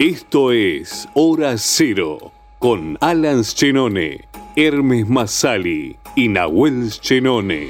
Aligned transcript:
Esto 0.00 0.50
es 0.50 1.06
Hora 1.12 1.56
Cero 1.58 2.32
con 2.58 2.96
Alan 3.02 3.42
Chenone, 3.42 4.26
Hermes 4.56 5.06
Masali 5.06 5.98
y 6.16 6.28
Nahuel 6.28 6.90
Chenone. 6.90 7.68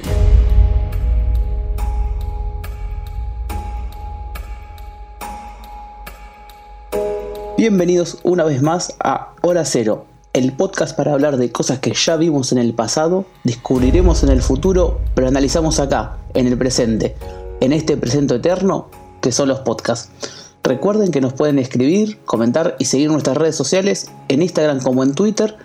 Bienvenidos 7.59 8.19
una 8.23 8.45
vez 8.45 8.63
más 8.63 8.95
a 9.03 9.33
Hora 9.43 9.65
Cero, 9.65 10.07
el 10.33 10.53
podcast 10.53 10.97
para 10.97 11.13
hablar 11.13 11.37
de 11.37 11.51
cosas 11.51 11.81
que 11.81 11.95
ya 11.95 12.15
vimos 12.15 12.53
en 12.53 12.59
el 12.59 12.75
pasado, 12.75 13.25
descubriremos 13.43 14.23
en 14.23 14.29
el 14.29 14.43
futuro, 14.43 15.01
pero 15.17 15.27
analizamos 15.27 15.81
acá, 15.81 16.19
en 16.35 16.47
el 16.47 16.57
presente, 16.57 17.17
en 17.59 17.73
este 17.73 17.97
presente 17.97 18.37
eterno 18.37 18.89
que 19.21 19.33
son 19.33 19.49
los 19.49 19.59
podcasts. 19.59 20.40
Recuerden 20.63 21.11
que 21.11 21.21
nos 21.21 21.33
pueden 21.33 21.59
escribir, 21.59 22.19
comentar 22.25 22.77
y 22.79 22.85
seguir 22.85 23.11
nuestras 23.11 23.37
redes 23.37 23.57
sociales 23.57 24.11
en 24.29 24.43
Instagram 24.43 24.81
como 24.81 25.03
en 25.03 25.15
Twitter 25.15 25.57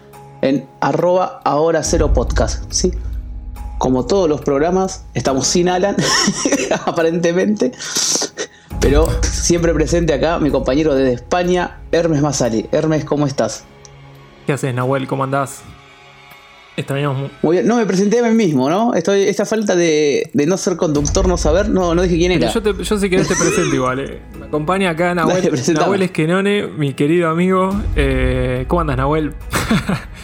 en 0.41 0.67
arroba 0.79 1.41
ahora 1.43 1.83
cero 1.83 2.13
podcast. 2.13 2.71
¿sí? 2.71 2.91
Como 3.77 4.05
todos 4.05 4.29
los 4.29 4.41
programas, 4.41 5.03
estamos 5.13 5.47
sin 5.47 5.67
Alan, 5.69 5.95
aparentemente. 6.85 7.71
Pero 8.79 9.09
siempre 9.21 9.73
presente 9.73 10.13
acá 10.13 10.39
mi 10.39 10.51
compañero 10.51 10.95
desde 10.95 11.13
España, 11.13 11.79
Hermes 11.91 12.21
Masali. 12.21 12.69
Hermes, 12.71 13.03
¿cómo 13.03 13.25
estás? 13.25 13.63
¿Qué 14.45 14.53
haces, 14.53 14.73
Nahuel? 14.73 15.07
¿Cómo 15.07 15.23
andás? 15.23 15.63
Extrañamos 16.77 17.31
Muy 17.41 17.55
bien. 17.57 17.67
No, 17.67 17.77
me 17.77 17.85
presenté 17.85 18.19
a 18.19 18.29
mí 18.29 18.35
mismo, 18.35 18.69
¿no? 18.69 18.93
Estoy, 18.93 19.23
esta 19.23 19.45
falta 19.45 19.75
de, 19.75 20.29
no 20.33 20.57
ser 20.57 20.75
conductor, 20.75 21.27
no 21.27 21.37
saber, 21.37 21.69
no, 21.69 21.95
no 21.95 22.01
dije 22.01 22.17
quién 22.17 22.33
era. 22.33 22.51
Yo, 22.51 22.61
te, 22.61 22.83
yo 22.83 22.97
sí 22.97 23.09
que 23.09 23.17
te 23.17 23.35
presento 23.35 23.73
igual. 23.75 23.99
Eh. 23.99 24.19
Me 24.37 24.45
acompaña 24.47 24.89
acá 24.89 25.15
Nahuel, 25.15 25.51
Nahuel 25.73 26.01
Esquenone, 26.01 26.67
mi 26.67 26.93
querido 26.93 27.29
amigo. 27.29 27.69
Eh, 27.95 28.65
¿Cómo 28.67 28.81
andas, 28.81 28.97
Nahuel? 28.97 29.33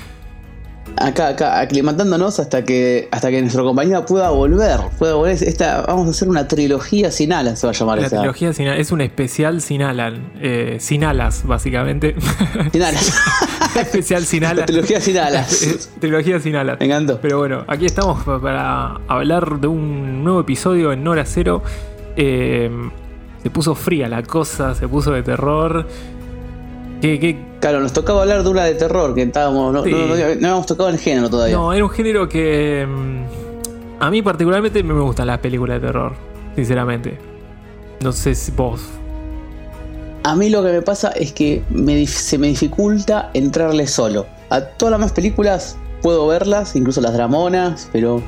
acá, 1.06 1.30
acá, 1.30 1.60
aclimatándonos 1.60 2.40
hasta 2.40 2.64
que, 2.64 3.08
hasta 3.12 3.30
que 3.30 3.42
nuestro 3.42 3.64
compañero 3.64 4.06
pueda 4.06 4.30
volver. 4.30 4.80
Pueda 4.98 5.16
volver. 5.16 5.42
Esta, 5.44 5.82
vamos 5.82 6.08
a 6.08 6.12
hacer 6.12 6.30
una 6.30 6.48
trilogía 6.48 7.12
sin 7.12 7.34
alas, 7.34 7.60
se 7.60 7.68
va 7.68 7.72
a 7.72 7.76
llamar 7.76 8.00
La 8.02 8.10
trilogía 8.10 8.54
sin 8.54 8.68
alas. 8.68 8.80
Es 8.80 8.92
un 8.92 9.02
especial 9.02 9.62
sin 9.62 9.82
Alan. 9.82 10.32
Eh, 10.42 10.78
sin 10.80 11.04
alas, 11.04 11.44
básicamente. 11.46 12.16
Sin 12.72 12.84
alas. 12.84 13.14
especial 13.80 14.26
sin 14.26 14.46
alas. 14.46 14.66
trilogía 14.66 15.00
sin 15.02 15.18
alas. 15.20 15.90
trilogía 16.00 16.40
sin 16.40 16.56
alas. 16.56 16.78
Me 16.80 16.86
encantó. 16.86 17.20
Pero 17.22 17.40
bueno, 17.40 17.64
aquí 17.68 17.86
estamos 17.86 18.24
para 18.24 19.00
hablar 19.08 19.60
de 19.60 19.68
un 19.68 20.24
nuevo 20.24 20.42
episodio 20.42 20.92
en 20.92 21.08
Hora 21.08 21.26
Cero. 21.26 21.64
Eh, 22.16 22.70
se 23.44 23.50
puso 23.50 23.74
fría 23.76 24.08
la 24.08 24.24
cosa, 24.24 24.76
se 24.76 24.88
puso 24.88 25.12
de 25.12 25.24
terror. 25.24 25.88
Claro, 27.60 27.80
nos 27.80 27.94
tocaba 27.94 28.22
hablar 28.22 28.44
de 28.44 28.50
una 28.50 28.64
de 28.64 28.76
terror, 28.76 29.16
que 29.16 29.24
estábamos, 29.24 29.74
no, 29.74 29.86
no, 29.86 30.14
habíamos 30.14 30.66
tocado 30.66 30.90
el 30.90 31.00
género 31.00 31.30
todavía. 31.30 31.56
No, 31.56 31.74
era 31.74 31.84
un 31.84 31.90
género 31.90 32.30
que 32.30 32.86
mm, 32.88 34.02
a 34.02 34.10
mí 34.12 34.22
particularmente 34.22 34.84
me 34.84 35.00
gustan 35.00 35.28
las 35.28 35.40
películas 35.40 35.82
de 35.82 35.88
terror, 35.88 36.14
sinceramente. 36.56 37.18
No 38.02 38.12
sé 38.12 38.36
si 38.36 38.52
vos. 38.52 38.82
A 40.24 40.36
mí 40.36 40.50
lo 40.50 40.64
que 40.64 40.72
me 40.72 40.82
pasa 40.82 41.10
es 41.10 41.34
que 41.34 41.64
se 42.08 42.38
me 42.38 42.48
dificulta 42.48 43.32
entrarle 43.34 43.88
solo. 43.88 44.28
A 44.50 44.62
todas 44.62 44.92
las 44.92 45.00
más 45.00 45.12
películas 45.12 45.78
puedo 46.02 46.28
verlas, 46.28 46.76
incluso 46.76 47.02
las 47.02 47.14
dramonas, 47.14 47.90
pero 47.92 48.22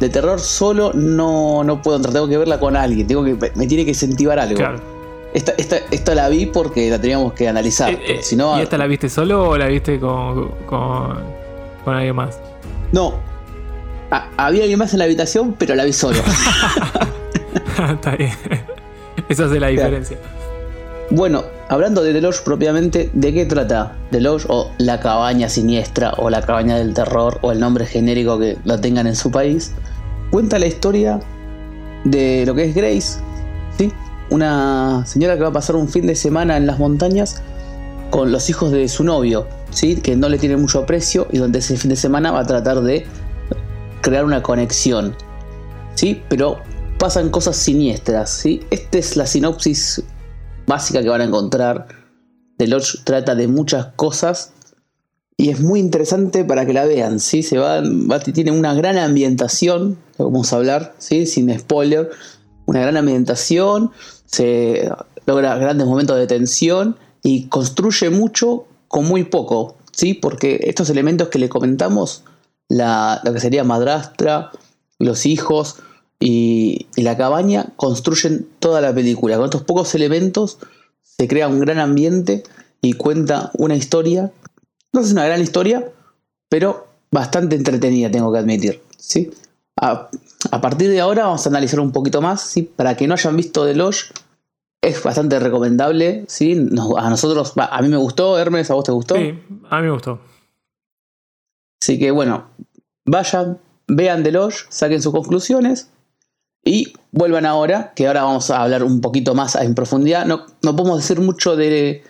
de 0.00 0.08
terror 0.08 0.40
solo 0.40 0.92
no, 0.92 1.62
no 1.62 1.82
puedo 1.82 1.96
entrar, 1.96 2.12
tengo 2.12 2.28
que 2.28 2.38
verla 2.38 2.58
con 2.58 2.76
alguien, 2.76 3.06
tengo 3.06 3.24
que, 3.24 3.52
me 3.54 3.66
tiene 3.66 3.84
que 3.84 3.90
incentivar 3.90 4.38
algo. 4.38 4.56
Claro. 4.56 4.93
Esta, 5.34 5.52
esta, 5.90 6.14
la 6.14 6.28
vi 6.28 6.46
porque 6.46 6.88
la 6.88 7.00
teníamos 7.00 7.32
que 7.32 7.48
analizar. 7.48 7.92
Eh, 7.92 7.98
eh, 8.06 8.20
¿Y 8.58 8.60
esta 8.62 8.78
la 8.78 8.86
viste 8.86 9.08
solo 9.08 9.50
o 9.50 9.58
la 9.58 9.66
viste 9.66 9.98
con, 9.98 10.52
con, 10.64 11.18
alguien 11.86 12.14
más? 12.14 12.38
No. 12.92 13.14
había 14.36 14.62
alguien 14.62 14.78
más 14.78 14.92
en 14.92 15.00
la 15.00 15.06
habitación, 15.06 15.56
pero 15.58 15.74
la 15.74 15.84
vi 15.84 15.92
solo. 15.92 16.18
Está 17.92 18.14
bien. 18.14 18.32
Esa 19.28 19.46
es 19.46 19.50
la 19.50 19.66
diferencia. 19.66 20.18
Bueno, 21.10 21.44
hablando 21.68 22.02
de 22.02 22.12
The 22.12 22.20
Lodge 22.20 22.42
propiamente, 22.44 23.10
¿de 23.12 23.32
qué 23.32 23.44
trata 23.44 23.96
The 24.12 24.20
Lodge 24.20 24.46
o 24.48 24.70
La 24.78 25.00
Cabaña 25.00 25.48
Siniestra 25.48 26.12
o 26.16 26.30
La 26.30 26.42
Cabaña 26.42 26.76
del 26.76 26.94
Terror 26.94 27.38
o 27.42 27.50
el 27.50 27.58
nombre 27.58 27.86
genérico 27.86 28.38
que 28.38 28.56
lo 28.64 28.80
tengan 28.80 29.08
en 29.08 29.16
su 29.16 29.32
país? 29.32 29.72
Cuenta 30.30 30.58
la 30.58 30.66
historia 30.66 31.20
de 32.04 32.44
lo 32.46 32.54
que 32.54 32.64
es 32.64 32.74
Grace, 32.74 33.20
¿sí? 33.76 33.92
Una 34.30 35.04
señora 35.06 35.36
que 35.36 35.42
va 35.42 35.48
a 35.48 35.52
pasar 35.52 35.76
un 35.76 35.88
fin 35.88 36.06
de 36.06 36.14
semana 36.14 36.56
en 36.56 36.66
las 36.66 36.78
montañas 36.78 37.42
con 38.10 38.30
los 38.30 38.48
hijos 38.48 38.70
de 38.70 38.88
su 38.88 39.04
novio, 39.04 39.46
¿sí? 39.70 39.96
que 39.96 40.16
no 40.16 40.28
le 40.28 40.38
tiene 40.38 40.56
mucho 40.56 40.80
aprecio 40.80 41.26
y 41.32 41.38
donde 41.38 41.58
ese 41.58 41.76
fin 41.76 41.90
de 41.90 41.96
semana 41.96 42.30
va 42.30 42.40
a 42.40 42.46
tratar 42.46 42.80
de 42.80 43.06
crear 44.02 44.24
una 44.24 44.42
conexión. 44.42 45.16
¿sí? 45.94 46.22
Pero 46.28 46.60
pasan 46.98 47.30
cosas 47.30 47.56
siniestras. 47.56 48.30
¿sí? 48.30 48.60
Esta 48.70 48.98
es 48.98 49.16
la 49.16 49.26
sinopsis 49.26 50.02
básica 50.66 51.02
que 51.02 51.08
van 51.08 51.22
a 51.22 51.24
encontrar. 51.24 51.88
The 52.56 52.68
Lodge 52.68 52.98
trata 53.04 53.34
de 53.34 53.48
muchas 53.48 53.86
cosas 53.96 54.52
y 55.36 55.50
es 55.50 55.60
muy 55.60 55.80
interesante 55.80 56.44
para 56.44 56.64
que 56.66 56.72
la 56.72 56.84
vean. 56.84 57.18
¿sí? 57.18 57.42
Se 57.42 57.58
va, 57.58 57.82
tiene 58.20 58.52
una 58.52 58.74
gran 58.74 58.96
ambientación, 58.96 59.98
vamos 60.18 60.52
a 60.52 60.56
hablar, 60.56 60.94
¿sí? 60.98 61.26
sin 61.26 61.58
spoiler. 61.58 62.10
Una 62.66 62.80
gran 62.80 62.96
ambientación, 62.96 63.90
se 64.26 64.90
logra 65.26 65.56
grandes 65.56 65.86
momentos 65.86 66.16
de 66.16 66.26
tensión 66.26 66.96
y 67.22 67.46
construye 67.46 68.10
mucho 68.10 68.66
con 68.88 69.06
muy 69.06 69.24
poco, 69.24 69.76
¿sí? 69.92 70.14
Porque 70.14 70.60
estos 70.64 70.90
elementos 70.90 71.28
que 71.28 71.38
le 71.38 71.48
comentamos, 71.48 72.24
la, 72.68 73.20
lo 73.24 73.32
que 73.32 73.40
sería 73.40 73.64
madrastra, 73.64 74.50
los 74.98 75.26
hijos 75.26 75.76
y, 76.20 76.86
la 76.96 77.16
cabaña, 77.16 77.72
construyen 77.76 78.48
toda 78.58 78.80
la 78.80 78.94
película. 78.94 79.36
Con 79.36 79.46
estos 79.46 79.62
pocos 79.62 79.94
elementos 79.94 80.58
se 81.02 81.28
crea 81.28 81.48
un 81.48 81.60
gran 81.60 81.78
ambiente 81.78 82.44
y 82.80 82.94
cuenta 82.94 83.50
una 83.54 83.76
historia. 83.76 84.32
No 84.92 85.00
es 85.00 85.12
una 85.12 85.24
gran 85.24 85.40
historia, 85.40 85.90
pero 86.48 86.86
bastante 87.10 87.56
entretenida, 87.56 88.10
tengo 88.10 88.32
que 88.32 88.38
admitir, 88.38 88.82
¿sí? 88.96 89.30
A, 90.50 90.60
partir 90.60 90.90
de 90.90 91.00
ahora 91.00 91.24
vamos 91.24 91.46
a 91.46 91.48
analizar 91.48 91.80
un 91.80 91.92
poquito 91.92 92.20
más, 92.20 92.42
¿sí? 92.42 92.62
Para 92.62 92.96
que 92.96 93.06
no 93.06 93.14
hayan 93.14 93.36
visto 93.36 93.64
The 93.64 93.74
Lodge, 93.74 94.12
es 94.82 95.02
bastante 95.02 95.38
recomendable, 95.38 96.24
¿sí? 96.28 96.52
a 96.98 97.10
nosotros, 97.10 97.54
a 97.56 97.82
mí 97.82 97.88
me 97.88 97.96
gustó, 97.96 98.38
Hermes, 98.38 98.70
¿a 98.70 98.74
vos 98.74 98.84
te 98.84 98.92
gustó? 98.92 99.16
Sí, 99.16 99.38
a 99.70 99.76
mí 99.78 99.82
me 99.86 99.90
gustó. 99.90 100.20
Así 101.80 101.98
que 101.98 102.10
bueno, 102.10 102.48
vayan, 103.06 103.58
vean 103.86 104.22
The 104.22 104.32
Lodge, 104.32 104.66
saquen 104.68 105.00
sus 105.00 105.12
conclusiones 105.12 105.90
y 106.64 106.94
vuelvan 107.12 107.46
ahora, 107.46 107.92
que 107.94 108.06
ahora 108.06 108.24
vamos 108.24 108.50
a 108.50 108.62
hablar 108.62 108.82
un 108.82 109.00
poquito 109.00 109.34
más 109.34 109.54
en 109.56 109.74
profundidad. 109.74 110.26
No, 110.26 110.46
no 110.62 110.76
podemos 110.76 110.98
decir 110.98 111.20
mucho 111.20 111.56
de, 111.56 112.02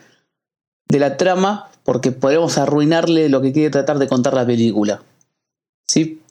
de 0.87 0.99
la 0.99 1.17
trama 1.17 1.69
porque 1.83 2.11
podemos 2.11 2.57
arruinarle 2.57 3.29
lo 3.29 3.41
que 3.41 3.53
quiere 3.53 3.69
tratar 3.69 3.99
de 3.99 4.07
contar 4.07 4.33
la 4.33 4.45
película. 4.45 5.03
¿Sí? 5.87 6.21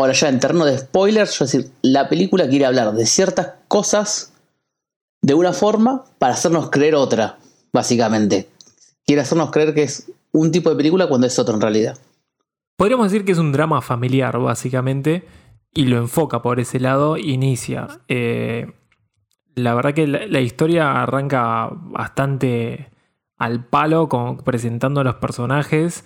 Ahora 0.00 0.14
ya 0.14 0.30
en 0.30 0.40
terreno 0.40 0.64
de 0.64 0.78
spoilers, 0.78 1.38
yo 1.38 1.44
decir, 1.44 1.70
la 1.82 2.08
película 2.08 2.48
quiere 2.48 2.64
hablar 2.64 2.92
de 2.94 3.04
ciertas 3.04 3.54
cosas 3.68 4.32
de 5.20 5.34
una 5.34 5.52
forma 5.52 6.04
para 6.18 6.32
hacernos 6.32 6.70
creer 6.70 6.94
otra, 6.94 7.38
básicamente. 7.70 8.48
Quiere 9.04 9.20
hacernos 9.20 9.50
creer 9.50 9.74
que 9.74 9.82
es 9.82 10.10
un 10.32 10.52
tipo 10.52 10.70
de 10.70 10.76
película 10.76 11.06
cuando 11.06 11.26
es 11.26 11.38
otro 11.38 11.54
en 11.54 11.60
realidad. 11.60 11.98
Podríamos 12.76 13.12
decir 13.12 13.26
que 13.26 13.32
es 13.32 13.38
un 13.38 13.52
drama 13.52 13.82
familiar, 13.82 14.38
básicamente, 14.38 15.26
y 15.74 15.84
lo 15.84 15.98
enfoca 15.98 16.40
por 16.40 16.60
ese 16.60 16.80
lado, 16.80 17.18
inicia. 17.18 18.00
Eh, 18.08 18.72
la 19.54 19.74
verdad 19.74 19.92
que 19.92 20.06
la, 20.06 20.40
historia 20.40 21.02
arranca 21.02 21.68
bastante 21.72 22.88
al 23.36 23.66
palo, 23.66 24.08
con, 24.08 24.38
presentando 24.38 25.02
a 25.02 25.04
los 25.04 25.16
personajes, 25.16 26.04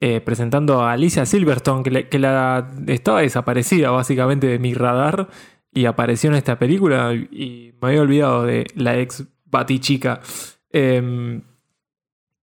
eh, 0.00 0.20
presentando 0.20 0.82
a 0.82 0.92
Alicia 0.92 1.26
Silverstone, 1.26 1.82
que, 1.82 2.18
la, 2.18 2.68
estaba 2.86 3.22
desaparecida 3.22 3.90
básicamente 3.90 4.46
de 4.46 4.58
mi 4.58 4.74
radar 4.74 5.28
y 5.72 5.86
apareció 5.86 6.30
en 6.30 6.36
esta 6.36 6.58
película 6.58 7.14
y 7.14 7.74
me 7.80 7.88
había 7.88 8.02
olvidado 8.02 8.44
de 8.44 8.66
la 8.74 8.98
ex 8.98 9.24
Batichica. 9.44 10.20
Eh, 10.70 11.40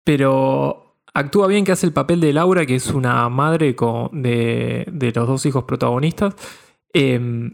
pero 0.03 0.89
actúa 1.13 1.47
bien 1.47 1.65
que 1.65 1.71
hace 1.71 1.85
el 1.85 1.93
papel 1.93 2.19
de 2.19 2.33
Laura, 2.33 2.65
que 2.65 2.75
es 2.75 2.87
una 2.87 3.27
madre 3.29 3.75
de, 4.11 5.11
los 5.15 5.27
dos 5.27 5.45
hijos 5.45 5.63
protagonistas. 5.65 6.35
Em, 6.93 7.51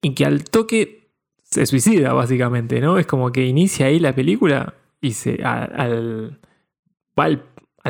y 0.00 0.14
que 0.14 0.24
al 0.24 0.44
toque 0.44 1.10
se 1.42 1.66
suicida, 1.66 2.12
básicamente, 2.12 2.80
¿no? 2.80 2.98
Es 2.98 3.06
como 3.06 3.32
que 3.32 3.44
inicia 3.44 3.86
ahí 3.86 3.98
la 3.98 4.14
película 4.14 4.74
y 5.00 5.12
se. 5.12 5.42
al, 5.42 6.40
al, 7.16 7.42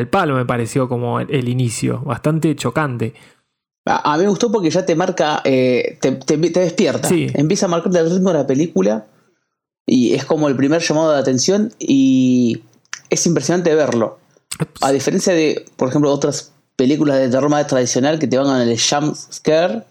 palo 0.09 0.35
me 0.35 0.45
pareció 0.45 0.89
como 0.89 1.21
el 1.21 1.49
inicio, 1.49 2.01
bastante 2.01 2.55
chocante. 2.57 3.15
A, 3.85 4.17
mí 4.17 4.23
me 4.23 4.31
gustó 4.31 4.53
porque 4.53 4.71
ya 4.71 4.87
te 4.87 4.95
marca, 4.95 5.41
eh, 5.45 5.99
te, 6.01 6.37
despierta. 6.37 7.09
Empieza 7.11 7.67
a 7.67 7.69
marcar 7.69 7.95
el 7.97 8.11
ritmo 8.11 8.31
de 8.31 8.39
la 8.39 8.47
película 8.47 9.07
Y 9.87 10.15
es 10.15 10.25
como 10.25 10.49
el 10.49 10.57
primer 10.57 10.81
llamado 10.81 11.13
de 11.13 11.19
atención 11.19 11.73
y 11.81 12.63
es 13.11 13.27
impresionante 13.27 13.75
verlo. 13.75 14.19
A 14.81 14.93
diferencia 14.93 15.35
de, 15.35 15.65
por 15.77 15.89
ejemplo, 15.89 16.13
otras 16.13 16.53
películas 16.77 17.19
de 17.19 17.29
terror 17.29 17.51
más 17.51 17.67
tradicional 17.67 18.19
que 18.19 18.29
te 18.29 18.39
van 18.39 18.47
con 18.47 18.61
el 18.61 18.79
jump 18.81 19.17
scare, 19.17 19.83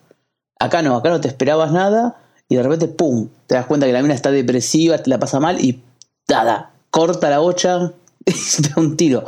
acá 0.59 0.81
no, 0.81 0.95
acá 0.95 1.09
no 1.09 1.19
te 1.19 1.27
esperabas 1.27 1.71
nada 1.74 2.18
y 2.47 2.56
de 2.56 2.63
repente, 2.63 2.88
¡pum! 2.88 3.30
Te 3.47 3.56
das 3.56 3.65
cuenta 3.65 3.86
que 3.86 3.94
la 3.94 4.01
mina 4.01 4.13
está 4.13 4.31
depresiva, 4.31 4.97
te 4.97 5.09
la 5.09 5.19
pasa 5.19 5.39
mal 5.39 5.63
y 5.63 5.83
¡tada! 6.25 6.71
Corta 6.89 7.30
la 7.30 7.39
bocha 7.39 7.92
y 8.25 8.31
se 8.31 8.62
da 8.62 8.75
un 8.77 8.95
tiro. 8.95 9.25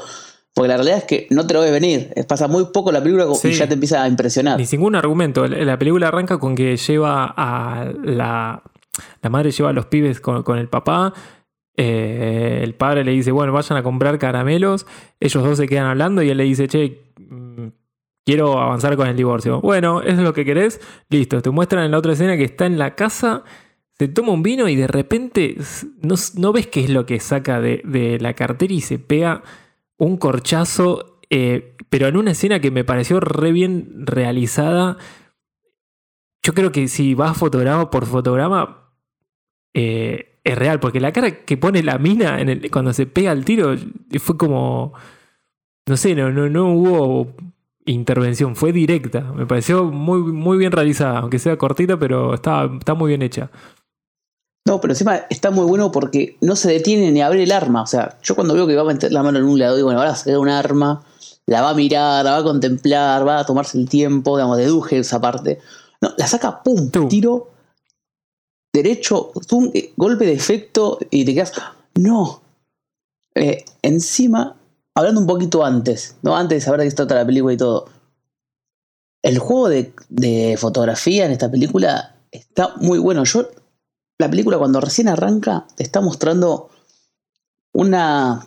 Porque 0.53 0.67
la 0.67 0.75
realidad 0.75 0.99
es 0.99 1.03
que 1.05 1.27
no 1.31 1.47
te 1.47 1.53
lo 1.55 1.61
ves 1.61 1.71
venir. 1.71 2.13
Pasa 2.27 2.47
muy 2.47 2.65
poco 2.71 2.91
la 2.91 3.01
película 3.01 3.25
y 3.43 3.51
ya 3.51 3.67
te 3.67 3.73
empieza 3.73 4.03
a 4.03 4.07
impresionar. 4.07 4.59
Ni 4.59 4.65
ningún 4.71 4.95
argumento. 4.95 5.47
La 5.47 5.79
película 5.79 6.09
arranca 6.09 6.37
con 6.37 6.55
que 6.55 6.77
lleva 6.77 7.33
a 7.35 7.91
la. 8.03 8.61
La 9.23 9.29
madre 9.31 9.49
lleva 9.49 9.71
a 9.71 9.73
los 9.73 9.87
pibes 9.87 10.21
con, 10.21 10.57
el 10.57 10.69
papá. 10.69 11.13
Eh, 11.75 12.59
el 12.61 12.75
padre 12.75 13.03
le 13.03 13.11
dice, 13.11 13.31
bueno, 13.31 13.51
vayan 13.51 13.79
a 13.79 13.83
comprar 13.83 14.19
caramelos. 14.19 14.85
Ellos 15.19 15.43
dos 15.43 15.57
se 15.57 15.67
quedan 15.67 15.87
hablando 15.87 16.21
y 16.21 16.29
él 16.29 16.37
le 16.37 16.43
dice, 16.43 16.67
che, 16.67 17.01
mm, 17.17 17.69
quiero 18.23 18.59
avanzar 18.59 18.95
con 18.95 19.07
el 19.07 19.17
divorcio. 19.17 19.59
Bueno, 19.59 20.03
¿es 20.03 20.19
lo 20.19 20.33
que 20.33 20.45
querés? 20.45 20.79
Listo. 21.09 21.41
Te 21.41 21.49
muestran 21.49 21.85
en 21.85 21.91
la 21.91 21.97
otra 21.97 22.13
escena 22.13 22.37
que 22.37 22.43
está 22.43 22.67
en 22.67 22.77
la 22.77 22.93
casa 22.93 23.43
se 23.97 24.07
toma 24.07 24.31
un 24.31 24.41
vino 24.41 24.67
y 24.67 24.75
de 24.75 24.87
repente 24.87 25.55
no, 26.01 26.51
ves 26.51 26.67
qué 26.67 26.83
es 26.83 26.89
lo 26.89 27.05
que 27.05 27.19
saca 27.19 27.61
de, 27.61 27.81
de, 27.85 28.19
la 28.19 28.33
cartera 28.33 28.73
y 28.73 28.81
se 28.81 28.97
pega 28.97 29.43
un 29.97 30.17
corchazo, 30.17 31.19
eh, 31.29 31.75
pero 31.89 32.07
en 32.07 32.17
una 32.17 32.31
escena 32.31 32.59
que 32.59 32.71
me 32.71 32.83
pareció 32.83 33.19
re 33.19 33.51
bien 33.51 34.05
realizada. 34.05 34.97
Yo 36.43 36.53
creo 36.53 36.71
que 36.71 36.87
si 36.87 37.13
vas 37.13 37.37
fotograma 37.37 37.89
por 37.89 38.05
fotograma, 38.05 38.91
eh, 39.73 40.39
es 40.43 40.57
real, 40.57 40.79
porque 40.79 40.99
la 40.99 41.13
cara 41.13 41.45
que 41.45 41.57
pone 41.57 41.83
la 41.83 41.97
mina 41.97 42.37
cuando 42.71 42.93
se 42.93 43.05
pega 43.05 43.31
el 43.31 43.45
tiro 43.45 43.75
fue 44.19 44.37
como. 44.37 44.93
No 45.85 45.97
sé, 45.97 46.15
no, 46.15 46.31
no, 46.31 46.49
no 46.49 46.73
hubo 46.73 47.35
intervención, 47.85 48.55
fue 48.55 48.71
directa. 48.71 49.21
Me 49.33 49.45
pareció 49.45 49.85
muy, 49.85 50.19
muy 50.19 50.57
bien 50.57 50.71
realizada, 50.71 51.19
aunque 51.19 51.39
sea 51.39 51.57
cortita, 51.57 51.97
pero 51.97 52.33
está, 52.33 52.69
está 52.77 52.93
muy 52.93 53.09
bien 53.09 53.21
hecha. 53.21 53.51
No, 54.65 54.79
pero 54.79 54.93
encima 54.93 55.17
está 55.29 55.51
muy 55.51 55.65
bueno 55.65 55.91
porque 55.91 56.37
no 56.39 56.55
se 56.55 56.71
detiene 56.71 57.11
ni 57.11 57.21
a 57.21 57.27
abrir 57.27 57.43
el 57.43 57.51
arma. 57.51 57.81
O 57.81 57.87
sea, 57.87 58.17
yo 58.23 58.35
cuando 58.35 58.53
veo 58.53 58.65
que 58.65 58.75
va 58.75 58.83
a 58.83 58.85
meter 58.85 59.11
la 59.11 59.21
mano 59.21 59.39
en 59.39 59.45
un 59.45 59.59
lado, 59.59 59.75
digo, 59.75 59.87
bueno, 59.87 59.99
ahora 59.99 60.15
sacar 60.15 60.37
un 60.37 60.49
arma, 60.49 61.03
la 61.45 61.61
va 61.61 61.71
a 61.71 61.73
mirar, 61.73 62.23
la 62.23 62.31
va 62.31 62.37
a 62.37 62.43
contemplar, 62.43 63.27
va 63.27 63.39
a 63.39 63.45
tomarse 63.45 63.77
el 63.77 63.89
tiempo, 63.89 64.37
digamos, 64.37 64.57
deduje 64.57 64.99
esa 64.99 65.19
parte. 65.19 65.59
No, 66.01 66.13
la 66.17 66.27
saca, 66.27 66.63
pum, 66.63 66.89
tiro, 67.09 67.51
derecho, 68.73 69.31
eh, 69.73 69.93
golpe 69.97 70.25
de 70.25 70.33
efecto 70.33 70.97
y 71.09 71.25
te 71.25 71.33
quedas. 71.33 71.51
No. 71.95 72.41
Eh, 73.35 73.65
encima, 73.81 74.55
hablando 74.95 75.19
un 75.19 75.27
poquito 75.27 75.65
antes, 75.65 76.15
¿no? 76.21 76.37
Antes 76.37 76.57
de 76.57 76.61
saber 76.61 76.81
de 76.81 76.89
qué 76.89 76.95
trata 76.95 77.15
la 77.15 77.25
película 77.25 77.53
y 77.53 77.57
todo. 77.57 77.89
El 79.21 79.39
juego 79.39 79.69
de, 79.69 79.93
de 80.09 80.55
fotografía 80.57 81.25
en 81.25 81.31
esta 81.31 81.51
película 81.51 82.15
está 82.31 82.75
muy 82.77 82.99
bueno. 82.99 83.23
Yo 83.23 83.47
la 84.19 84.29
película 84.29 84.57
cuando 84.57 84.79
recién 84.79 85.07
arranca 85.07 85.67
te 85.75 85.83
está 85.83 86.01
mostrando 86.01 86.69
una 87.73 88.45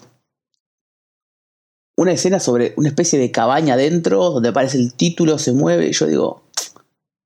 una 1.97 2.13
escena 2.13 2.41
sobre 2.41 2.75
una 2.77 2.89
especie 2.89 3.19
de 3.19 3.31
cabaña 3.31 3.75
adentro 3.75 4.31
donde 4.31 4.51
aparece 4.51 4.79
el 4.79 4.93
título, 4.93 5.39
se 5.39 5.53
mueve 5.53 5.89
y 5.89 5.93
yo 5.93 6.07
digo, 6.07 6.43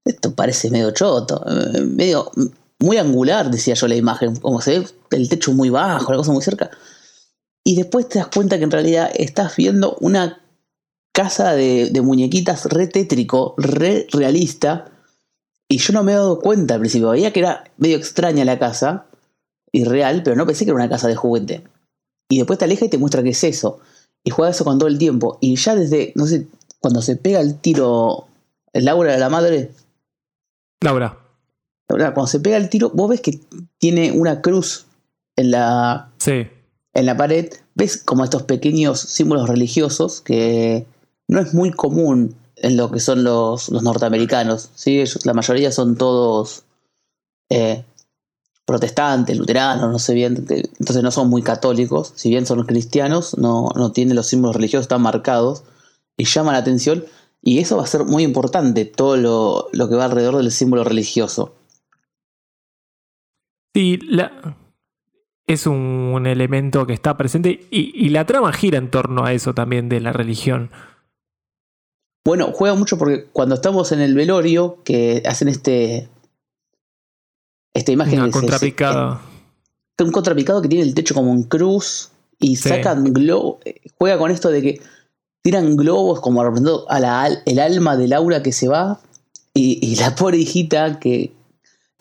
esto 0.05 0.35
parece 0.35 0.71
medio 0.71 0.93
choto, 0.93 1.45
eh, 1.47 1.81
medio 1.81 2.31
muy 2.79 2.97
angular, 2.97 3.51
decía 3.51 3.75
yo 3.75 3.89
la 3.89 3.97
imagen, 3.97 4.37
como 4.37 4.61
se 4.61 4.79
ve 4.79 4.87
el 5.11 5.29
techo 5.29 5.53
muy 5.53 5.71
bajo, 5.71 6.13
la 6.13 6.19
cosa 6.19 6.33
muy 6.33 6.43
cerca. 6.43 6.71
Y 7.65 7.77
después 7.77 8.09
te 8.09 8.21
das 8.21 8.29
cuenta 8.29 8.59
que 8.59 8.65
en 8.65 8.71
realidad 8.71 9.11
estás 9.15 9.57
viendo 9.57 9.97
una 10.01 10.41
casa 11.13 11.53
de, 11.53 11.91
de 11.91 12.01
muñequitas 12.01 12.67
re 12.67 12.87
tétrico, 12.87 13.55
re 13.59 14.07
realista, 14.13 14.90
y 15.73 15.79
yo 15.79 15.93
no 15.93 16.03
me 16.03 16.11
he 16.11 16.17
dado 16.17 16.41
cuenta 16.41 16.75
al 16.75 16.81
principio. 16.81 17.11
Veía 17.11 17.33
que 17.33 17.39
era 17.39 17.63
medio 17.77 17.97
extraña 17.97 18.45
la 18.45 18.59
casa, 18.59 19.07
irreal, 19.71 20.23
pero 20.25 20.35
no 20.35 20.45
pensé 20.45 20.65
que 20.65 20.73
era 20.73 20.77
una 20.77 20.89
casa 20.89 21.07
de 21.07 21.15
juguete. 21.15 21.63
Y 22.29 22.39
después 22.39 22.59
te 22.59 22.65
aleja 22.65 22.87
y 22.87 22.89
te 22.89 22.99
muestra 22.99 23.23
que 23.23 23.29
es 23.31 23.45
eso. 23.45 23.79
Y 24.25 24.31
juega 24.31 24.51
eso 24.51 24.65
con 24.65 24.81
todo 24.81 24.89
el 24.89 24.99
tiempo. 24.99 25.39
Y 25.41 25.55
ya 25.55 25.77
desde, 25.77 26.13
no 26.17 26.27
sé, 26.27 26.49
cuando 26.81 27.01
se 27.03 27.15
pega 27.15 27.41
el 27.41 27.61
tiro, 27.61 28.27
Laura 28.73 29.13
de 29.13 29.19
la 29.21 29.29
madre. 29.29 29.71
Laura. 30.81 31.17
Laura, 31.89 32.15
cuando 32.15 32.27
se 32.27 32.41
pega 32.41 32.57
el 32.57 32.69
tiro, 32.69 32.91
vos 32.91 33.09
ves 33.09 33.21
que 33.21 33.39
tiene 33.79 34.11
una 34.11 34.43
cruz 34.43 34.87
en 35.37 35.53
la, 35.53 36.11
sí. 36.19 36.49
en 36.95 37.07
la 37.07 37.17
pared. 37.17 37.49
Ves 37.77 37.97
como 37.97 38.25
estos 38.25 38.43
pequeños 38.43 38.99
símbolos 38.99 39.49
religiosos 39.49 40.21
que 40.21 40.85
no 41.29 41.39
es 41.39 41.55
muy 41.55 41.71
común 41.71 42.35
en 42.61 42.77
lo 42.77 42.91
que 42.91 43.01
son 43.01 43.25
los, 43.25 43.71
norteamericanos. 43.71 44.71
¿sí? 44.75 45.03
la 45.25 45.35
mayoría 45.35 45.73
son 45.73 45.97
todos 45.97 46.65
eh, 47.51 47.85
protestantes, 48.65 49.37
luteranos, 49.37 49.91
no 49.91 49.99
sé 49.99 50.15
bien, 50.15 50.47
entonces 50.49 51.03
no 51.03 51.11
son 51.11 51.29
muy 51.29 51.43
católicos, 51.43 52.13
si 52.15 52.31
bien 52.31 52.47
son 52.47 52.65
cristianos, 52.65 53.37
no, 53.37 53.71
no 53.75 53.93
tienen 53.93 54.15
los 54.15 54.29
símbolos 54.29 54.57
religiosos 54.57 54.89
tan 54.89 55.03
marcados 55.03 55.65
y 56.17 56.25
llama 56.25 56.53
la 56.53 56.59
atención. 56.59 57.05
Y 57.43 57.59
eso 57.59 57.79
va 57.79 57.85
a 57.85 57.87
ser 57.87 58.05
muy 58.05 58.23
importante, 58.23 58.85
todo 58.85 59.17
lo, 59.73 59.89
que 59.89 59.95
va 59.95 60.05
alrededor 60.05 60.37
del 60.37 60.51
símbolo 60.51 60.85
religioso. 60.85 61.55
Sí, 63.75 63.99
la, 64.07 64.57
es 65.47 65.67
un, 65.67 66.27
elemento 66.27 66.87
que 66.87 66.93
está 66.93 67.17
presente 67.17 67.67
y, 67.71 68.09
la 68.11 68.27
trama 68.27 68.53
gira 68.53 68.79
en 68.79 68.91
torno 68.91 69.25
a 69.25 69.33
eso 69.33 69.55
también 69.55 69.89
de 69.89 70.01
la 70.01 70.13
religión. 70.13 70.71
Bueno, 72.25 72.53
juega 72.53 72.75
mucho 72.75 72.99
porque 72.99 73.27
cuando 73.33 73.55
estamos 73.55 73.93
en 73.93 74.01
el 74.01 74.15
velorio, 74.15 74.79
que 74.85 75.23
hacen 75.27 75.49
este. 75.49 76.09
Esta 77.75 77.93
imagen. 77.93 78.21
Un 78.21 78.31
contrapicado. 78.31 79.21
un 80.01 80.13
contrapicado 80.13 80.61
que 80.61 80.69
tiene 80.69 80.85
el 80.85 80.95
techo 80.95 81.15
como 81.15 81.33
en 81.33 81.45
cruz 81.45 82.11
y 82.39 82.57
sacan 82.57 83.05
globos. 83.13 83.59
Juega 83.97 84.19
con 84.19 84.31
esto 84.31 84.51
de 84.51 84.63
que 84.63 84.81
tiran 85.43 85.77
globos 85.77 86.21
como 86.21 86.43
representando 86.43 86.91
a 86.91 87.01
la, 87.01 87.31
el 87.47 87.59
alma 87.59 87.97
de 87.97 88.09
Laura 88.09 88.43
que 88.43 88.53
se 88.53 88.69
va 88.69 89.01
y, 89.55 89.97
la 89.97 90.15
pobre 90.17 90.39
hijita 90.39 90.99
que 90.99 91.33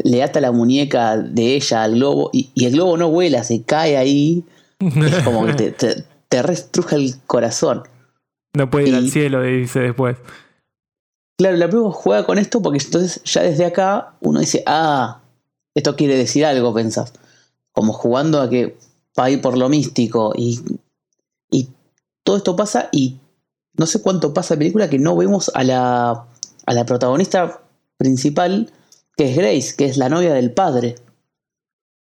le 0.04 0.24
ata 0.24 0.42
la 0.42 0.52
muñeca 0.52 1.18
de 1.18 1.56
ella 1.56 1.84
al 1.84 1.96
globo 1.96 2.30
y, 2.34 2.52
el 2.66 2.74
globo 2.74 2.98
no 2.98 3.10
vuela, 3.10 3.44
se 3.44 3.64
cae 3.64 3.98
ahí. 3.98 4.44
es 4.80 5.24
como 5.24 5.46
que 5.46 5.54
te, 5.54 5.72
te, 5.72 6.04
te 6.28 6.42
restruja 6.42 6.96
el 6.96 7.16
corazón. 7.26 7.84
No 8.56 8.70
puede 8.70 8.90
ir 8.90 8.96
al 8.96 9.10
cielo, 9.10 9.44
dice 9.44 9.80
después. 9.80 10.18
Claro, 11.38 11.58
la 11.58 11.70
prueba 11.70 11.92
juega 11.92 12.26
con 12.26 12.38
esto 12.38 12.62
porque 12.62 12.84
entonces 12.84 13.22
ya 13.24 13.44
desde 13.44 13.66
acá 13.66 14.16
uno 14.22 14.40
dice, 14.40 14.64
ah, 14.66 15.22
esto 15.76 15.96
quiere 15.96 16.18
decir 16.18 16.46
algo, 16.46 16.74
pensás. 16.74 17.14
Como 17.72 17.94
jugando 17.94 18.42
a 18.42 18.50
que 18.50 18.78
va 19.18 19.26
a 19.26 19.30
ir 19.30 19.42
por 19.42 19.58
lo 19.58 19.70
místico 19.70 20.34
y, 20.36 20.60
y 21.50 21.70
todo 22.24 22.38
esto 22.38 22.56
pasa 22.56 22.90
y 22.92 23.20
no 23.78 23.86
sé 23.86 24.02
cuánto 24.02 24.34
pasa 24.34 24.56
la 24.56 24.60
película 24.60 24.90
que 24.90 25.00
no 25.00 25.16
vemos 25.16 25.50
a 25.54 25.64
la, 25.64 26.28
a 26.66 26.74
la 26.74 26.86
protagonista 26.86 27.62
principal, 27.98 28.72
que 29.16 29.30
es 29.30 29.38
Grace, 29.38 29.76
que 29.78 29.86
es 29.86 29.98
la 29.98 30.10
novia 30.10 30.34
del 30.34 30.52
padre. 30.52 30.96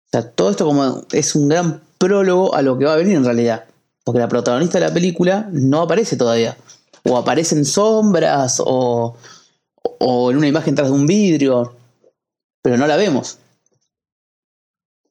O 0.06 0.08
sea, 0.12 0.30
todo 0.30 0.50
esto 0.50 0.64
como 0.64 1.02
es 1.12 1.34
un 1.34 1.48
gran 1.48 1.82
prólogo 1.98 2.54
a 2.54 2.62
lo 2.62 2.78
que 2.78 2.86
va 2.86 2.94
a 2.94 2.96
venir 2.96 3.16
en 3.16 3.24
realidad. 3.24 3.66
Porque 4.06 4.20
la 4.20 4.28
protagonista 4.28 4.78
de 4.78 4.86
la 4.86 4.94
película 4.94 5.48
no 5.50 5.82
aparece 5.82 6.16
todavía. 6.16 6.56
O 7.02 7.18
aparece 7.18 7.56
en 7.56 7.64
sombras 7.64 8.62
o, 8.64 9.16
en 10.30 10.36
una 10.36 10.46
imagen 10.46 10.76
tras 10.76 10.90
de 10.90 10.94
un 10.94 11.08
vidrio. 11.08 11.74
Pero 12.62 12.76
no 12.76 12.86
la 12.86 12.94
vemos. 12.96 13.40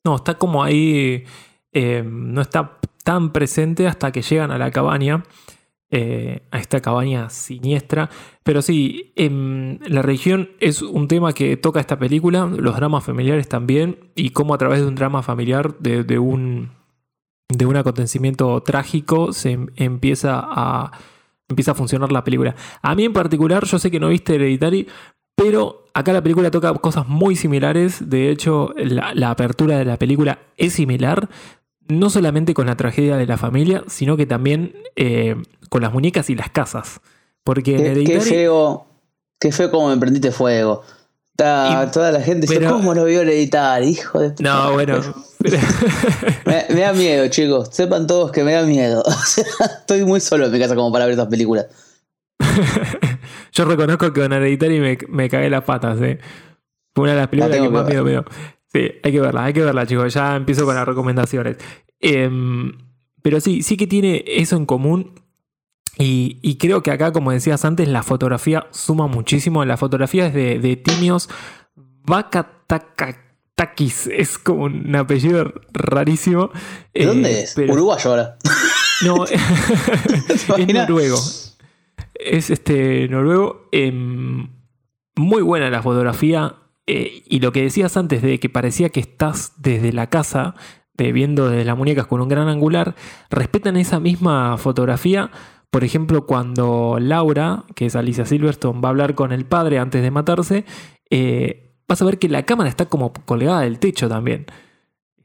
No, 0.06 0.16
está 0.16 0.36
como 0.36 0.64
ahí. 0.64 1.26
Eh, 1.74 2.04
no 2.06 2.42
está 2.42 2.80
tan 3.04 3.34
presente 3.34 3.86
hasta 3.86 4.14
que 4.14 4.22
llegan 4.22 4.52
a 4.52 4.58
la 4.58 4.72
cabaña. 4.72 5.26
Eh, 5.92 6.48
a 6.52 6.60
esta 6.60 6.80
cabaña 6.80 7.30
siniestra. 7.30 8.10
Pero 8.44 8.62
sí, 8.62 9.12
en 9.18 9.82
la 9.86 10.04
religión 10.04 10.52
es 10.62 10.82
un 10.82 11.10
tema 11.10 11.34
que 11.34 11.58
toca 11.58 11.82
esta 11.82 12.00
película, 12.00 12.46
los 12.46 12.78
dramas 12.78 13.04
familiares 13.04 13.50
también, 13.50 14.12
y 14.16 14.30
cómo 14.30 14.54
a 14.54 14.58
través 14.58 14.80
de 14.80 14.88
un 14.88 14.96
drama 14.96 15.22
familiar, 15.22 15.78
de 15.80 16.18
un 16.18 16.72
de 17.50 17.66
un 17.66 17.76
acontecimiento 17.76 18.62
trágico 18.64 19.34
se 19.34 19.52
em, 19.52 19.68
empieza 19.76 20.42
a, 20.44 20.92
empieza 21.48 21.72
a 21.72 21.76
funcionar 21.76 22.12
la 22.12 22.24
película. 22.24 22.56
A 22.82 22.96
mí 22.96 23.06
en 23.06 23.14
particular, 23.14 23.66
yo 23.66 23.80
sé 23.80 23.92
que 23.92 24.00
no 24.00 24.10
viste 24.10 24.36
Hereditary, 24.36 24.88
pero 25.36 25.86
acá 25.94 26.14
la 26.14 26.24
película 26.24 26.50
toca 26.50 26.74
cosas 26.76 27.08
muy 27.08 27.36
similares. 27.36 28.10
De 28.10 28.30
hecho, 28.30 28.74
la, 28.78 29.30
apertura 29.30 29.78
de 29.78 29.86
la 29.86 29.98
película 29.98 30.40
es 30.58 30.74
similar. 30.74 31.30
No 31.88 32.10
solamente 32.10 32.56
con 32.56 32.66
la 32.66 32.76
tragedia 32.76 33.16
de 33.16 33.28
la 33.28 33.38
familia, 33.38 33.84
sino 33.88 34.18
que 34.18 34.26
también 34.26 34.76
eh, 34.96 35.36
con 35.70 35.84
las 35.84 35.94
muñecas 35.94 36.32
y 36.32 36.36
las 36.36 36.50
casas. 36.50 37.00
Porque 37.44 37.76
qué, 37.76 37.92
Hereditary... 37.92 38.20
qué 38.20 38.22
feo, 38.22 38.88
qué 39.40 39.52
feo 39.52 39.70
como 39.70 39.90
me 39.90 39.98
prendiste 39.98 40.32
fuego. 40.32 40.82
Toda 41.36 42.12
la 42.12 42.22
gente 42.22 42.48
dice, 42.48 42.66
¿cómo 42.66 42.94
lo 42.94 43.06
vio 43.06 43.22
editar? 43.22 43.84
Hijo 43.84 44.20
de 44.20 44.36
No, 44.40 44.74
bueno. 44.74 45.02
me, 46.46 46.66
me, 46.70 46.82
da 46.82 46.94
miedo, 46.94 47.28
chicos. 47.28 47.70
Sepan 47.72 48.08
todos 48.08 48.32
que 48.32 48.44
me 48.44 48.54
da 48.54 48.64
miedo. 48.64 49.04
estoy 49.80 50.06
muy 50.06 50.20
solo 50.20 50.46
en 50.46 50.52
mi 50.52 50.60
casa 50.60 50.76
como 50.76 50.92
para 50.92 51.06
ver 51.06 51.14
estas 51.14 51.28
películas. 51.28 51.68
Yo 53.52 53.66
reconozco 53.66 54.12
que 54.12 54.22
con 54.22 54.34
Hereditary 54.34 54.80
me, 54.80 54.98
me 55.10 55.30
cagué 55.30 55.50
las 55.50 55.64
patas, 55.64 56.02
¿eh? 56.02 56.20
Fue 56.94 57.04
una 57.04 57.14
de 57.14 57.20
las 57.20 57.28
películas 57.28 57.60
que, 57.60 57.70
más 57.70 57.88
miedo 57.88 58.04
me 58.04 58.12
dio. 58.12 58.26
Sí, 58.72 58.92
hay 59.04 59.12
que 59.12 59.22
verla, 59.22 59.46
hay 59.46 59.54
que 59.54 59.62
verla, 59.62 59.86
chicos. 59.86 60.14
Ya 60.14 60.36
empiezo 60.36 60.66
con 60.66 60.76
las 60.76 60.88
recomendaciones. 60.88 61.58
Em, 62.00 62.72
pero 63.22 63.40
sí, 63.42 63.64
sí 63.64 63.78
que 63.78 63.88
tiene 63.88 64.24
eso 64.26 64.56
en 64.56 64.66
común. 64.66 65.25
Y, 65.98 66.58
creo 66.58 66.84
que 66.84 66.92
acá, 66.92 67.14
como 67.14 67.32
decías 67.32 67.64
antes, 67.64 67.88
la 67.88 68.04
fotografía 68.04 68.68
suma 68.72 69.08
muchísimo. 69.08 69.64
La 69.64 69.78
fotografía 69.78 70.28
es 70.28 70.34
de, 70.34 70.60
de 70.60 70.76
Timios 70.76 71.30
Vakatakakis. 72.04 74.08
Es 74.08 74.38
como 74.38 74.66
un 74.66 74.94
apellido 74.96 75.54
rarísimo. 75.72 76.52
¿De 76.94 77.06
dónde 77.06 77.40
eh, 77.40 77.44
es? 77.44 77.58
Uruguayo 77.58 78.10
ahora. 78.10 78.38
No, 79.04 79.26
es 80.58 80.74
noruego. 80.74 81.18
Es 82.14 82.50
este 82.50 83.08
noruego. 83.08 83.68
Em, 83.72 84.50
muy 85.16 85.42
buena 85.42 85.70
la 85.70 85.82
fotografía. 85.82 86.56
Eh, 86.88 87.24
y 87.26 87.40
lo 87.40 87.52
que 87.52 87.64
decías 87.64 87.98
antes 87.98 88.22
de 88.22 88.40
que 88.40 88.50
parecía 88.50 88.90
que 88.90 89.00
estás 89.00 89.54
desde 89.58 89.92
la 89.94 90.10
casa, 90.10 90.56
de 90.94 91.12
viendo 91.12 91.50
desde 91.50 91.66
las 91.66 91.78
muñecas 91.78 92.06
con 92.06 92.22
un 92.22 92.30
gran 92.30 92.48
angular, 92.48 92.96
respetan 93.30 93.78
esa 93.78 94.00
misma 94.00 94.58
fotografía. 94.58 95.32
Por 95.70 95.84
ejemplo, 95.84 96.26
cuando 96.26 96.98
Laura, 97.00 97.66
que 97.76 97.88
es 97.88 97.96
Alicia 97.96 98.26
Silverstone, 98.26 98.82
va 98.82 98.90
a 98.90 98.92
hablar 98.92 99.16
con 99.16 99.32
el 99.32 99.46
padre 99.46 99.80
antes 99.80 100.02
de 100.02 100.12
matarse, 100.12 100.66
eh, 101.10 101.74
vas 101.88 102.02
a 102.02 102.06
ver 102.06 102.18
que 102.18 102.30
la 102.30 102.46
cámara 102.46 102.70
está 102.70 102.86
como 102.86 103.12
colgada 103.14 103.62
del 103.62 103.80
techo 103.80 104.08
también. 104.08 104.46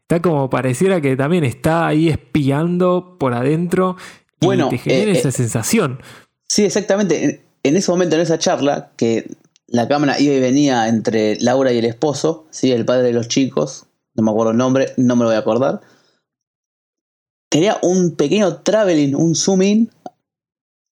Está 0.03 0.21
como 0.21 0.51
pareciera 0.51 1.01
que 1.01 1.17
también 1.17 1.45
está 1.45 1.87
ahí 1.87 2.09
espiando 2.09 3.17
por 3.19 3.33
adentro 3.33 3.97
y 4.41 4.47
bueno, 4.47 4.69
te 4.69 4.79
genera 4.79 5.13
esa 5.13 5.31
sensación. 5.31 6.01
Sí, 6.49 6.65
exactamente. 6.65 7.45
En 7.63 7.77
ese 7.77 7.93
momento, 7.93 8.17
en 8.17 8.23
esa 8.23 8.39
charla, 8.39 8.91
que 8.97 9.31
la 9.69 9.87
cámara 9.87 10.19
iba 10.19 10.35
y 10.35 10.41
venía 10.41 10.89
entre 10.89 11.39
Laura 11.41 11.73
y 11.73 11.79
el 11.79 11.85
esposo, 11.85 12.47
¿sí? 12.51 12.73
el 12.73 12.85
padre 12.85 13.05
de 13.05 13.13
los 13.13 13.29
chicos, 13.29 13.87
no 14.15 14.25
me 14.25 14.31
acuerdo 14.33 14.51
el 14.51 14.57
nombre, 14.57 14.93
no 14.97 15.15
me 15.15 15.23
lo 15.23 15.29
voy 15.29 15.37
a 15.37 15.41
acordar. 15.41 15.81
Tenía 17.49 17.79
un 17.83 18.17
pequeño 18.17 18.59
traveling, 18.63 19.15
un 19.15 19.35
zoom 19.35 19.63
in 19.63 19.91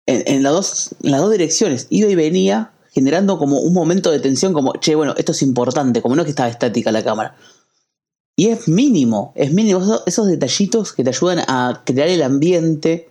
en, 0.07 0.43
las 0.43 0.53
dos, 0.53 0.95
las 1.01 1.21
dos 1.21 1.33
direcciones. 1.33 1.87
Iba 1.91 2.09
y 2.09 2.15
venía 2.15 2.73
generando 2.93 3.39
como 3.39 3.61
un 3.61 3.75
momento 3.75 4.11
de 4.11 4.21
tensión, 4.21 4.53
como, 4.53 4.73
che, 4.75 4.95
bueno, 4.95 5.15
esto 5.17 5.33
es 5.33 5.43
importante, 5.43 6.01
como 6.01 6.17
no 6.17 6.23
es 6.23 6.27
que 6.27 6.31
estaba 6.31 6.49
estática 6.49 6.93
la 6.93 7.05
cámara. 7.05 7.37
Y 8.37 8.49
es 8.49 8.69
mínimo, 8.69 9.33
es 9.35 9.53
mínimo 9.53 9.83
esos 10.07 10.27
detallitos 10.27 10.93
que 10.93 11.05
te 11.05 11.11
ayudan 11.11 11.41
a 11.49 11.83
crear 11.85 12.09
el 12.09 12.23
ambiente 12.23 13.09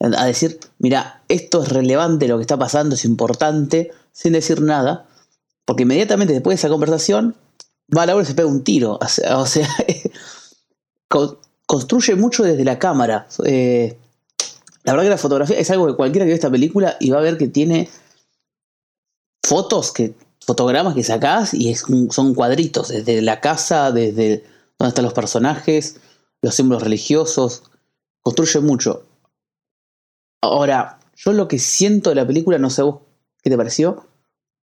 a 0.00 0.26
decir, 0.26 0.58
mira, 0.78 1.22
esto 1.28 1.62
es 1.62 1.68
relevante, 1.70 2.28
lo 2.28 2.36
que 2.36 2.42
está 2.42 2.58
pasando 2.58 2.94
es 2.94 3.04
importante, 3.04 3.92
sin 4.12 4.32
decir 4.32 4.60
nada, 4.60 5.06
porque 5.64 5.84
inmediatamente 5.84 6.34
después 6.34 6.56
de 6.56 6.60
esa 6.60 6.68
conversación, 6.68 7.36
va 7.96 8.06
Laura 8.06 8.22
y 8.22 8.26
se 8.26 8.34
pega 8.34 8.48
un 8.48 8.64
tiro. 8.64 8.98
O 9.00 9.46
sea, 9.46 9.68
construye 11.66 12.14
mucho 12.16 12.42
desde 12.42 12.64
la 12.64 12.78
cámara. 12.78 13.26
Eh, 13.44 13.98
la 14.84 14.92
verdad 14.92 15.04
que 15.04 15.10
la 15.10 15.18
fotografía 15.18 15.58
es 15.58 15.70
algo 15.70 15.86
que 15.86 15.96
cualquiera 15.96 16.26
que 16.26 16.30
ve 16.30 16.34
esta 16.34 16.50
película 16.50 16.96
y 17.00 17.10
va 17.10 17.18
a 17.18 17.22
ver 17.22 17.38
que 17.38 17.48
tiene 17.48 17.88
fotos, 19.44 19.92
que, 19.92 20.14
fotogramas 20.44 20.94
que 20.94 21.02
sacás 21.02 21.54
y 21.54 21.74
son 21.74 22.34
cuadritos, 22.34 22.88
desde 22.88 23.22
la 23.22 23.40
casa, 23.40 23.92
desde 23.92 24.44
donde 24.78 24.88
están 24.90 25.04
los 25.04 25.14
personajes, 25.14 26.00
los 26.42 26.54
símbolos 26.54 26.82
religiosos. 26.82 27.62
Construye 28.22 28.60
mucho. 28.60 29.06
Ahora, 30.42 30.98
yo 31.16 31.32
lo 31.32 31.48
que 31.48 31.58
siento 31.58 32.10
de 32.10 32.16
la 32.16 32.26
película, 32.26 32.58
no 32.58 32.68
sé 32.68 32.82
vos 32.82 33.00
qué 33.42 33.50
te 33.50 33.56
pareció. 33.56 34.06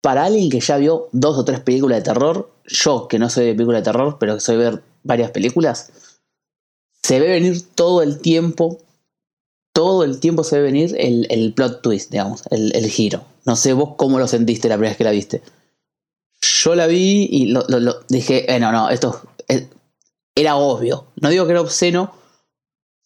Para 0.01 0.25
alguien 0.25 0.49
que 0.49 0.59
ya 0.59 0.77
vio 0.77 1.07
dos 1.11 1.37
o 1.37 1.45
tres 1.45 1.59
películas 1.61 1.99
de 1.99 2.03
terror, 2.03 2.51
yo 2.65 3.07
que 3.07 3.17
no 3.17 3.29
soy 3.29 3.45
de 3.45 3.53
película 3.53 3.79
de 3.79 3.83
terror, 3.83 4.17
pero 4.19 4.35
que 4.35 4.41
soy 4.41 4.57
ver 4.57 4.83
varias 5.03 5.31
películas, 5.31 5.91
se 7.01 7.19
ve 7.19 7.29
venir 7.29 7.61
todo 7.73 8.01
el 8.01 8.19
tiempo, 8.19 8.79
todo 9.83 10.03
el 10.03 10.19
tiempo 10.19 10.43
se 10.43 10.57
ve 10.57 10.63
venir 10.63 10.95
el, 10.97 11.53
plot 11.53 11.81
twist, 11.81 12.11
digamos, 12.11 12.43
el, 12.49 12.87
giro. 12.89 13.23
No 13.45 13.55
sé 13.55 13.73
vos 13.73 13.95
cómo 13.97 14.19
lo 14.19 14.27
sentiste 14.27 14.69
la 14.69 14.75
primera 14.75 14.91
vez 14.91 14.97
que 14.97 15.03
la 15.03 15.11
viste. 15.11 15.41
Yo 16.41 16.75
la 16.75 16.87
vi 16.87 17.27
y 17.29 17.47
lo, 17.47 17.63
dije, 18.09 18.53
eh, 18.53 18.59
no, 18.59 18.71
no, 18.71 18.89
esto 18.89 19.21
era 20.35 20.55
obvio. 20.55 21.07
No 21.21 21.29
digo 21.29 21.45
que 21.45 21.51
era 21.51 21.61
obsceno, 21.61 22.13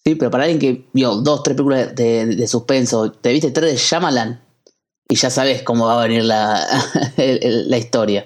Sí, 0.08 0.16
pero 0.16 0.32
para 0.32 0.46
alguien 0.46 0.60
que 0.60 0.88
vio 0.94 1.16
dos, 1.16 1.44
tres 1.44 1.58
películas 1.58 1.94
de, 1.94 2.48
suspenso, 2.48 3.12
te 3.12 3.34
viste 3.34 3.52
tres 3.52 3.74
de 3.74 3.78
Shyamalan 3.78 4.42
y 5.10 5.16
ya 5.16 5.30
sabes 5.30 5.64
cómo 5.64 5.86
va 5.86 6.00
a 6.02 6.08
venir 6.08 6.24
la, 6.24 6.66
la 7.18 7.78
historia. 7.78 8.26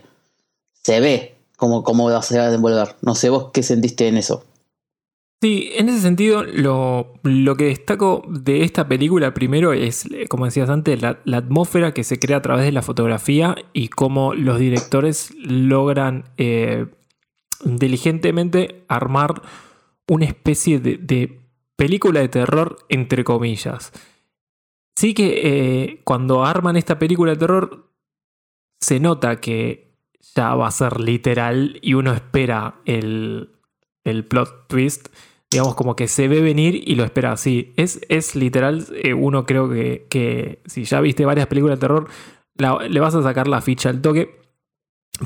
Se 0.84 1.00
ve 1.00 1.40
cómo, 1.58 1.84
cómo 1.84 2.22
se 2.22 2.38
va 2.38 2.44
a 2.44 2.48
desenvolver. 2.50 2.98
No 3.02 3.16
sé 3.16 3.32
vos 3.32 3.50
qué 3.52 3.64
sentiste 3.64 4.08
en 4.08 4.18
eso. 4.18 4.44
Sí, 5.42 5.72
en 5.74 5.90
ese 5.90 6.02
sentido, 6.02 6.44
lo, 6.44 7.14
lo, 7.24 7.58
que 7.58 7.66
destaco 7.66 8.24
de 8.30 8.64
esta 8.64 8.88
película 8.88 9.34
primero 9.34 9.74
es, 9.74 10.08
como 10.30 10.46
decías 10.46 10.70
antes, 10.70 11.02
la, 11.02 11.20
atmósfera 11.34 11.96
que 11.96 12.04
se 12.04 12.20
crea 12.20 12.38
a 12.38 12.42
través 12.44 12.66
de 12.66 12.72
la 12.72 12.84
fotografía 12.84 13.56
y 13.74 13.88
cómo 13.88 14.36
los 14.36 14.60
directores 14.60 15.34
logran 15.40 16.26
eh, 16.38 16.86
inteligentemente 17.66 18.86
armar 18.88 19.42
una 20.08 20.26
especie 20.26 20.80
de 20.80 21.40
película 21.76 22.20
de 22.20 22.30
terror 22.30 22.78
entre 22.90 23.24
comillas. 23.24 23.92
Sí 24.96 25.16
que 25.16 25.42
eh, 25.44 26.02
cuando 26.04 26.46
arman 26.46 26.78
esta 26.78 27.00
película 27.00 27.32
de 27.32 27.38
terror 27.38 27.90
se 28.80 29.00
nota 29.00 29.42
que 29.42 29.96
ya 30.36 30.54
va 30.54 30.68
a 30.68 30.72
ser 30.72 31.00
literal 31.00 31.80
y 31.82 31.96
uno 31.96 32.14
espera 32.14 32.76
el, 32.86 33.50
el 34.04 34.26
plot 34.26 34.68
twist. 34.68 35.08
Digamos 35.52 35.76
como 35.76 35.98
que 35.98 36.08
se 36.08 36.30
ve 36.30 36.42
venir 36.42 36.82
y 36.88 36.96
lo 36.96 37.04
espera 37.04 37.34
así. 37.34 37.74
Es, 37.76 38.00
es 38.08 38.36
literal, 38.38 38.88
eh, 39.04 39.14
uno 39.14 39.46
creo 39.46 39.70
que, 39.70 40.62
si 40.66 40.86
ya 40.86 41.02
viste 41.02 41.26
varias 41.26 41.48
películas 41.48 41.78
de 41.78 41.82
terror, 41.82 42.08
le 42.56 43.00
vas 43.02 43.16
a 43.16 43.22
sacar 43.22 43.50
la 43.50 43.60
ficha 43.60 43.90
al 43.90 44.02
toque. 44.02 44.40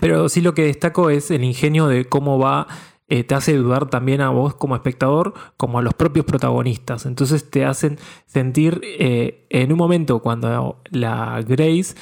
Pero 0.01 0.27
sí 0.27 0.41
lo 0.41 0.55
que 0.55 0.63
destaco 0.63 1.12
es 1.12 1.29
el 1.29 1.44
ingenio 1.44 1.88
de 1.88 2.05
cómo 2.05 2.39
va 2.39 2.67
eh, 3.08 3.24
te 3.24 3.36
hace 3.36 3.55
dudar 3.55 3.88
también 3.88 4.20
a 4.20 4.32
vos 4.32 4.55
como 4.55 4.75
espectador, 4.75 5.36
como 5.58 5.77
a 5.77 5.84
los 5.84 5.94
propios 5.94 6.25
protagonistas. 6.25 7.05
Entonces 7.05 7.51
te 7.51 7.63
hacen 7.63 8.00
sentir 8.25 8.82
eh, 8.84 9.46
en 9.51 9.72
un 9.72 9.77
momento 9.77 10.24
cuando 10.24 10.82
la 10.89 11.39
Grace 11.48 11.96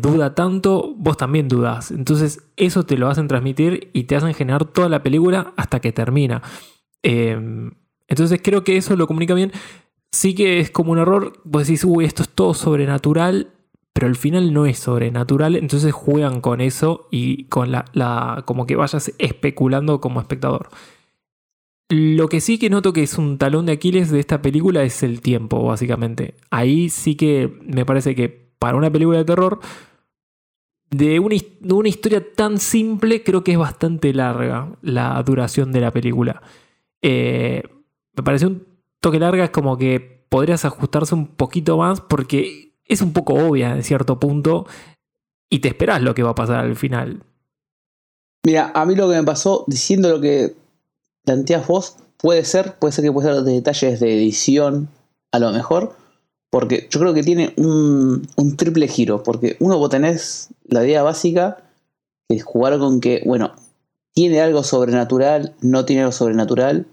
duda 0.00 0.34
tanto, 0.34 0.94
vos 0.96 1.18
también 1.18 1.48
dudas. 1.48 1.90
Entonces 1.90 2.42
eso 2.56 2.84
te 2.84 2.98
lo 2.98 3.08
hacen 3.08 3.28
transmitir 3.28 3.90
y 3.92 4.04
te 4.04 4.16
hacen 4.16 4.32
generar 4.34 4.64
toda 4.66 4.88
la 4.90 5.02
película 5.02 5.52
hasta 5.56 5.80
que 5.80 5.92
termina. 5.92 6.42
Em, 7.06 7.70
entonces 8.08 8.40
creo 8.42 8.64
que 8.64 8.76
eso 8.76 8.96
lo 8.96 9.06
comunica 9.06 9.34
bien. 9.34 9.52
Sí 10.10 10.34
que 10.34 10.60
es 10.60 10.70
como 10.70 10.92
un 10.92 10.98
error, 10.98 11.40
vos 11.44 11.66
decís, 11.66 11.84
uy, 11.84 12.04
esto 12.04 12.22
es 12.22 12.28
todo 12.30 12.54
sobrenatural 12.54 13.52
pero 13.96 14.08
al 14.08 14.16
final 14.16 14.52
no 14.52 14.66
es 14.66 14.78
sobrenatural, 14.78 15.56
entonces 15.56 15.90
juegan 15.90 16.42
con 16.42 16.60
eso 16.60 17.08
y 17.10 17.44
con 17.44 17.72
la, 17.72 18.42
como 18.44 18.66
que 18.66 18.76
vayas 18.76 19.10
especulando 19.16 20.02
como 20.02 20.20
espectador. 20.20 20.68
Lo 21.88 22.28
que 22.28 22.42
sí 22.42 22.58
que 22.58 22.68
noto 22.68 22.92
que 22.92 23.02
es 23.02 23.16
un 23.16 23.38
talón 23.38 23.64
de 23.64 23.72
Aquiles 23.72 24.10
de 24.10 24.20
esta 24.20 24.42
película 24.42 24.82
es 24.82 25.02
el 25.02 25.22
tiempo, 25.22 25.64
básicamente. 25.64 26.34
Ahí 26.50 26.90
sí 26.90 27.14
que 27.14 27.50
me 27.62 27.86
parece 27.86 28.14
que 28.14 28.28
para 28.58 28.76
una 28.76 28.90
película 28.90 29.16
de 29.16 29.24
terror, 29.24 29.60
de 30.90 31.18
una, 31.18 31.88
historia 31.88 32.22
tan 32.34 32.58
simple, 32.58 33.22
creo 33.22 33.44
que 33.44 33.52
es 33.52 33.58
bastante 33.58 34.12
larga 34.12 34.76
la 34.82 35.22
duración 35.22 35.72
de 35.72 35.80
la 35.80 35.90
película. 35.90 36.42
Eh, 37.02 37.62
me 38.14 38.22
parece 38.22 38.46
un 38.46 38.66
toque 39.00 39.18
larga, 39.18 39.44
es 39.44 39.50
como 39.50 39.76
que 39.76 40.24
podrías 40.28 40.64
ajustarse 40.64 41.14
un 41.14 41.28
poquito 41.28 41.76
más 41.78 42.00
porque 42.00 42.72
es 42.84 43.02
un 43.02 43.12
poco 43.12 43.34
obvia 43.34 43.72
en 43.72 43.82
cierto 43.82 44.18
punto 44.18 44.66
y 45.50 45.60
te 45.60 45.68
esperas 45.68 46.02
lo 46.02 46.14
que 46.14 46.22
va 46.22 46.30
a 46.30 46.34
pasar 46.34 46.64
al 46.64 46.76
final. 46.76 47.22
Mira, 48.44 48.72
a 48.74 48.84
mí 48.86 48.94
lo 48.94 49.08
que 49.08 49.16
me 49.16 49.24
pasó 49.24 49.64
diciendo 49.66 50.08
lo 50.08 50.20
que 50.20 50.54
planteas 51.24 51.66
vos 51.66 51.96
puede 52.16 52.44
ser, 52.44 52.78
puede 52.78 52.92
ser 52.92 53.04
que 53.04 53.12
puede 53.12 53.32
ser 53.32 53.42
detalles 53.42 54.00
de 54.00 54.14
edición 54.14 54.88
a 55.32 55.38
lo 55.38 55.52
mejor, 55.52 55.96
porque 56.50 56.86
yo 56.90 57.00
creo 57.00 57.12
que 57.12 57.22
tiene 57.22 57.52
un, 57.56 58.26
un 58.36 58.56
triple 58.56 58.88
giro, 58.88 59.22
porque 59.22 59.56
uno 59.60 59.78
vos 59.78 59.90
tenés 59.90 60.48
la 60.64 60.84
idea 60.84 61.02
básica 61.02 61.58
que 62.28 62.36
es 62.36 62.44
jugar 62.44 62.78
con 62.78 63.00
que, 63.00 63.22
bueno, 63.26 63.52
tiene 64.16 64.40
algo 64.40 64.64
sobrenatural, 64.64 65.54
no 65.60 65.84
tiene 65.84 66.00
algo 66.00 66.12
sobrenatural, 66.12 66.86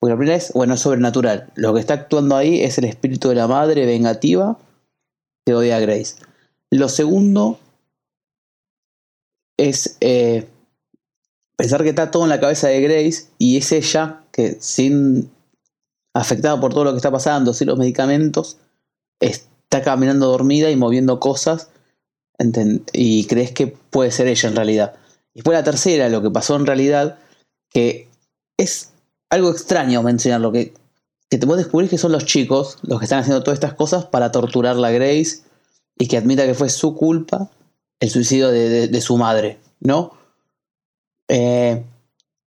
porque 0.00 0.12
la 0.12 0.16
primera 0.16 0.36
es, 0.38 0.50
bueno, 0.54 0.74
es 0.74 0.80
sobrenatural, 0.80 1.52
lo 1.56 1.74
que 1.74 1.80
está 1.80 1.92
actuando 1.92 2.36
ahí 2.36 2.62
es 2.62 2.78
el 2.78 2.86
espíritu 2.86 3.28
de 3.28 3.34
la 3.34 3.46
madre 3.46 3.84
vengativa, 3.84 4.58
que 5.44 5.54
odia 5.54 5.76
a 5.76 5.80
Grace. 5.80 6.16
Lo 6.70 6.88
segundo 6.88 7.58
es 9.58 9.98
eh, 10.00 10.48
pensar 11.56 11.82
que 11.82 11.90
está 11.90 12.10
todo 12.10 12.22
en 12.22 12.30
la 12.30 12.40
cabeza 12.40 12.68
de 12.68 12.80
Grace 12.80 13.26
y 13.36 13.58
es 13.58 13.70
ella 13.70 14.22
que 14.32 14.56
sin 14.58 15.30
afectada 16.14 16.58
por 16.58 16.72
todo 16.72 16.84
lo 16.84 16.92
que 16.92 16.96
está 16.96 17.12
pasando, 17.12 17.52
sin 17.52 17.66
los 17.66 17.78
medicamentos, 17.78 18.56
está 19.20 19.82
caminando 19.82 20.28
dormida 20.28 20.70
y 20.70 20.76
moviendo 20.76 21.20
cosas 21.20 21.68
y 22.94 23.26
crees 23.26 23.52
que 23.52 23.66
puede 23.66 24.10
ser 24.10 24.28
ella 24.28 24.48
en 24.48 24.56
realidad. 24.56 24.94
Y 25.34 25.40
después 25.40 25.58
la 25.58 25.64
tercera, 25.64 26.08
lo 26.08 26.22
que 26.22 26.30
pasó 26.30 26.56
en 26.56 26.66
realidad, 26.66 27.18
que 27.70 28.08
es 28.56 28.92
algo 29.30 29.50
extraño 29.50 30.02
mencionarlo, 30.02 30.52
que, 30.52 30.72
que 31.28 31.38
te 31.38 31.46
puedes 31.46 31.64
descubrir 31.64 31.90
que 31.90 31.98
son 31.98 32.12
los 32.12 32.24
chicos 32.24 32.78
los 32.82 33.00
que 33.00 33.06
están 33.06 33.18
haciendo 33.20 33.42
todas 33.42 33.56
estas 33.56 33.74
cosas 33.74 34.04
para 34.06 34.30
torturar 34.30 34.76
a 34.82 34.90
Grace 34.90 35.42
y 35.98 36.06
que 36.06 36.16
admita 36.16 36.46
que 36.46 36.54
fue 36.54 36.68
su 36.68 36.94
culpa 36.94 37.50
el 38.00 38.10
suicidio 38.10 38.50
de, 38.50 39.00
su 39.00 39.16
madre, 39.16 39.58
¿no? 39.80 40.12
Eh, 41.28 41.82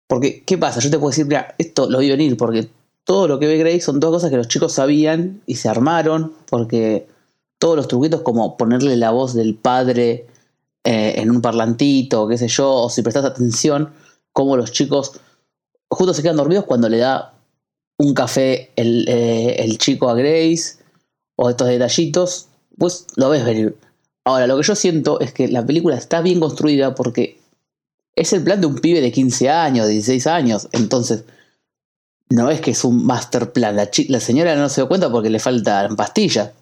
porque, 0.07 0.43
¿qué 0.45 0.59
pasa? 0.59 0.81
Yo 0.81 0.90
te 0.90 0.99
puedo 0.99 1.11
decir, 1.11 1.26
mira, 1.26 1.54
esto 1.59 1.88
lo 1.88 1.99
vi 1.99 2.09
venir 2.11 2.37
porque 2.37 2.69
todo 3.04 3.28
lo 3.28 3.38
que 3.38 3.47
ve 3.47 3.59
Grace 3.59 3.81
son 3.81 4.00
dos 4.00 4.11
cosas 4.11 4.31
que 4.31 4.37
los 4.37 4.49
chicos 4.49 4.73
sabían 4.73 5.43
y 5.47 5.57
se 5.57 5.69
armaron 5.69 6.33
porque 6.49 7.07
todos 7.59 7.76
los 7.76 7.88
truquitos 7.88 8.23
como 8.23 8.57
ponerle 8.57 8.97
la 8.97 9.11
voz 9.11 9.35
del 9.35 9.54
padre 9.54 10.26
eh, 10.84 11.14
en 11.16 11.30
un 11.30 11.40
parlantito, 11.40 12.28
qué 12.28 12.38
sé 12.38 12.48
yo, 12.48 12.70
o 12.72 12.90
si 12.90 13.02
prestas 13.02 13.24
atención, 13.24 13.92
como 14.32 14.56
los 14.56 14.72
chicos 14.72 15.20
justo 15.90 16.12
se 16.12 16.22
quedan 16.22 16.36
dormidos 16.36 16.64
cuando 16.64 16.88
le 16.88 16.98
da 16.98 17.34
un 17.98 18.14
café 18.14 18.72
el, 18.76 19.06
eh, 19.08 19.56
el 19.62 19.78
chico 19.78 20.08
a 20.08 20.14
Grace, 20.14 20.78
o 21.36 21.50
estos 21.50 21.68
detallitos, 21.68 22.48
pues 22.76 23.06
lo 23.16 23.30
ves 23.30 23.44
venir. 23.44 23.76
Ahora, 24.24 24.46
lo 24.46 24.56
que 24.56 24.62
yo 24.62 24.74
siento 24.74 25.20
es 25.20 25.32
que 25.32 25.48
la 25.48 25.64
película 25.64 25.96
está 25.96 26.20
bien 26.20 26.40
construida 26.40 26.94
porque 26.94 27.38
es 28.16 28.32
el 28.32 28.42
plan 28.42 28.60
de 28.60 28.66
un 28.66 28.76
pibe 28.76 29.00
de 29.00 29.12
15 29.12 29.50
años, 29.50 29.88
16 29.88 30.26
años, 30.26 30.68
entonces 30.72 31.24
no 32.30 32.50
es 32.50 32.60
que 32.60 32.70
es 32.70 32.84
un 32.84 33.04
master 33.04 33.52
plan. 33.52 33.76
La, 33.76 33.90
la 34.08 34.20
señora 34.20 34.56
no 34.56 34.68
se 34.68 34.80
da 34.80 34.88
cuenta 34.88 35.10
porque 35.10 35.30
le 35.30 35.38
faltan 35.38 35.96
pastillas. 35.96 36.52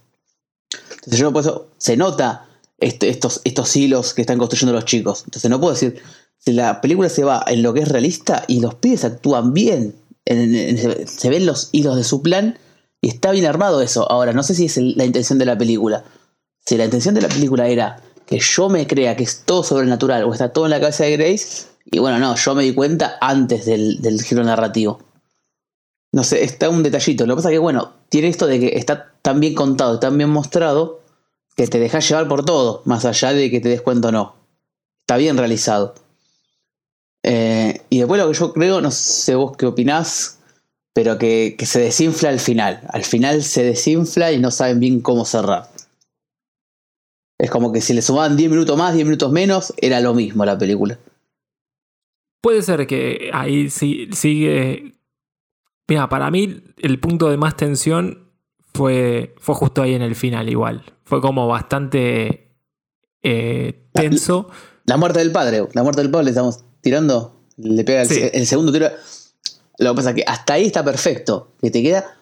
Entonces 0.91 1.19
yo 1.19 1.33
por 1.33 1.43
eso 1.43 1.69
se 1.79 1.97
nota 1.97 2.49
este, 2.83 3.09
estos, 3.09 3.41
estos 3.45 3.75
hilos 3.77 4.15
que 4.15 4.23
están 4.23 4.39
construyendo 4.39 4.75
los 4.75 4.85
chicos. 4.85 5.23
Entonces 5.25 5.51
no 5.51 5.61
puedo 5.61 5.73
decir, 5.73 6.03
si 6.39 6.53
la 6.53 6.81
película 6.81 7.09
se 7.09 7.25
va 7.25 7.45
en 7.47 7.63
lo 7.63 7.73
que 7.73 7.81
es 7.81 7.89
realista 7.89 8.45
y 8.49 8.61
los 8.61 8.75
pibes 8.75 9.05
actúan 9.05 9.55
bien, 9.55 9.95
se 10.27 11.31
ven 11.31 11.47
los 11.47 11.69
hilos 11.73 11.97
de 11.97 12.05
su 12.05 12.23
plan 12.23 12.59
y 13.01 13.09
está 13.09 13.33
bien 13.33 13.47
armado 13.47 13.81
eso. 13.83 14.11
Ahora, 14.11 14.33
no 14.33 14.43
sé 14.43 14.55
si 14.55 14.67
es 14.67 14.77
la 14.77 15.05
intención 15.05 15.39
de 15.39 15.47
la 15.47 15.59
película. 15.59 16.05
Si 16.65 16.77
la 16.77 16.85
intención 16.85 17.15
de 17.15 17.23
la 17.23 17.29
película 17.29 17.69
era 17.69 18.01
que 18.27 18.39
yo 18.39 18.69
me 18.69 18.87
crea 18.87 19.17
que 19.17 19.25
es 19.25 19.43
todo 19.45 19.63
sobrenatural 19.63 20.25
o 20.25 20.33
está 20.33 20.53
todo 20.53 20.67
en 20.67 20.71
la 20.71 20.81
cabeza 20.81 21.05
de 21.05 21.17
Grace, 21.17 21.67
y 21.85 21.99
bueno, 21.99 22.19
no, 22.19 22.37
yo 22.37 22.55
me 22.55 22.63
di 22.63 22.75
cuenta 22.75 23.17
antes 23.21 23.67
del, 23.67 24.01
del 24.01 24.23
giro 24.23 24.45
narrativo. 24.45 25.01
No 26.13 26.25
sé, 26.25 26.45
está 26.45 26.69
un 26.69 26.83
detallito. 26.83 27.27
Lo 27.27 27.35
que 27.35 27.39
pasa 27.39 27.49
es 27.49 27.55
que, 27.55 27.59
bueno, 27.59 27.93
tiene 28.09 28.29
esto 28.29 28.47
de 28.47 28.61
que 28.61 28.79
está 28.79 29.13
tan 29.23 29.41
bien 29.41 29.55
contado, 29.55 29.99
tan 29.99 30.17
bien 30.17 30.31
mostrado, 30.31 31.02
que 31.57 31.67
te 31.67 31.79
dejas 31.79 32.09
llevar 32.09 32.29
por 32.29 32.45
todo, 32.45 32.83
más 32.85 33.05
allá 33.05 33.33
de 33.33 33.51
que 33.51 33.61
te 33.61 33.69
des 33.69 33.83
cuenta 33.83 34.09
o 34.09 34.13
no. 34.13 34.35
Está 35.03 35.17
bien 35.17 35.37
realizado. 35.37 35.95
Eh, 37.23 37.83
y 37.91 37.99
después 37.99 38.21
lo 38.21 38.29
que 38.29 38.39
yo 38.39 38.53
creo, 38.53 38.81
no 38.81 38.91
sé 38.91 39.35
vos 39.35 39.57
qué 39.57 39.67
opinás, 39.67 40.39
pero 40.93 41.19
que, 41.19 41.55
que, 41.59 41.67
se 41.67 41.81
desinfla 41.81 42.31
al 42.31 42.41
final. 42.41 42.81
Al 42.89 43.05
final 43.05 43.43
se 43.43 43.63
desinfla 43.65 44.33
y 44.33 44.39
no 44.39 44.51
saben 44.51 44.81
bien 44.81 45.01
cómo 45.01 45.25
cerrar. 45.25 45.71
Es 47.39 47.51
como 47.51 47.73
que 47.73 47.81
si 47.81 47.93
le 47.93 48.03
sumaban 48.03 48.37
10 48.37 48.51
minutos 48.51 48.77
más, 48.77 48.95
10 48.95 49.07
minutos 49.07 49.33
menos, 49.33 49.75
era 49.77 50.01
lo 50.01 50.15
mismo 50.15 50.45
la 50.45 50.59
película. 50.59 50.99
Puede 52.41 52.63
ser 52.63 52.87
que 52.87 53.31
ahí 53.33 53.71
sí, 53.71 54.09
sigue 54.13 54.93
Mira, 55.89 56.09
para 56.09 56.31
mí 56.31 56.63
el 56.79 56.99
punto 57.01 57.29
de 57.29 57.37
más 57.37 57.57
tensión 57.57 58.31
fue, 58.73 59.35
fue 59.39 59.55
justo 59.55 59.83
ahí 59.83 59.95
en 59.95 60.03
el 60.03 60.15
final 60.15 60.49
igual. 60.49 60.92
Fue 61.13 61.21
como 61.21 61.47
bastante 61.47 62.57
eh, 63.23 63.87
tenso. 63.93 64.49
La, 64.87 64.97
muerte 64.97 65.19
del 65.19 65.31
padre, 65.31 65.69
la 65.75 65.83
muerte 65.83 66.01
del 66.01 66.11
padre 66.11 66.25
le 66.25 66.31
estamos 66.31 66.65
tirando, 66.81 67.39
le 67.59 67.85
pega 67.85 68.01
el, 68.01 68.47
segundo 68.47 68.73
tiro. 68.73 68.89
Lo 69.77 69.91
que 69.91 69.97
pasa 69.97 70.09
es 70.09 70.17
que 70.17 70.25
hasta 70.27 70.55
ahí 70.55 70.65
está 70.65 70.83
perfecto, 70.83 71.53
que 71.61 71.71
te 71.71 71.83
queda... 71.83 72.17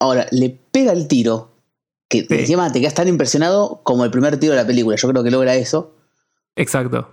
Ahora, 0.00 0.26
le 0.32 0.50
pega 0.50 0.92
el 0.92 1.08
tiro, 1.08 1.50
que 2.10 2.26
encima 2.28 2.70
te 2.70 2.78
quedas 2.78 2.92
tan 2.92 3.08
impresionado 3.08 3.80
como 3.84 4.04
el 4.04 4.10
primer 4.10 4.38
tiro 4.38 4.52
de 4.52 4.60
la 4.60 4.66
película. 4.66 4.96
Yo 4.96 5.08
creo 5.08 5.24
que 5.24 5.30
logra 5.30 5.54
eso. 5.54 5.94
Exacto. 6.56 7.08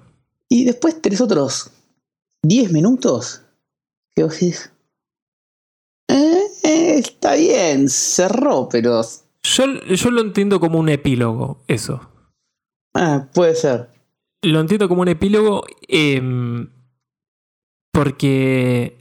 Y 0.50 0.66
después 0.66 1.02
tenés 1.02 1.22
otros 1.22 1.72
10 2.42 2.74
minutos 2.74 3.44
que 4.14 4.26
vos 4.26 4.34
decís, 4.34 4.74
eh, 6.10 6.98
está 6.98 7.36
bien, 7.36 7.88
cerró, 7.88 8.68
pero. 8.68 9.02
Yo, 9.44 9.66
yo 9.66 10.12
lo 10.12 10.22
entiendo 10.22 10.60
como 10.60 10.80
un 10.80 10.90
epílogo, 10.90 11.64
eso. 11.68 12.10
Ah, 12.94 13.28
puede 13.34 13.56
ser. 13.56 13.90
Lo 14.42 14.60
entiendo 14.60 14.90
como 14.90 15.02
un 15.02 15.08
epílogo 15.08 15.64
em, 15.88 16.70
porque 17.92 18.98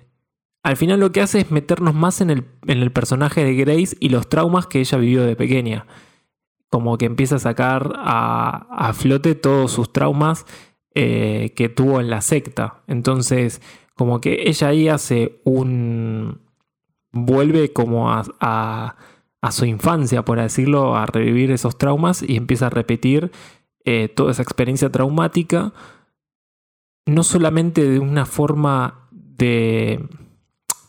al 0.63 0.77
final 0.77 1.01
lo 1.01 1.13
que 1.13 1.21
hace 1.21 1.41
es 1.41 1.51
meternos 1.51 1.95
más 1.95 2.21
en 2.21 2.31
el, 2.31 2.47
en 2.67 2.79
el 2.83 2.93
personaje 2.93 3.45
de 3.45 3.55
Grace 3.55 3.97
y 3.99 4.09
los 4.09 4.29
traumas 4.29 4.67
que 4.67 4.81
ella 4.81 4.99
vivió 4.99 5.25
de 5.25 5.37
pequeña. 5.37 5.87
Como 6.71 6.97
que 6.99 7.07
empieza 7.07 7.37
a 7.37 7.41
sacar 7.41 7.93
a, 7.97 8.67
a 8.71 8.93
flote 8.93 9.35
todos 9.35 9.73
sus 9.73 9.93
traumas 9.93 10.47
eh, 10.95 11.53
que 11.57 11.69
tuvo 11.69 12.01
en 12.01 12.11
la 12.11 12.21
secta. 12.21 12.83
Entonces, 12.87 13.63
como 13.95 14.21
que 14.21 14.45
ella 14.47 14.69
ahí 14.69 14.89
hace 14.89 15.41
un, 15.45 16.41
vuelve 17.13 17.73
como 17.73 18.11
a, 18.11 18.97
su 19.51 19.65
infancia, 19.65 20.25
por 20.25 20.39
decirlo, 20.41 20.97
a 20.97 21.07
revivir 21.07 21.51
esos 21.51 21.77
traumas 21.77 22.23
y 22.23 22.37
empieza 22.37 22.69
a 22.69 22.71
repetir 22.71 23.33
eh, 23.85 24.09
toda 24.09 24.31
esa 24.31 24.43
experiencia 24.43 24.91
traumática, 24.93 25.73
no 27.07 27.25
solamente 27.25 27.83
de 27.89 27.99
una 27.99 28.27
forma 28.27 29.09
de, 29.11 30.07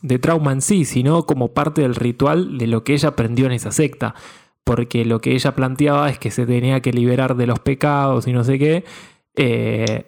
de 0.02 0.18
trauma 0.20 0.52
en 0.52 0.62
sí, 0.62 0.84
sino 0.84 1.26
como 1.26 1.52
parte 1.52 1.82
del 1.82 1.96
ritual 1.96 2.58
de 2.58 2.68
lo 2.68 2.84
que 2.84 2.92
ella 2.92 3.08
aprendió 3.08 3.46
en 3.46 3.52
esa 3.52 3.72
secta. 3.72 4.14
Porque 4.62 5.04
lo 5.04 5.20
que 5.20 5.32
ella 5.32 5.54
planteaba 5.54 6.08
es 6.08 6.18
que 6.18 6.30
se 6.30 6.46
tenía 6.46 6.80
que 6.80 6.92
liberar 6.92 7.36
de 7.36 7.46
los 7.46 7.58
pecados 7.58 8.26
y 8.28 8.32
no 8.32 8.44
sé 8.44 8.58
qué. 8.58 8.84
Eh, 9.34 10.06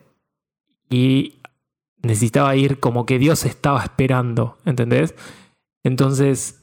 y 0.88 1.40
necesitaba 2.02 2.54
ir 2.56 2.78
como 2.78 3.04
que 3.04 3.18
Dios 3.18 3.44
estaba 3.44 3.82
esperando, 3.82 4.56
¿entendés? 4.64 5.14
Entonces, 5.82 6.62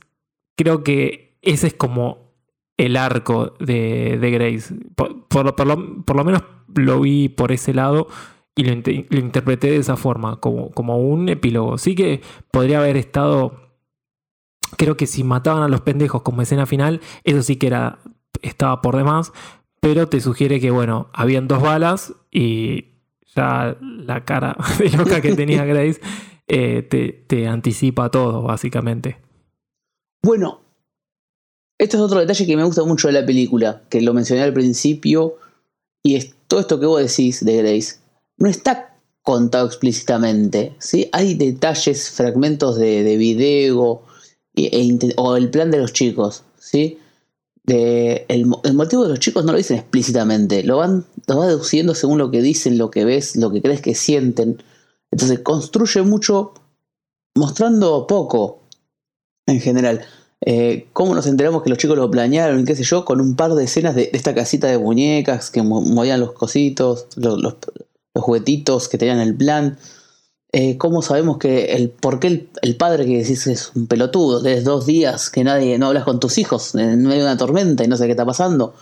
creo 0.56 0.84
que 0.84 1.23
ese 1.44 1.68
es 1.68 1.74
como 1.76 2.34
el 2.78 2.98
arco 2.98 3.54
de, 3.60 4.18
Grace. 4.20 4.74
Por, 4.96 5.46
lo, 5.46 6.24
menos 6.24 6.44
lo 6.76 7.00
vi 7.02 7.30
por 7.30 7.52
ese 7.52 7.74
lado 7.74 8.08
y 8.56 8.64
lo, 8.64 8.74
interpreté 9.20 9.70
de 9.70 9.78
esa 9.78 9.96
forma, 9.96 10.40
como, 10.40 10.72
como 10.72 10.98
un 10.98 11.30
epílogo. 11.30 11.78
Sí 11.78 11.94
que 11.94 12.22
podría 12.52 12.80
haber 12.80 12.98
estado. 12.98 13.62
Creo 14.78 14.98
que 14.98 15.06
si 15.06 15.24
mataban 15.24 15.62
a 15.62 15.68
los 15.68 15.82
pendejos 15.82 16.24
como 16.24 16.42
escena 16.42 16.66
final, 16.66 17.00
eso 17.24 17.44
sí 17.44 17.58
que 17.58 17.68
era, 17.68 18.00
estaba 18.42 18.82
por 18.82 18.98
demás. 18.98 19.32
Pero 19.80 20.08
te 20.08 20.22
sugiere 20.22 20.60
que, 20.60 20.72
bueno, 20.72 21.10
habían 21.14 21.48
dos 21.48 21.62
balas 21.62 22.16
y 22.32 22.94
ya 23.36 23.78
la 23.80 24.24
cara 24.26 24.56
de 24.80 24.90
loca 24.92 25.22
que 25.22 25.36
tenía 25.36 25.66
Grace 25.66 26.02
eh, 26.48 27.24
te, 27.28 27.48
anticipa 27.48 28.10
todo, 28.10 28.42
básicamente. 28.42 29.18
Bueno, 30.22 30.62
esto 31.84 31.98
es 31.98 32.04
otro 32.04 32.20
detalle 32.20 32.46
que 32.46 32.58
me 32.58 32.64
gusta 32.64 32.84
mucho 32.84 33.08
de 33.08 33.14
la 33.14 33.26
película, 33.26 33.82
que 33.90 34.02
lo 34.02 34.14
mencioné 34.14 34.44
al 34.44 34.54
principio, 34.54 35.38
y 36.02 36.16
es 36.16 36.34
todo 36.48 36.60
esto 36.60 36.80
que 36.80 36.86
vos 36.86 37.02
decís 37.02 37.44
de 37.44 37.58
Grace, 37.58 37.96
no 38.38 38.50
está 38.50 38.98
contado 39.22 39.68
explícitamente, 39.68 40.76
¿sí? 40.80 41.10
Hay 41.12 41.34
detalles, 41.36 42.10
fragmentos 42.10 42.78
de, 42.78 43.04
de 43.04 43.18
video 43.18 44.04
e 44.56 45.14
o 45.18 45.36
el 45.36 45.50
plan 45.50 45.72
de 45.72 45.80
los 45.80 45.94
chicos, 45.94 46.44
¿sí? 46.58 47.00
De, 47.66 48.26
el, 48.28 48.46
motivo 48.46 49.04
de 49.04 49.10
los 49.10 49.20
chicos 49.20 49.46
no 49.46 49.54
lo 49.54 49.58
dicen 49.58 49.78
explícitamente, 49.78 50.64
lo 50.64 50.78
van, 50.78 51.06
lo 51.28 51.38
van 51.38 51.48
deduciendo 51.48 51.96
según 51.96 52.18
lo 52.18 52.30
que 52.30 52.42
dicen, 52.42 52.78
lo 52.78 52.92
que 52.92 53.06
ves, 53.06 53.38
lo 53.38 53.52
que 53.52 53.62
crees 53.62 53.82
que 53.82 53.96
sienten. 53.96 54.62
Entonces 55.12 55.40
construye 55.40 56.02
mucho 56.02 56.54
mostrando 57.36 58.06
poco 58.08 58.64
en 59.48 59.62
general. 59.62 60.06
Eh, 60.46 60.88
¿Cómo 60.92 61.16
nos 61.16 61.26
enteramos 61.28 61.64
que 61.64 61.70
los 61.70 61.78
chicos 61.78 61.96
lo 61.98 62.12
planearon 62.12 62.66
qué 62.66 62.76
sé 62.76 62.84
yo? 62.84 63.06
Con 63.06 63.22
un 63.22 63.36
par 63.36 63.54
de 63.54 63.64
escenas 63.64 63.96
de, 63.96 64.10
esta 64.12 64.36
casita 64.36 64.68
de 64.68 64.78
muñecas 64.78 65.50
que 65.50 65.62
movían 65.62 66.20
los 66.20 66.34
cositos, 66.34 67.08
los, 67.16 67.56
juguetitos 68.14 68.90
que 68.90 68.98
tenían 68.98 69.20
el 69.20 69.36
plan. 69.36 69.78
Eh, 70.52 70.78
¿Cómo 70.78 71.02
sabemos 71.02 71.38
que 71.38 71.74
el 71.74 71.90
por 71.90 72.20
qué 72.20 72.50
el, 72.62 72.76
padre 72.76 73.06
que 73.06 73.20
decís 73.20 73.48
es 73.48 73.72
un 73.74 73.88
pelotudo? 73.88 74.42
Desde 74.42 74.64
dos 74.64 74.86
días 74.86 75.30
que 75.30 75.44
nadie 75.46 75.78
no 75.80 75.88
hablas 75.88 76.04
con 76.04 76.20
tus 76.20 76.38
hijos 76.38 76.76
en 76.76 77.04
medio 77.04 77.24
de 77.24 77.30
una 77.30 77.38
tormenta 77.38 77.84
y 77.84 77.88
no 77.88 77.96
sé 77.96 78.06
qué 78.06 78.12
está 78.12 78.26
pasando. 78.26 78.76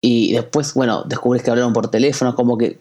Y 0.00 0.32
después, 0.32 0.74
bueno, 0.74 1.04
descubrís 1.04 1.42
que 1.42 1.50
hablaron 1.50 1.72
por 1.72 1.90
teléfono, 1.90 2.34
como 2.34 2.56
que 2.58 2.80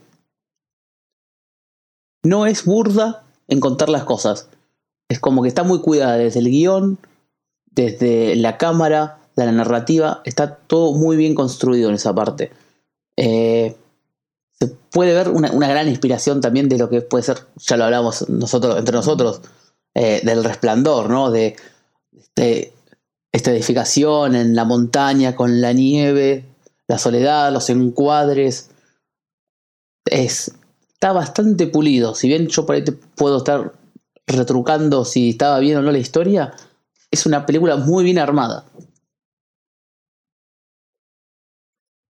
no 2.24 2.46
es 2.46 2.66
burda 2.66 3.24
en 3.48 3.60
contar 3.60 3.90
las 3.90 4.06
cosas. 4.06 4.48
Es 5.10 5.20
como 5.20 5.42
que 5.42 5.50
está 5.50 5.64
muy 5.64 5.82
cuidada 5.82 6.18
desde 6.18 6.40
el 6.40 6.50
guion, 6.50 6.98
desde 7.72 8.36
la 8.36 8.58
cámara, 8.58 9.18
de 9.36 9.46
la 9.46 9.52
narrativa, 9.52 10.22
está 10.26 10.56
todo 10.56 10.94
muy 10.94 11.16
bien 11.16 11.36
construido 11.36 11.90
en 11.90 11.96
esa 11.96 12.14
parte. 12.14 12.52
Eh, 13.18 13.76
se 14.52 14.68
puede 14.68 15.14
ver 15.14 15.30
una, 15.30 15.50
gran 15.50 15.88
inspiración 15.88 16.42
también 16.42 16.70
de 16.70 16.78
lo 16.78 16.90
que 16.90 17.02
puede 17.02 17.24
ser, 17.24 17.40
ya 17.58 17.78
lo 17.78 17.86
hablamos 17.86 18.30
nosotros, 18.30 18.78
entre 18.78 18.96
nosotros, 18.96 19.42
eh, 19.96 20.22
del 20.24 20.44
resplandor, 20.44 21.10
¿no? 21.10 21.32
De, 21.32 21.56
de, 22.36 22.74
esta 23.32 23.52
edificación 23.52 24.36
en 24.36 24.56
la 24.56 24.66
montaña 24.66 25.38
con 25.38 25.62
la 25.62 25.72
nieve, 25.72 26.46
la 26.88 26.98
soledad, 26.98 27.52
los 27.54 27.70
encuadres. 27.70 28.70
Es, 30.06 30.52
está 30.94 31.14
bastante 31.14 31.68
pulido. 31.68 32.14
Si 32.14 32.28
bien 32.28 32.48
yo 32.48 32.66
por 32.66 32.76
ahí 32.76 32.84
puedo 33.16 33.38
estar 33.38 33.72
retrucando 34.28 35.06
si 35.06 35.30
estaba 35.30 35.60
bien 35.60 35.78
o 35.78 35.82
no 35.82 35.94
la 35.94 35.98
historia, 35.98 36.54
es 37.12 37.26
una 37.26 37.46
película 37.46 37.76
muy 37.76 38.04
bien 38.04 38.18
armada. 38.18 38.66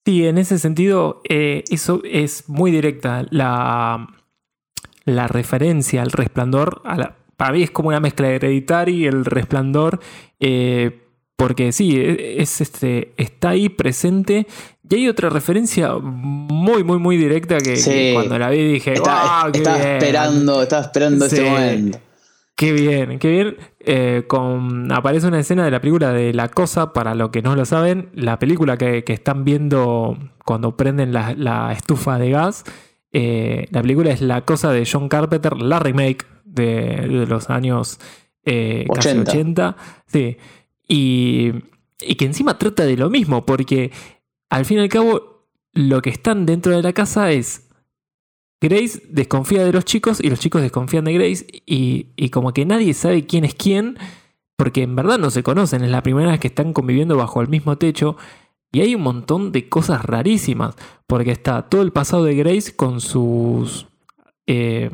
Sí, 0.04 0.26
en 0.26 0.38
ese 0.38 0.58
sentido, 0.58 1.22
eh, 1.28 1.64
eso 1.70 2.00
es 2.04 2.48
muy 2.48 2.70
directa. 2.70 3.26
La, 3.30 4.06
la 5.04 5.26
referencia 5.28 6.02
al 6.02 6.10
resplandor, 6.10 6.82
para 7.36 7.52
mí 7.52 7.62
es 7.62 7.70
como 7.70 7.88
una 7.88 8.00
mezcla 8.00 8.28
de 8.28 8.36
Hereditary 8.36 9.04
y 9.04 9.06
el 9.06 9.24
resplandor. 9.24 10.00
Eh, 10.38 11.06
porque 11.36 11.72
sí, 11.72 11.96
e, 11.96 12.42
es, 12.42 12.60
este, 12.60 13.14
está 13.16 13.50
ahí 13.50 13.70
presente. 13.70 14.46
Y 14.88 14.94
hay 14.94 15.08
otra 15.08 15.30
referencia 15.30 15.94
muy, 15.94 16.82
muy, 16.84 16.98
muy 16.98 17.16
directa 17.16 17.58
que, 17.58 18.12
cuando 18.12 18.38
la 18.38 18.50
vi 18.50 18.72
dije, 18.72 18.94
estaba, 18.94 19.50
esperando, 19.52 20.62
estaba 20.62 20.82
esperando 20.82 21.26
este 21.26 21.48
momento. 21.48 21.98
Qué 22.60 22.74
bien, 22.74 23.18
qué 23.18 23.30
bien. 23.30 23.56
Eh, 23.78 24.24
con, 24.26 24.92
aparece 24.92 25.26
una 25.26 25.40
escena 25.40 25.64
de 25.64 25.70
la 25.70 25.80
película 25.80 26.12
de 26.12 26.34
La 26.34 26.50
Cosa, 26.50 26.92
para 26.92 27.14
los 27.14 27.30
que 27.30 27.40
no 27.40 27.56
lo 27.56 27.64
saben, 27.64 28.10
la 28.12 28.38
película 28.38 28.76
que, 28.76 29.02
están 29.06 29.46
viendo 29.46 30.18
cuando 30.44 30.76
prenden 30.76 31.10
la, 31.10 31.72
estufa 31.72 32.18
de 32.18 32.28
gas. 32.28 32.64
Eh, 33.12 33.66
la 33.70 33.80
película 33.80 34.10
es 34.10 34.20
La 34.20 34.44
Cosa 34.44 34.72
de 34.72 34.86
John 34.86 35.08
Carpenter, 35.08 35.56
la 35.56 35.78
remake 35.78 36.26
de, 36.44 37.24
los 37.26 37.48
años 37.48 37.98
eh, 38.44 38.84
80. 38.90 39.24
casi 39.24 39.38
80. 39.38 39.76
Sí. 40.04 40.36
Y, 40.86 41.52
y 42.02 42.14
que 42.16 42.26
encima 42.26 42.58
trata 42.58 42.84
de 42.84 42.98
lo 42.98 43.08
mismo, 43.08 43.46
porque 43.46 43.90
al 44.50 44.66
fin 44.66 44.76
y 44.76 44.80
al 44.82 44.90
cabo 44.90 45.46
lo 45.72 46.02
que 46.02 46.10
están 46.10 46.44
dentro 46.44 46.76
de 46.76 46.82
la 46.82 46.92
casa 46.92 47.32
es 47.32 47.69
Grace 48.60 49.02
desconfía 49.08 49.64
de 49.64 49.72
los 49.72 49.84
chicos 49.84 50.20
y 50.20 50.28
los 50.28 50.38
chicos 50.38 50.60
desconfían 50.60 51.04
de 51.04 51.14
Grace 51.14 51.46
y, 51.64 52.28
como 52.28 52.52
que 52.52 52.66
nadie 52.66 52.92
sabe 52.92 53.26
quién 53.26 53.44
es 53.44 53.54
quién, 53.54 53.96
porque 54.56 54.82
en 54.82 54.94
verdad 54.94 55.18
no 55.18 55.30
se 55.30 55.42
conocen, 55.42 55.82
es 55.82 55.90
la 55.90 56.02
primera 56.02 56.30
vez 56.30 56.40
que 56.40 56.48
están 56.48 56.74
conviviendo 56.74 57.16
bajo 57.16 57.40
el 57.40 57.48
mismo 57.48 57.78
techo 57.78 58.16
y 58.70 58.82
hay 58.82 58.94
un 58.94 59.02
montón 59.02 59.50
de 59.50 59.68
cosas 59.68 60.04
rarísimas, 60.04 60.76
porque 61.06 61.32
está 61.32 61.68
todo 61.68 61.82
el 61.82 61.92
pasado 61.92 62.24
de 62.24 62.34
Grace 62.34 62.76
con 62.76 63.00
sus 63.00 63.86
eh, 64.46 64.90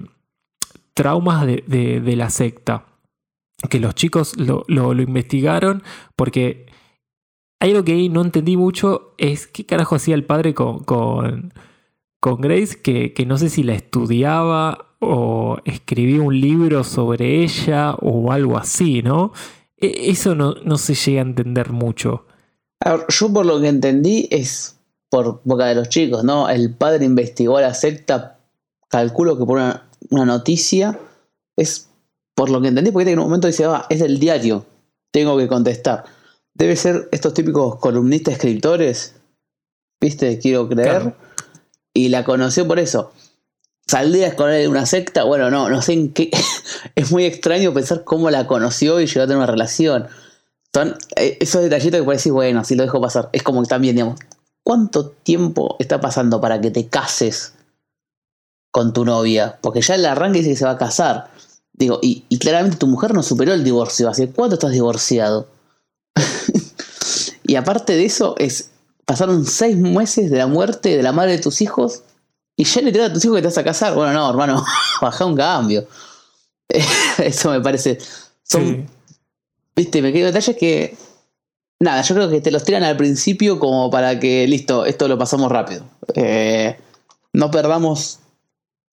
traumas 0.94 1.44
de, 1.44 2.14
la 2.16 2.30
secta, 2.30 2.86
que 3.68 3.80
los 3.80 3.94
chicos 3.94 4.36
lo, 4.36 4.92
investigaron 4.92 5.82
porque... 6.14 6.66
Algo 7.58 7.82
que 7.84 7.92
ahí 7.92 8.10
no 8.10 8.20
entendí 8.20 8.54
mucho, 8.54 9.14
es 9.16 9.46
qué 9.46 9.64
carajo 9.64 9.96
hacía 9.96 10.14
el 10.14 10.26
padre 10.26 10.52
con 10.52 10.84
Grace 12.20 12.80
que, 12.80 13.24
no 13.26 13.38
sé 13.38 13.48
si 13.48 13.62
la 13.62 13.74
estudiaba 13.74 14.96
o 15.00 15.58
escribía 15.64 16.22
un 16.22 16.40
libro 16.40 16.82
sobre 16.82 17.44
ella 17.44 17.94
o 17.94 18.32
algo 18.32 18.58
así, 18.58 19.02
¿no? 19.02 19.32
E, 19.76 20.10
eso 20.10 20.34
no, 20.34 20.78
se 20.78 20.94
llega 20.94 21.20
a 21.20 21.24
entender 21.24 21.70
mucho. 21.70 22.26
yo 23.08 23.32
por 23.32 23.46
lo 23.46 23.60
que 23.60 23.68
entendí 23.68 24.28
es 24.30 24.76
por 25.08 25.40
boca 25.44 25.66
de 25.66 25.76
los 25.76 25.88
chicos, 25.88 26.24
¿no? 26.24 26.48
El 26.48 26.74
padre 26.74 27.04
investigó 27.04 27.58
a 27.58 27.62
la 27.62 27.74
secta, 27.74 28.38
calculo 28.88 29.38
que 29.38 29.44
por 29.44 29.58
una, 29.58 30.24
noticia, 30.24 30.98
es 31.56 31.88
por 32.34 32.50
lo 32.50 32.60
que 32.60 32.68
entendí, 32.68 32.90
porque 32.90 33.10
en 33.10 33.18
un 33.18 33.26
momento 33.26 33.46
dice, 33.46 33.66
ah, 33.66 33.86
es 33.88 34.00
del 34.00 34.18
diario, 34.18 34.66
tengo 35.12 35.38
que 35.38 35.46
contestar. 35.46 36.04
Debe 36.54 36.74
ser 36.74 37.08
estos 37.12 37.34
típicos 37.34 37.76
columnistas 37.76 38.34
escritores, 38.34 39.14
¿viste? 40.00 40.38
Quiero 40.38 40.68
creer 40.68 41.14
y 41.96 42.08
la 42.08 42.24
conoció 42.24 42.68
por 42.68 42.78
eso. 42.78 43.12
¿Saldrías 43.86 44.34
con 44.34 44.50
él 44.50 44.62
de 44.62 44.68
una 44.68 44.84
secta? 44.84 45.24
Bueno, 45.24 45.50
no, 45.50 45.68
no 45.70 45.80
sé 45.80 45.92
en 45.94 46.12
qué. 46.12 46.30
es 46.94 47.10
muy 47.10 47.24
extraño 47.24 47.72
pensar 47.72 48.04
cómo 48.04 48.30
la 48.30 48.46
conoció 48.46 49.00
y 49.00 49.06
llegó 49.06 49.22
a 49.22 49.26
tener 49.26 49.38
una 49.38 49.46
relación. 49.46 50.08
Son 50.74 50.96
eh, 51.16 51.38
esos 51.40 51.62
detallitos 51.62 52.00
que 52.00 52.06
parecís, 52.06 52.32
bueno, 52.32 52.64
si 52.64 52.74
lo 52.74 52.82
dejo 52.82 53.00
pasar. 53.00 53.30
Es 53.32 53.42
como 53.42 53.62
que 53.62 53.68
también, 53.68 53.96
digamos, 53.96 54.20
¿cuánto 54.62 55.08
tiempo 55.08 55.76
está 55.78 56.00
pasando 56.00 56.40
para 56.40 56.60
que 56.60 56.70
te 56.70 56.88
cases 56.88 57.54
con 58.70 58.92
tu 58.92 59.04
novia? 59.04 59.58
Porque 59.62 59.80
ya 59.80 59.94
el 59.94 60.04
arranque 60.04 60.40
dice 60.40 60.50
que 60.50 60.56
se 60.56 60.64
va 60.64 60.72
a 60.72 60.78
casar. 60.78 61.30
Digo, 61.72 62.00
y, 62.02 62.24
y 62.28 62.38
claramente 62.38 62.78
tu 62.78 62.88
mujer 62.88 63.14
no 63.14 63.22
superó 63.22 63.54
el 63.54 63.64
divorcio. 63.64 64.08
¿Hace 64.08 64.30
cuánto 64.30 64.54
estás 64.54 64.72
divorciado? 64.72 65.48
y 67.44 67.54
aparte 67.54 67.94
de 67.94 68.04
eso, 68.04 68.34
es 68.38 68.70
pasaron 69.06 69.46
seis 69.46 69.76
meses 69.76 70.30
de 70.30 70.36
la 70.36 70.46
muerte 70.46 70.96
de 70.96 71.02
la 71.02 71.12
madre 71.12 71.32
de 71.32 71.38
tus 71.38 71.62
hijos 71.62 72.02
y 72.56 72.64
ya 72.64 72.82
le 72.82 72.92
queda 72.92 73.06
a 73.06 73.12
tus 73.12 73.24
hijos 73.24 73.36
que 73.36 73.42
te 73.42 73.48
vas 73.48 73.58
a 73.58 73.64
casar. 73.64 73.94
Bueno, 73.94 74.12
no, 74.12 74.28
hermano, 74.28 74.62
baja 75.00 75.24
un 75.24 75.36
cambio. 75.36 75.86
Eso 77.18 77.50
me 77.50 77.60
parece. 77.60 77.98
Son. 78.42 78.86
Viste, 79.74 80.02
me 80.02 80.12
quedo 80.12 80.26
detalles 80.26 80.56
que. 80.56 80.96
Nada, 81.78 82.00
yo 82.00 82.14
creo 82.14 82.30
que 82.30 82.40
te 82.40 82.50
los 82.50 82.64
tiran 82.64 82.82
al 82.82 82.96
principio 82.96 83.58
como 83.58 83.90
para 83.90 84.18
que, 84.18 84.48
listo, 84.48 84.86
esto 84.86 85.08
lo 85.08 85.18
pasamos 85.18 85.52
rápido. 85.52 85.84
Eh, 86.14 86.78
no 87.34 87.50
perdamos 87.50 88.20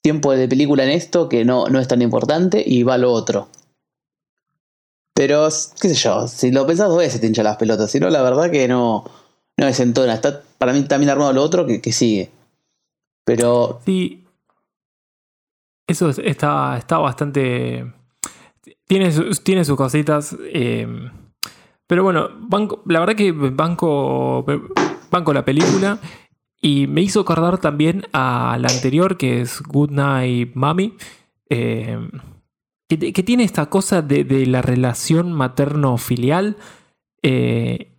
tiempo 0.01 0.33
de 0.33 0.49
película 0.49 0.83
en 0.83 0.89
esto, 0.89 1.29
que 1.29 1.45
no, 1.45 1.67
no 1.67 1.79
es 1.79 1.87
tan 1.87 2.01
importante, 2.01 2.61
y 2.65 2.83
va 2.83 2.97
lo 2.97 3.13
otro. 3.13 3.47
Pero, 5.13 5.47
qué 5.79 5.87
sé 5.87 5.95
yo, 5.95 6.27
si 6.27 6.51
lo 6.51 6.67
pensás 6.67 6.89
dos 6.89 6.97
veces 6.97 7.21
te 7.21 7.27
hincha 7.27 7.41
las 7.41 7.55
pelotas, 7.55 7.89
si 7.89 8.01
no, 8.01 8.09
la 8.09 8.21
verdad 8.21 8.51
que 8.51 8.67
no 8.67 9.05
no 9.63 9.67
desentona. 9.67 10.13
Está 10.13 10.41
para 10.57 10.73
mí 10.73 10.83
también 10.83 11.09
armado 11.09 11.33
lo 11.33 11.41
otro 11.41 11.65
que, 11.65 11.81
que 11.81 11.91
sigue. 11.91 12.31
Pero. 13.25 13.79
Sí. 13.85 14.25
Eso 15.87 16.09
está, 16.09 16.77
está 16.77 16.97
bastante. 16.97 17.91
Tiene, 18.85 19.11
tiene 19.43 19.65
sus 19.65 19.77
cositas. 19.77 20.35
Eh, 20.53 20.87
pero 21.87 22.03
bueno, 22.03 22.29
banco, 22.39 22.81
la 22.85 22.99
verdad 22.99 23.15
que 23.15 23.31
banco, 23.31 24.45
banco 25.11 25.33
la 25.33 25.45
película. 25.45 25.99
Y 26.61 26.87
me 26.87 27.01
hizo 27.01 27.19
acordar 27.19 27.57
también 27.57 28.05
a 28.13 28.57
la 28.59 28.69
anterior, 28.69 29.17
que 29.17 29.41
es 29.41 29.61
Good 29.61 29.91
Night 29.91 30.51
Mommy. 30.55 30.95
Eh, 31.49 32.09
que, 32.87 33.23
tiene 33.23 33.43
esta 33.43 33.65
cosa 33.65 34.01
de, 34.01 34.23
de 34.23 34.45
la 34.45 34.61
relación 34.61 35.33
materno-filial. 35.33 36.57
Eh, 37.21 37.92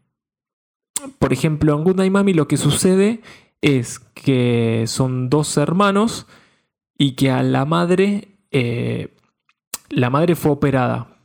por 1.18 1.32
ejemplo, 1.32 1.76
en 1.76 1.84
Good 1.84 1.96
Night 1.96 2.12
Mami 2.12 2.34
lo 2.34 2.48
que 2.48 2.56
sucede 2.56 3.20
es 3.60 3.98
que 3.98 4.84
son 4.86 5.30
dos 5.30 5.56
hermanos 5.56 6.26
y 6.98 7.12
que 7.12 7.30
a 7.30 7.42
la 7.42 7.64
madre, 7.64 8.38
eh, 8.50 9.14
la 9.90 10.10
madre 10.10 10.34
fue 10.34 10.52
operada 10.52 11.18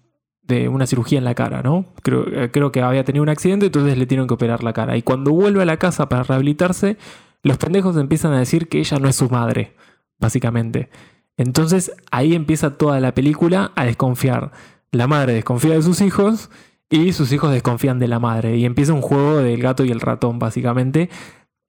de 0.43 0.67
una 0.67 0.87
cirugía 0.87 1.19
en 1.19 1.25
la 1.25 1.35
cara, 1.35 1.61
¿no? 1.61 1.85
Creo, 2.01 2.25
eh, 2.27 2.49
creo, 2.51 2.71
que 2.71 2.81
había 2.81 3.03
tenido 3.03 3.23
un 3.23 3.29
accidente, 3.29 3.67
entonces 3.67 3.97
le 3.97 4.07
tienen 4.07 4.25
que 4.25 4.33
operar 4.33 4.63
la 4.63 4.73
cara. 4.73 4.97
Y 4.97 5.03
cuando 5.03 5.31
vuelve 5.31 5.61
a 5.61 5.65
la 5.65 5.77
casa 5.77 6.09
para 6.09 6.23
rehabilitarse, 6.23 6.97
los 7.43 7.57
pendejos 7.57 7.95
empiezan 7.97 8.33
a 8.33 8.39
decir 8.39 8.67
que 8.67 8.79
ella 8.79 8.97
no 8.97 9.07
es 9.07 9.15
su 9.15 9.29
madre, 9.29 9.75
básicamente. 10.17 10.89
Entonces 11.37 11.91
ahí 12.11 12.35
empieza 12.35 12.77
toda 12.77 12.99
la 12.99 13.13
película 13.13 13.71
a 13.75 13.85
desconfiar. 13.85 14.51
La 14.91 15.07
madre 15.07 15.33
desconfía 15.33 15.75
de 15.75 15.83
sus 15.83 16.01
hijos 16.01 16.49
y 16.89 17.13
sus 17.13 17.31
hijos 17.31 17.51
desconfían 17.51 17.99
de 17.99 18.07
la 18.07 18.19
madre. 18.19 18.57
Y 18.57 18.65
empieza 18.65 18.93
un 18.93 19.01
juego 19.01 19.37
del 19.37 19.61
gato 19.61 19.85
y 19.85 19.91
el 19.91 20.01
ratón, 20.01 20.39
básicamente. 20.39 21.09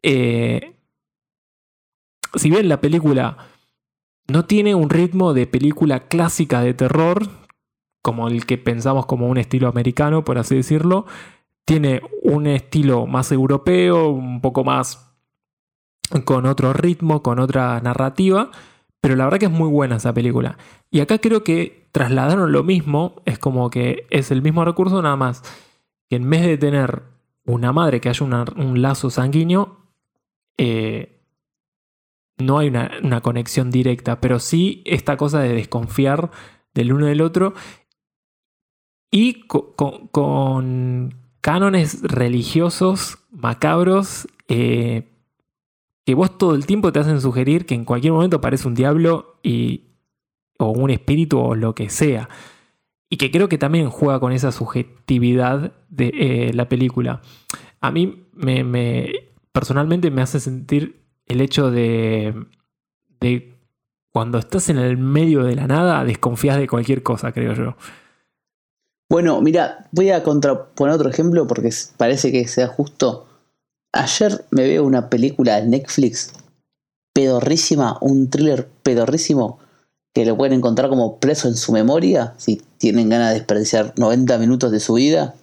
Eh, 0.02 0.76
si 2.35 2.50
bien 2.50 2.68
la 2.68 2.80
película 2.80 3.37
no 4.28 4.44
tiene 4.46 4.74
un 4.74 4.90
ritmo 4.90 5.35
de 5.35 5.46
película 5.46 6.06
clásica 6.09 6.62
de 6.62 6.74
terror, 6.74 7.28
como 8.02 8.28
el 8.28 8.46
que 8.46 8.59
pensamos 8.59 9.06
como 9.06 9.28
un 9.28 9.38
estilo 9.38 9.68
americano, 9.68 10.24
por 10.24 10.38
así 10.38 10.54
decirlo, 10.54 11.06
tiene 11.64 12.00
un 12.22 12.46
estilo 12.46 13.06
más 13.06 13.30
europeo, 13.33 14.09
un 14.09 14.40
poco 14.40 14.64
más 14.64 15.12
con 16.24 16.46
otro 16.46 16.72
ritmo, 16.72 17.22
con 17.22 17.38
otra 17.38 17.80
narrativa, 17.80 18.50
pero 19.00 19.16
la 19.16 19.24
verdad 19.24 19.38
que 19.38 19.46
es 19.46 19.50
muy 19.50 19.68
buena 19.68 19.96
esa 19.96 20.12
película. 20.12 20.58
Y 20.90 21.00
acá 21.00 21.18
creo 21.18 21.42
que 21.42 21.88
trasladaron 21.92 22.52
lo 22.52 22.62
mismo, 22.62 23.22
es 23.24 23.38
como 23.38 23.70
que 23.70 24.06
es 24.10 24.30
el 24.30 24.42
mismo 24.42 24.64
recurso, 24.64 25.00
nada 25.02 25.16
más 25.16 25.42
que 26.10 26.16
en 26.16 26.28
vez 26.28 26.42
de 26.42 26.58
tener 26.58 27.04
una 27.46 27.72
madre 27.72 28.00
que 28.00 28.08
haya 28.08 28.26
un 28.26 28.82
lazo 28.82 29.10
sanguíneo, 29.10 29.78
eh, 30.58 31.20
no 32.38 32.58
hay 32.58 32.68
una, 32.68 33.20
conexión 33.20 33.70
directa, 33.70 34.20
pero 34.20 34.40
sí 34.40 34.82
esta 34.84 35.16
cosa 35.16 35.40
de 35.40 35.54
desconfiar 35.54 36.30
del 36.74 36.92
uno 36.92 37.06
del 37.06 37.20
otro 37.20 37.54
y 39.10 39.46
con, 39.46 41.14
cánones 41.40 42.02
religiosos 42.02 43.18
macabros 43.30 44.28
eh, 44.48 45.09
que 46.04 46.14
vos 46.14 46.38
todo 46.38 46.54
el 46.54 46.66
tiempo 46.66 46.92
te 46.92 46.98
hacen 46.98 47.20
sugerir 47.20 47.66
que 47.66 47.74
en 47.74 47.84
cualquier 47.84 48.12
momento 48.12 48.38
aparece 48.38 48.66
un 48.66 48.74
diablo 48.74 49.38
y, 49.42 49.90
o 50.58 50.70
un 50.70 50.90
espíritu 50.90 51.38
o 51.38 51.54
lo 51.54 51.74
que 51.74 51.90
sea. 51.90 52.28
Y 53.08 53.16
que 53.16 53.30
creo 53.30 53.48
que 53.48 53.58
también 53.58 53.90
juega 53.90 54.20
con 54.20 54.32
esa 54.32 54.52
subjetividad 54.52 55.72
de 55.88 56.12
eh, 56.14 56.52
la 56.54 56.68
película. 56.68 57.20
A 57.80 57.90
mí 57.90 58.28
me, 58.34 59.12
personalmente 59.52 60.10
me 60.10 60.22
hace 60.22 60.38
sentir 60.38 61.02
el 61.26 61.40
hecho 61.40 61.70
de, 61.70 62.34
de 63.20 63.58
cuando 64.12 64.38
estás 64.38 64.68
en 64.68 64.78
el 64.78 64.96
medio 64.96 65.44
de 65.44 65.56
la 65.56 65.66
nada, 65.66 66.04
desconfías 66.04 66.56
de 66.56 66.68
cualquier 66.68 67.02
cosa, 67.02 67.32
creo 67.32 67.54
yo. 67.54 67.76
Bueno, 69.08 69.40
mira, 69.40 69.88
voy 69.90 70.10
a 70.10 70.22
contraponer 70.22 70.94
otro 70.94 71.10
ejemplo 71.10 71.46
porque 71.46 71.70
parece 71.96 72.30
que 72.30 72.46
sea 72.46 72.68
justo. 72.68 73.26
Ayer 73.92 74.44
me 74.50 74.62
veo 74.62 74.85
una 74.85 75.11
película 75.11 75.61
de 75.61 75.66
Netflix 75.66 76.33
pedorrísima, 77.12 77.98
un 78.00 78.31
thriller 78.31 78.68
pedorrísimo 78.83 79.59
que 80.14 80.24
lo 80.24 80.37
pueden 80.37 80.55
encontrar 80.55 80.88
como 80.88 81.18
preso 81.18 81.48
en 81.48 81.57
su 81.57 81.72
memoria, 81.72 82.35
si 82.37 82.62
tienen 82.79 83.09
ganas 83.09 83.31
de 83.31 83.35
desperdiciar 83.35 83.94
90 83.96 84.38
minutos 84.38 84.72
de 84.72 84.81
su 84.81 84.94
vida. 84.94 85.35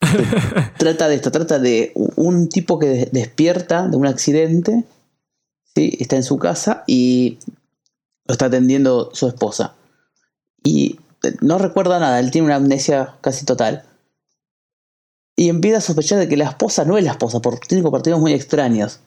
trata 0.78 1.08
de 1.08 1.16
esto, 1.16 1.30
trata 1.30 1.58
de 1.58 1.92
un 1.94 2.48
tipo 2.48 2.78
que 2.78 3.08
despierta 3.12 3.88
de 3.88 3.96
un 3.96 4.06
accidente, 4.06 4.84
¿sí? 5.74 5.96
está 5.98 6.16
en 6.16 6.22
su 6.22 6.38
casa 6.38 6.84
y 6.86 7.38
lo 8.26 8.32
está 8.32 8.46
atendiendo 8.46 9.10
su 9.12 9.26
esposa. 9.28 9.74
Y 10.62 11.00
no 11.40 11.58
recuerda 11.58 11.98
nada, 11.98 12.20
él 12.20 12.30
tiene 12.30 12.46
una 12.46 12.56
amnesia 12.56 13.16
casi 13.20 13.44
total. 13.44 13.84
Y 15.38 15.50
empieza 15.50 15.78
a 15.78 15.80
sospechar 15.80 16.18
de 16.18 16.26
que 16.26 16.36
la 16.36 16.46
esposa 16.46 16.84
no 16.84 16.98
es 16.98 17.04
la 17.04 17.12
esposa, 17.12 17.38
porque 17.38 17.68
tiene 17.68 17.84
compartidos 17.84 18.18
muy 18.18 18.32
extraños. 18.32 18.98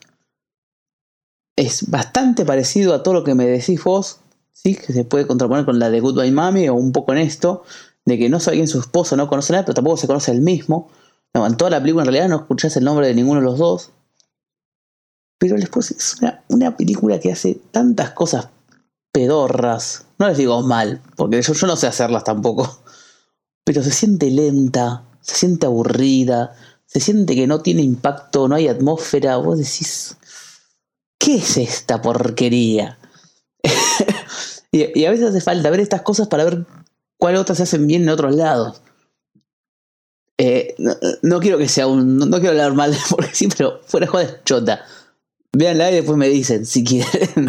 Es 1.58 1.90
bastante 1.90 2.46
parecido 2.46 2.94
a 2.94 3.02
todo 3.02 3.12
lo 3.12 3.22
que 3.22 3.34
me 3.34 3.44
decís 3.44 3.84
vos, 3.84 4.20
¿sí? 4.50 4.74
que 4.74 4.94
se 4.94 5.04
puede 5.04 5.26
contraponer 5.26 5.66
con 5.66 5.78
la 5.78 5.90
de 5.90 6.00
Goodbye 6.00 6.32
Mami 6.32 6.70
o 6.70 6.74
un 6.74 6.92
poco 6.92 7.12
en 7.12 7.18
esto, 7.18 7.64
de 8.06 8.16
que 8.16 8.30
no 8.30 8.40
sabe 8.40 8.56
quién 8.56 8.64
es 8.64 8.70
su 8.70 8.80
esposo, 8.80 9.14
no 9.14 9.28
conoce 9.28 9.52
nada, 9.52 9.66
pero 9.66 9.74
tampoco 9.74 9.98
se 9.98 10.06
conoce 10.06 10.32
el 10.32 10.40
mismo. 10.40 10.88
En 11.34 11.54
toda 11.58 11.70
la 11.70 11.80
película 11.80 12.04
en 12.04 12.06
realidad 12.06 12.30
no 12.30 12.36
escuchás 12.36 12.74
el 12.78 12.84
nombre 12.84 13.06
de 13.06 13.14
ninguno 13.14 13.40
de 13.40 13.44
los 13.44 13.58
dos. 13.58 13.90
Pero 15.38 15.56
después 15.56 15.90
es 15.90 16.16
una, 16.48 16.76
película 16.78 17.20
que 17.20 17.32
hace 17.32 17.60
tantas 17.72 18.12
cosas 18.12 18.48
pedorras. 19.12 20.06
No 20.18 20.28
les 20.28 20.38
digo 20.38 20.62
mal, 20.62 21.02
porque 21.14 21.42
yo 21.42 21.66
no 21.66 21.76
sé 21.76 21.88
hacerlas 21.88 22.24
tampoco. 22.24 22.82
Pero 23.64 23.82
se 23.82 23.90
siente 23.90 24.30
lenta, 24.30 25.04
se 25.22 25.36
siente 25.36 25.66
aburrida, 25.66 26.54
se 26.84 27.00
siente 27.00 27.34
que 27.34 27.46
no 27.46 27.62
tiene 27.62 27.82
impacto, 27.82 28.48
no 28.48 28.54
hay 28.54 28.68
atmósfera. 28.68 29.38
Vos 29.38 29.58
decís, 29.58 30.16
¿qué 31.18 31.36
es 31.36 31.56
esta 31.56 32.02
porquería? 32.02 32.98
y, 34.72 35.04
a 35.04 35.10
veces 35.10 35.30
hace 35.30 35.40
falta 35.40 35.70
ver 35.70 35.80
estas 35.80 36.02
cosas 36.02 36.28
para 36.28 36.44
ver 36.44 36.66
cuáles 37.16 37.40
otras 37.40 37.58
se 37.58 37.64
hacen 37.64 37.86
bien 37.86 38.02
en 38.02 38.10
otros 38.10 38.34
lados. 38.34 38.82
Eh, 40.38 40.74
no, 41.22 41.40
quiero 41.40 41.56
que 41.56 41.68
sea 41.68 41.86
un. 41.86 42.18
No, 42.18 42.30
quiero 42.40 42.50
hablar 42.50 42.74
mal 42.74 42.94
porque 43.10 43.30
sí, 43.32 43.48
pero 43.48 43.80
fuera 43.86 44.10
de 44.10 44.40
chota. 44.44 44.84
Véanla 45.54 45.92
y 45.92 45.94
después 45.94 46.18
me 46.18 46.28
dicen 46.28 46.66
si 46.66 46.82
quieren. 46.82 47.48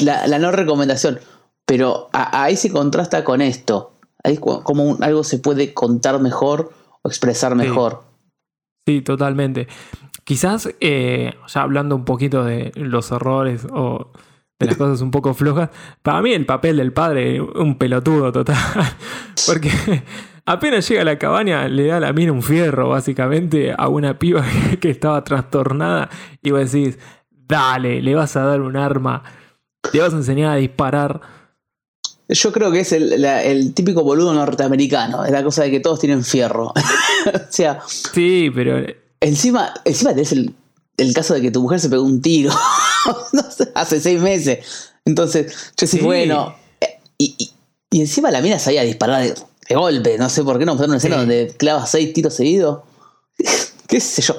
la, 0.00 0.38
no 0.38 0.50
recomendación. 0.50 1.20
Pero 1.64 2.08
ahí 2.12 2.56
se 2.56 2.70
contrasta 2.70 3.24
con 3.24 3.40
esto. 3.40 3.92
Ahí 4.24 4.38
como 4.38 4.96
algo 5.00 5.22
se 5.22 5.38
puede 5.38 5.74
contar 5.74 6.18
mejor 6.20 6.72
o 7.02 7.08
expresar 7.08 7.54
mejor. 7.54 8.02
Sí, 8.86 9.02
totalmente. 9.02 9.68
Quizás, 10.24 10.70
eh, 10.80 11.34
ya 11.46 11.62
hablando 11.62 11.96
un 11.96 12.04
poquito 12.04 12.44
de 12.44 12.72
los 12.74 13.10
errores 13.10 13.66
o 13.70 14.12
de 14.58 14.66
las 14.66 14.76
cosas 14.76 15.00
un 15.00 15.10
poco 15.10 15.34
flojas, 15.34 15.70
para 16.02 16.20
mí 16.20 16.32
el 16.32 16.44
papel 16.44 16.78
del 16.78 16.92
padre, 16.92 17.40
un 17.40 17.78
pelotudo 17.78 18.32
total. 18.32 18.56
Porque 19.46 19.70
apenas 20.44 20.88
llega 20.88 21.02
a 21.02 21.04
la 21.04 21.18
cabaña, 21.18 21.68
le 21.68 21.86
da 21.86 22.00
la 22.00 22.12
mina 22.12 22.32
un 22.32 22.42
fierro, 22.42 22.88
básicamente, 22.88 23.74
a 23.76 23.88
una 23.88 24.18
piba 24.18 24.44
que 24.80 24.90
estaba 24.90 25.22
trastornada. 25.22 26.08
Y 26.42 26.50
vos 26.50 26.72
decís, 26.72 26.98
dale, 27.30 28.02
le 28.02 28.14
vas 28.14 28.36
a 28.36 28.42
dar 28.44 28.60
un 28.60 28.76
arma, 28.76 29.22
te 29.92 30.00
vas 30.00 30.12
a 30.12 30.16
enseñar 30.16 30.52
a 30.52 30.56
disparar. 30.56 31.37
Yo 32.28 32.52
creo 32.52 32.70
que 32.70 32.80
es 32.80 32.92
el, 32.92 33.72
típico 33.74 34.02
boludo 34.04 34.34
norteamericano, 34.34 35.24
es 35.24 35.32
la 35.32 35.42
cosa 35.42 35.62
de 35.62 35.70
que 35.70 35.80
todos 35.80 35.98
tienen 35.98 36.24
fierro. 36.24 36.66
o 37.26 37.40
sea. 37.48 37.80
Sí, 37.86 38.50
pero. 38.54 38.84
Encima, 39.20 39.72
encima 39.84 40.10
tenés 40.10 40.32
el, 40.32 40.54
el 40.98 41.14
caso 41.14 41.34
de 41.34 41.40
que 41.40 41.50
tu 41.50 41.62
mujer 41.62 41.80
se 41.80 41.88
pegó 41.88 42.02
un 42.02 42.20
tiro 42.20 42.52
hace 43.74 44.00
seis 44.00 44.20
meses. 44.20 44.92
Entonces, 45.04 45.72
yo 45.76 45.86
sí. 45.86 46.00
bueno. 46.00 46.54
Eh, 46.80 47.00
y, 47.16 47.52
encima 47.90 48.30
la 48.30 48.42
mina 48.42 48.58
sabía 48.58 48.82
disparar 48.82 49.22
de, 49.22 49.74
golpe, 49.74 50.18
no 50.18 50.28
sé 50.28 50.44
por 50.44 50.58
qué 50.58 50.66
no 50.66 50.72
mostraron 50.72 50.90
una 50.90 50.98
escena 50.98 51.16
donde 51.16 51.54
clava 51.56 51.86
seis 51.86 52.12
tiros 52.12 52.34
seguidos. 52.34 52.80
¿Qué 53.86 54.00
sé 54.00 54.20
yo? 54.20 54.36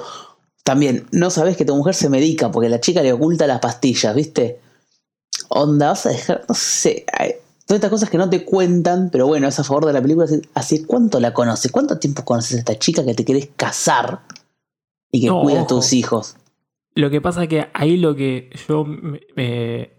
También, 0.62 1.08
no 1.10 1.30
sabes 1.30 1.56
que 1.56 1.64
tu 1.64 1.74
mujer 1.74 1.94
se 1.94 2.08
medica 2.08 2.52
porque 2.52 2.68
la 2.68 2.80
chica 2.80 3.02
le 3.02 3.12
oculta 3.12 3.48
las 3.48 3.58
pastillas, 3.58 4.14
¿viste? 4.14 4.60
Onda, 5.48 5.88
vas 5.88 6.06
a 6.06 6.10
dejar, 6.10 6.44
no 6.48 6.54
sé, 6.54 7.04
todas 7.70 7.78
estas 7.78 7.90
cosas 7.90 8.10
que 8.10 8.18
no 8.18 8.28
te 8.28 8.44
cuentan, 8.44 9.10
pero 9.12 9.28
bueno, 9.28 9.46
es 9.46 9.60
a 9.60 9.62
favor 9.62 9.86
de 9.86 9.92
la 9.92 10.02
película. 10.02 10.26
Así, 10.54 10.84
¿cuánto 10.84 11.20
la 11.20 11.32
conoces? 11.32 11.70
¿Cuánto 11.70 12.00
tiempo 12.00 12.24
conoces 12.24 12.56
a 12.56 12.58
esta 12.58 12.76
chica 12.76 13.04
que 13.04 13.14
te 13.14 13.24
querés 13.24 13.48
casar 13.54 14.22
y 15.12 15.20
que 15.20 15.28
cuida 15.28 15.62
a 15.62 15.66
tus 15.68 15.92
hijos? 15.92 16.34
Lo 16.96 17.10
que 17.10 17.20
pasa 17.20 17.44
es 17.44 17.48
que 17.48 17.68
ahí 17.72 17.96
lo 17.96 18.16
que 18.16 18.50
yo 18.66 18.84
me, 18.84 19.92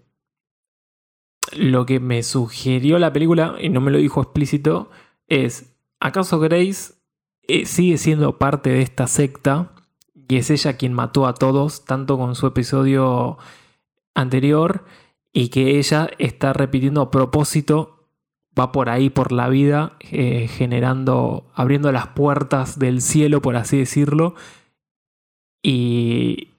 lo 1.54 1.86
que 1.86 2.02
me 2.02 2.24
sugirió 2.24 3.00
la 3.00 3.14
película, 3.14 3.56
y 3.62 3.70
no 3.70 3.80
me 3.80 3.92
lo 3.92 4.00
dijo 4.00 4.22
explícito, 4.22 4.90
es, 5.28 5.72
¿acaso 6.02 6.42
Grace 6.42 6.96
eh, 7.44 7.66
sigue 7.66 7.98
siendo 7.98 8.38
parte 8.38 8.70
de 8.70 8.82
esta 8.82 9.08
secta? 9.08 9.72
Y 10.14 10.36
es 10.36 10.50
ella 10.50 10.76
quien 10.76 10.92
mató 10.92 11.26
a 11.26 11.36
todos, 11.36 11.86
tanto 11.86 12.18
con 12.18 12.36
su 12.36 12.48
episodio 12.48 13.38
anterior, 14.14 14.84
y 15.34 15.50
que 15.50 15.78
ella 15.78 16.10
está 16.18 16.54
repitiendo 16.54 17.02
a 17.02 17.12
propósito, 17.12 18.08
va 18.58 18.72
por 18.72 18.90
ahí, 18.90 19.10
por 19.10 19.32
la 19.32 19.50
vida, 19.50 19.98
eh, 20.12 20.48
generando, 20.48 21.50
abriendo 21.54 21.92
las 21.92 22.08
puertas 22.08 22.78
del 22.80 23.02
cielo, 23.02 23.42
por 23.42 23.56
así 23.56 23.78
decirlo, 23.78 24.36
y, 25.64 26.50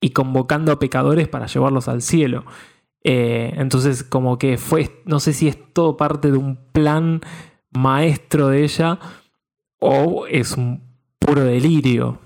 y 0.00 0.10
convocando 0.10 0.72
a 0.72 0.78
pecadores 0.78 1.28
para 1.28 1.46
llevarlos 1.46 1.88
al 1.88 2.02
cielo. 2.02 2.44
Eh, 3.04 3.54
entonces, 3.56 4.02
como 4.02 4.38
que 4.38 4.58
fue, 4.58 5.02
no 5.04 5.20
sé 5.20 5.32
si 5.32 5.48
es 5.48 5.56
todo 5.72 5.96
parte 5.96 6.30
de 6.30 6.38
un 6.38 6.58
plan 6.72 7.20
maestro 7.70 8.48
de 8.48 8.64
ella 8.64 8.98
o 9.78 10.26
es 10.26 10.52
un 10.56 10.82
puro 11.18 11.44
delirio. 11.44 12.18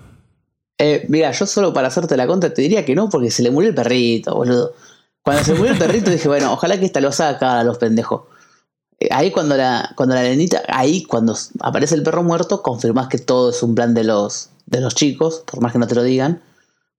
Eh, 0.79 1.05
mira, 1.07 1.31
yo 1.31 1.45
solo 1.45 1.71
para 1.73 1.89
hacerte 1.89 2.17
la 2.17 2.25
contra 2.25 2.53
te 2.53 2.63
diría 2.63 2.83
que 2.83 2.95
no, 2.95 3.09
porque 3.09 3.29
se 3.29 3.43
le 3.43 3.51
murió 3.51 3.69
el 3.69 3.75
perrito, 3.75 4.35
boludo. 4.35 4.73
Cuando 5.23 5.43
se 5.43 5.53
murió 5.53 5.71
el 5.71 5.79
perrito 5.79 6.11
dije, 6.11 6.27
bueno, 6.27 6.51
ojalá 6.51 6.77
que 6.77 6.85
esta 6.85 6.99
lo 6.99 7.11
saca 7.11 7.59
a 7.59 7.63
los 7.63 7.77
pendejos. 7.77 8.23
Eh, 8.99 9.07
ahí 9.11 9.31
cuando 9.31 9.55
la, 9.55 9.93
cuando 9.95 10.15
la 10.15 10.21
nenita, 10.21 10.61
ahí 10.67 11.03
cuando 11.03 11.35
aparece 11.61 11.95
el 11.95 12.03
perro 12.03 12.23
muerto, 12.23 12.61
confirmás 12.61 13.07
que 13.07 13.17
todo 13.17 13.49
es 13.49 13.63
un 13.63 13.73
plan 13.73 13.93
de 13.93 14.03
los, 14.03 14.49
de 14.65 14.81
los 14.81 14.95
chicos, 14.95 15.43
por 15.45 15.61
más 15.61 15.71
que 15.71 15.79
no 15.79 15.87
te 15.87 15.95
lo 15.95 16.03
digan. 16.03 16.41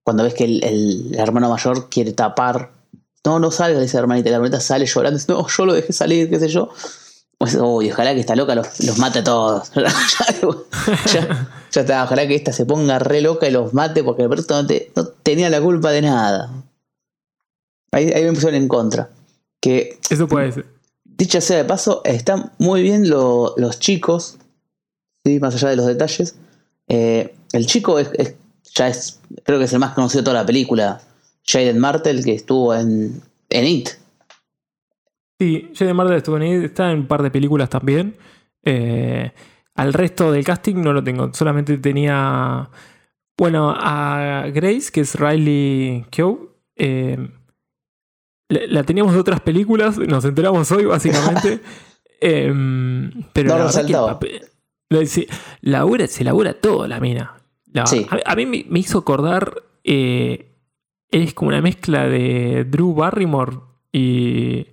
Cuando 0.03 0.23
ves 0.23 0.33
que 0.33 0.45
el, 0.45 1.15
hermano 1.17 1.49
mayor 1.49 1.89
quiere 1.89 2.13
tapar, 2.13 2.71
no, 3.23 3.39
no 3.39 3.51
salga, 3.51 3.79
dice 3.79 3.97
la 3.97 4.01
hermanita, 4.01 4.29
la 4.29 4.35
hermanita 4.37 4.59
sale 4.59 4.85
llorando, 4.85 5.17
dice, 5.17 5.31
no, 5.31 5.47
yo 5.47 5.65
lo 5.65 5.73
dejé 5.73 5.93
salir, 5.93 6.29
qué 6.29 6.39
sé 6.39 6.47
yo. 6.47 6.69
Pues, 7.37 7.55
uy, 7.55 7.91
ojalá 7.91 8.13
que 8.13 8.21
esta 8.21 8.35
loca 8.35 8.55
los, 8.55 8.79
los 8.83 8.97
mate 8.97 9.19
a 9.19 9.23
todos. 9.23 9.71
ya, 11.13 11.47
está, 11.73 12.03
ojalá 12.03 12.27
que 12.27 12.35
esta 12.35 12.53
se 12.53 12.65
ponga 12.65 12.97
re 12.97 13.21
loca 13.21 13.47
y 13.47 13.51
los 13.51 13.73
mate 13.73 14.03
porque 14.03 14.23
el 14.23 14.29
perrito 14.29 14.61
no, 14.61 15.05
tenía 15.23 15.49
la 15.49 15.61
culpa 15.61 15.91
de 15.91 16.01
nada. 16.01 16.49
Ahí, 17.95 18.11
ahí 18.11 18.25
me 18.25 18.33
pusieron 18.33 18.55
en 18.55 18.67
contra. 18.67 19.09
Que, 19.61 19.97
Eso 20.09 20.27
puede 20.27 20.51
ser. 20.51 20.65
Dicha 21.05 21.39
sea 21.39 21.57
de 21.57 21.63
paso, 21.63 22.01
están 22.03 22.51
muy 22.57 22.81
bien 22.81 23.09
los 23.09 23.79
chicos, 23.79 24.37
¿sí? 25.23 25.39
más 25.39 25.55
allá 25.55 25.69
de 25.69 25.77
los 25.77 25.85
detalles. 25.85 26.35
Eh, 26.89 27.33
el 27.53 27.65
chico 27.67 27.97
es, 27.97 28.11
ya 28.73 28.89
es, 28.89 29.21
creo 29.45 29.59
que 29.59 29.63
es 29.63 29.71
el 29.71 29.79
más 29.79 29.93
conocido 29.93 30.21
de 30.21 30.25
toda 30.25 30.41
la 30.41 30.45
película, 30.45 31.01
Jaden 31.45 31.79
Martel, 31.79 32.25
que 32.25 32.33
estuvo 32.33 32.75
en, 32.75 33.21
en 33.49 33.65
It. 33.65 33.89
Sí, 35.39 35.71
Jaden 35.73 35.95
Martel 35.95 36.17
estuvo 36.17 36.35
en 36.35 36.43
It, 36.43 36.65
está 36.65 36.91
en 36.91 36.99
un 36.99 37.07
par 37.07 37.23
de 37.23 37.31
películas 37.31 37.69
también. 37.69 38.17
Eh, 38.61 39.31
al 39.75 39.93
resto 39.93 40.33
del 40.33 40.43
casting 40.43 40.75
no 40.81 40.91
lo 40.91 41.01
tengo, 41.01 41.33
solamente 41.33 41.77
tenía, 41.77 42.69
bueno, 43.37 43.73
a 43.73 44.47
Grace, 44.53 44.91
que 44.91 44.99
es 44.99 45.15
Riley 45.15 46.05
eh, 46.75 47.29
la, 48.49 48.83
teníamos 48.83 49.13
de 49.13 49.19
otras 49.19 49.41
películas, 49.41 49.97
nos 49.97 50.23
enteramos 50.25 50.71
hoy 50.71 50.85
básicamente. 50.85 51.59
Em, 52.21 53.11
pero 53.33 53.49
No 53.49 53.57
la 53.59 53.65
resaltaba. 53.67 54.19
papel- 54.19 54.41
la- 54.89 55.05
se, 55.05 55.27
labura, 55.61 56.07
se 56.07 56.23
labura 56.23 56.53
todo 56.53 56.87
la 56.87 56.99
mina. 56.99 57.35
La- 57.73 57.85
Sí. 57.85 58.05
a, 58.09 58.31
a 58.31 58.35
mí 58.35 58.45
me, 58.45 58.65
me 58.69 58.79
hizo 58.79 58.97
acordar. 58.99 59.61
eh, 59.83 60.51
es 61.11 61.33
como 61.33 61.49
una 61.49 61.61
mezcla 61.61 62.07
de 62.07 62.65
Drew 62.65 62.93
Barrymore 62.93 63.57
y. 63.91 64.67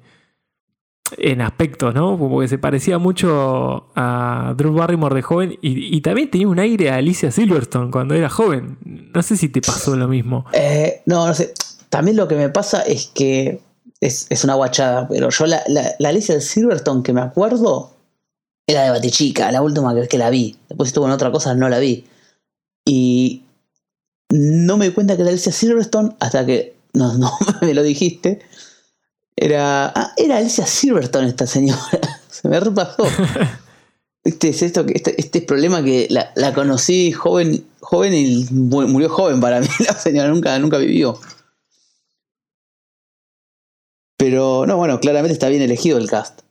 En 1.19 1.43
aspectos, 1.43 1.95
¿no? 1.95 2.17
Como 2.19 2.41
que 2.41 2.49
se 2.49 2.57
parecía 2.57 2.97
mucho 2.97 3.91
a 3.95 4.55
Drew 4.57 4.73
Barrymore 4.73 5.15
de 5.17 5.21
joven 5.23 5.59
y, 5.61 5.95
y 5.95 6.01
también 6.01 6.31
tenía 6.31 6.49
un 6.49 6.59
aire 6.59 6.91
a 6.91 6.97
Alicia 6.97 7.31
Silverstone 7.31 7.91
cuando 7.91 8.15
era 8.15 8.31
joven. 8.31 8.79
No 9.15 9.23
sé 9.23 9.37
si 9.37 9.51
te 9.51 9.61
pasó 9.61 9.95
lo 9.95 10.09
mismo. 10.09 10.47
Eh, 10.55 11.03
no, 11.05 11.27
no 11.27 11.35
sé. 11.35 11.53
También 11.93 12.17
lo 12.17 12.27
que 12.27 12.37
me 12.37 12.49
pasa 12.49 12.81
es 12.81 13.09
que 13.09 13.61
es, 14.01 14.27
es 14.31 14.45
una 14.45 14.55
guachada, 14.55 15.07
pero 15.09 15.29
yo 15.29 15.45
la, 15.47 15.63
la, 15.69 15.95
la 15.99 16.09
Alicia 16.09 16.41
Silverstone 16.41 17.03
que 17.03 17.13
me 17.13 17.21
acuerdo 17.21 17.93
era 18.67 18.85
de 18.85 18.91
Batichica, 18.91 19.53
la 19.53 19.61
última 19.61 19.93
vez 19.93 20.09
que 20.09 20.17
la 20.17 20.31
vi. 20.31 20.57
Después 20.71 20.89
estuvo 20.89 21.05
en 21.05 21.13
otra 21.13 21.31
cosa, 21.31 21.55
no 21.55 21.69
la 21.69 21.79
vi. 21.81 22.07
Y 22.87 23.43
no 24.31 24.79
me 24.79 24.87
di 24.89 24.95
cuenta 24.95 25.17
que 25.17 25.23
era 25.23 25.31
Alicia 25.31 25.53
Silverstone 25.53 26.17
hasta 26.19 26.47
que 26.47 26.75
no, 26.95 27.13
no 27.19 27.31
me 27.61 27.75
lo 27.75 27.83
dijiste. 27.83 28.41
Era, 29.37 29.93
ah, 29.95 30.15
era 30.17 30.39
Alicia 30.39 30.67
Silverstone 30.67 31.29
esta 31.29 31.47
señora. 31.47 31.81
Se 32.31 32.49
me 32.49 32.59
repasó. 32.59 33.05
Este 34.25 34.51
es 34.51 34.63
esto 34.63 34.87
que 34.87 34.93
este, 34.95 35.21
este 35.21 35.43
problema 35.43 35.83
que 35.83 36.07
la, 36.09 36.31
la 36.37 36.55
conocí 36.55 37.11
joven, 37.11 37.65
joven 37.81 38.15
y 38.15 38.47
mu- 38.53 38.87
murió 38.87 39.09
joven 39.11 39.41
para 39.41 39.61
mí. 39.61 39.67
La 39.85 39.95
señora 39.95 40.29
nunca, 40.29 40.57
nunca 40.61 40.79
vivió. 40.79 41.19
Pero 44.23 44.67
no, 44.67 44.77
bueno, 44.77 45.01
claramente 45.01 45.33
está 45.33 45.49
bien 45.49 45.63
elegido 45.63 45.99
el 45.99 46.09
cast. 46.09 46.43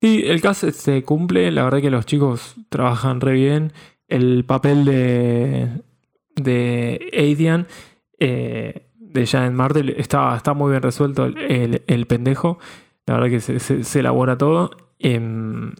Sí, 0.00 0.24
el 0.26 0.40
cast 0.40 0.64
se 0.70 1.04
cumple, 1.04 1.52
la 1.52 1.62
verdad 1.62 1.80
que 1.80 1.88
los 1.90 2.04
chicos 2.04 2.56
trabajan 2.68 3.20
re 3.20 3.34
bien. 3.34 3.72
El 4.08 4.44
papel 4.44 4.84
de, 4.84 5.68
de 6.34 7.10
Aidian, 7.16 7.68
eh, 8.18 8.88
de 8.96 9.24
Janet 9.24 9.52
Martel, 9.52 9.90
está, 9.90 10.34
está 10.36 10.52
muy 10.52 10.70
bien 10.70 10.82
resuelto 10.82 11.26
el, 11.26 11.38
el- 11.38 11.82
el 11.86 12.06
pendejo. 12.06 12.58
La 13.06 13.14
verdad 13.14 13.30
que 13.30 13.40
se, 13.40 13.60
se- 13.60 13.84
se 13.84 14.00
elabora 14.00 14.36
todo. 14.36 14.70
Em, 14.98 15.72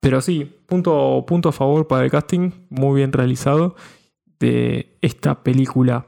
pero 0.00 0.20
sí, 0.20 0.44
punto, 0.66 1.24
punto 1.26 1.48
a 1.48 1.52
favor 1.52 1.88
para 1.88 2.04
el 2.04 2.12
casting, 2.12 2.52
muy 2.68 2.98
bien 2.98 3.12
realizado 3.12 3.74
de 4.38 4.96
esta 5.02 5.42
película. 5.42 6.06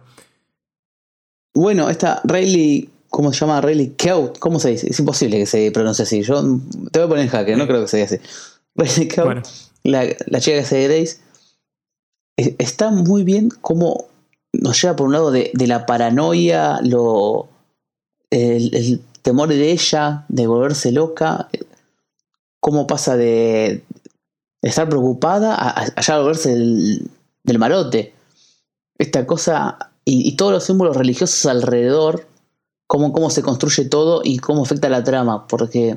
Bueno, 1.54 1.90
esta 1.90 2.20
Rayleigh, 2.24 2.88
¿cómo 3.12 3.32
se 3.32 3.40
llama? 3.40 3.60
Rayleigh 3.60 3.94
Keough, 3.94 4.38
¿cómo 4.38 4.58
se 4.58 4.70
dice? 4.70 4.88
Es 4.90 4.98
imposible 4.98 5.38
que 5.38 5.46
se 5.46 5.70
pronuncie 5.70 6.02
así. 6.02 6.22
Yo 6.22 6.42
te 6.90 6.98
voy 6.98 7.06
a 7.06 7.08
poner 7.08 7.24
en 7.26 7.30
jaque, 7.30 7.54
no 7.56 7.66
creo 7.68 7.82
que 7.82 7.88
se 7.88 7.98
diga 7.98 8.06
así. 8.06 8.18
Rayleigh 8.74 9.08
Keough, 9.08 9.26
Bueno, 9.26 9.42
la, 9.84 10.04
la 10.26 10.40
chica 10.40 10.56
que 10.56 10.60
hace 10.60 10.88
Grace, 10.88 11.18
está 12.36 12.90
muy 12.90 13.22
bien 13.22 13.50
como 13.60 14.06
nos 14.52 14.80
lleva 14.80 14.96
por 14.96 15.06
un 15.06 15.12
lado 15.12 15.30
de, 15.30 15.50
de 15.52 15.66
la 15.66 15.84
paranoia, 15.86 16.80
lo, 16.82 17.48
el, 18.30 18.74
el 18.74 19.00
temor 19.22 19.48
de 19.48 19.70
ella, 19.70 20.24
de 20.28 20.46
volverse 20.46 20.90
loca, 20.90 21.48
cómo 22.60 22.86
pasa 22.86 23.16
de 23.16 23.84
estar 24.62 24.88
preocupada 24.88 25.54
a, 25.54 25.84
a 25.94 26.00
ya 26.00 26.18
volverse 26.18 26.54
del, 26.54 27.10
del 27.44 27.58
marote. 27.58 28.14
Esta 28.98 29.26
cosa 29.26 29.90
y, 30.04 30.26
y 30.28 30.36
todos 30.36 30.52
los 30.52 30.64
símbolos 30.64 30.96
religiosos 30.96 31.44
alrededor, 31.46 32.26
cómo, 32.92 33.10
cómo 33.10 33.30
se 33.30 33.40
construye 33.40 33.86
todo 33.86 34.20
y 34.22 34.36
cómo 34.36 34.64
afecta 34.64 34.90
la 34.90 35.02
trama, 35.02 35.46
porque 35.46 35.96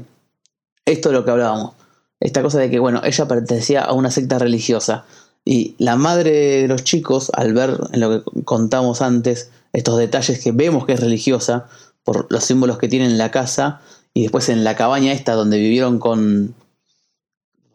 esto 0.86 1.10
es 1.10 1.14
lo 1.14 1.26
que 1.26 1.32
hablábamos. 1.32 1.74
Esta 2.22 2.42
cosa 2.42 2.60
de 2.60 2.70
que, 2.70 2.80
bueno, 2.80 3.02
ella 3.04 3.28
pertenecía 3.28 3.82
a 3.82 3.92
una 3.92 4.12
secta 4.12 4.40
religiosa. 4.40 5.04
Y 5.44 5.76
la 5.78 5.98
madre 5.98 6.32
de 6.62 6.68
los 6.70 6.86
chicos, 6.86 7.32
al 7.34 7.54
ver 7.54 7.78
en 7.92 8.00
lo 8.00 8.24
que 8.24 8.44
contamos 8.46 9.02
antes, 9.02 9.50
estos 9.74 9.98
detalles 9.98 10.42
que 10.42 10.54
vemos 10.54 10.86
que 10.86 10.94
es 10.94 11.02
religiosa, 11.02 11.68
por 12.06 12.28
los 12.30 12.46
símbolos 12.46 12.78
que 12.78 12.88
tiene 12.88 13.08
en 13.08 13.18
la 13.18 13.30
casa, 13.30 13.82
y 14.14 14.22
después 14.22 14.48
en 14.48 14.64
la 14.64 14.78
cabaña 14.78 15.12
esta 15.12 15.34
donde 15.34 15.58
vivieron 15.58 16.00
con. 16.00 16.56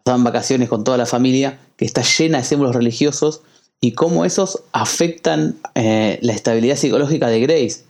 pasaban 0.02 0.24
vacaciones 0.24 0.70
con 0.70 0.82
toda 0.82 0.96
la 0.96 1.04
familia, 1.04 1.58
que 1.76 1.84
está 1.84 2.00
llena 2.00 2.38
de 2.38 2.44
símbolos 2.44 2.74
religiosos, 2.74 3.42
y 3.82 3.92
cómo 3.92 4.24
esos 4.24 4.62
afectan 4.72 5.56
eh, 5.74 6.18
la 6.22 6.32
estabilidad 6.32 6.76
psicológica 6.76 7.28
de 7.28 7.40
Grace. 7.40 7.89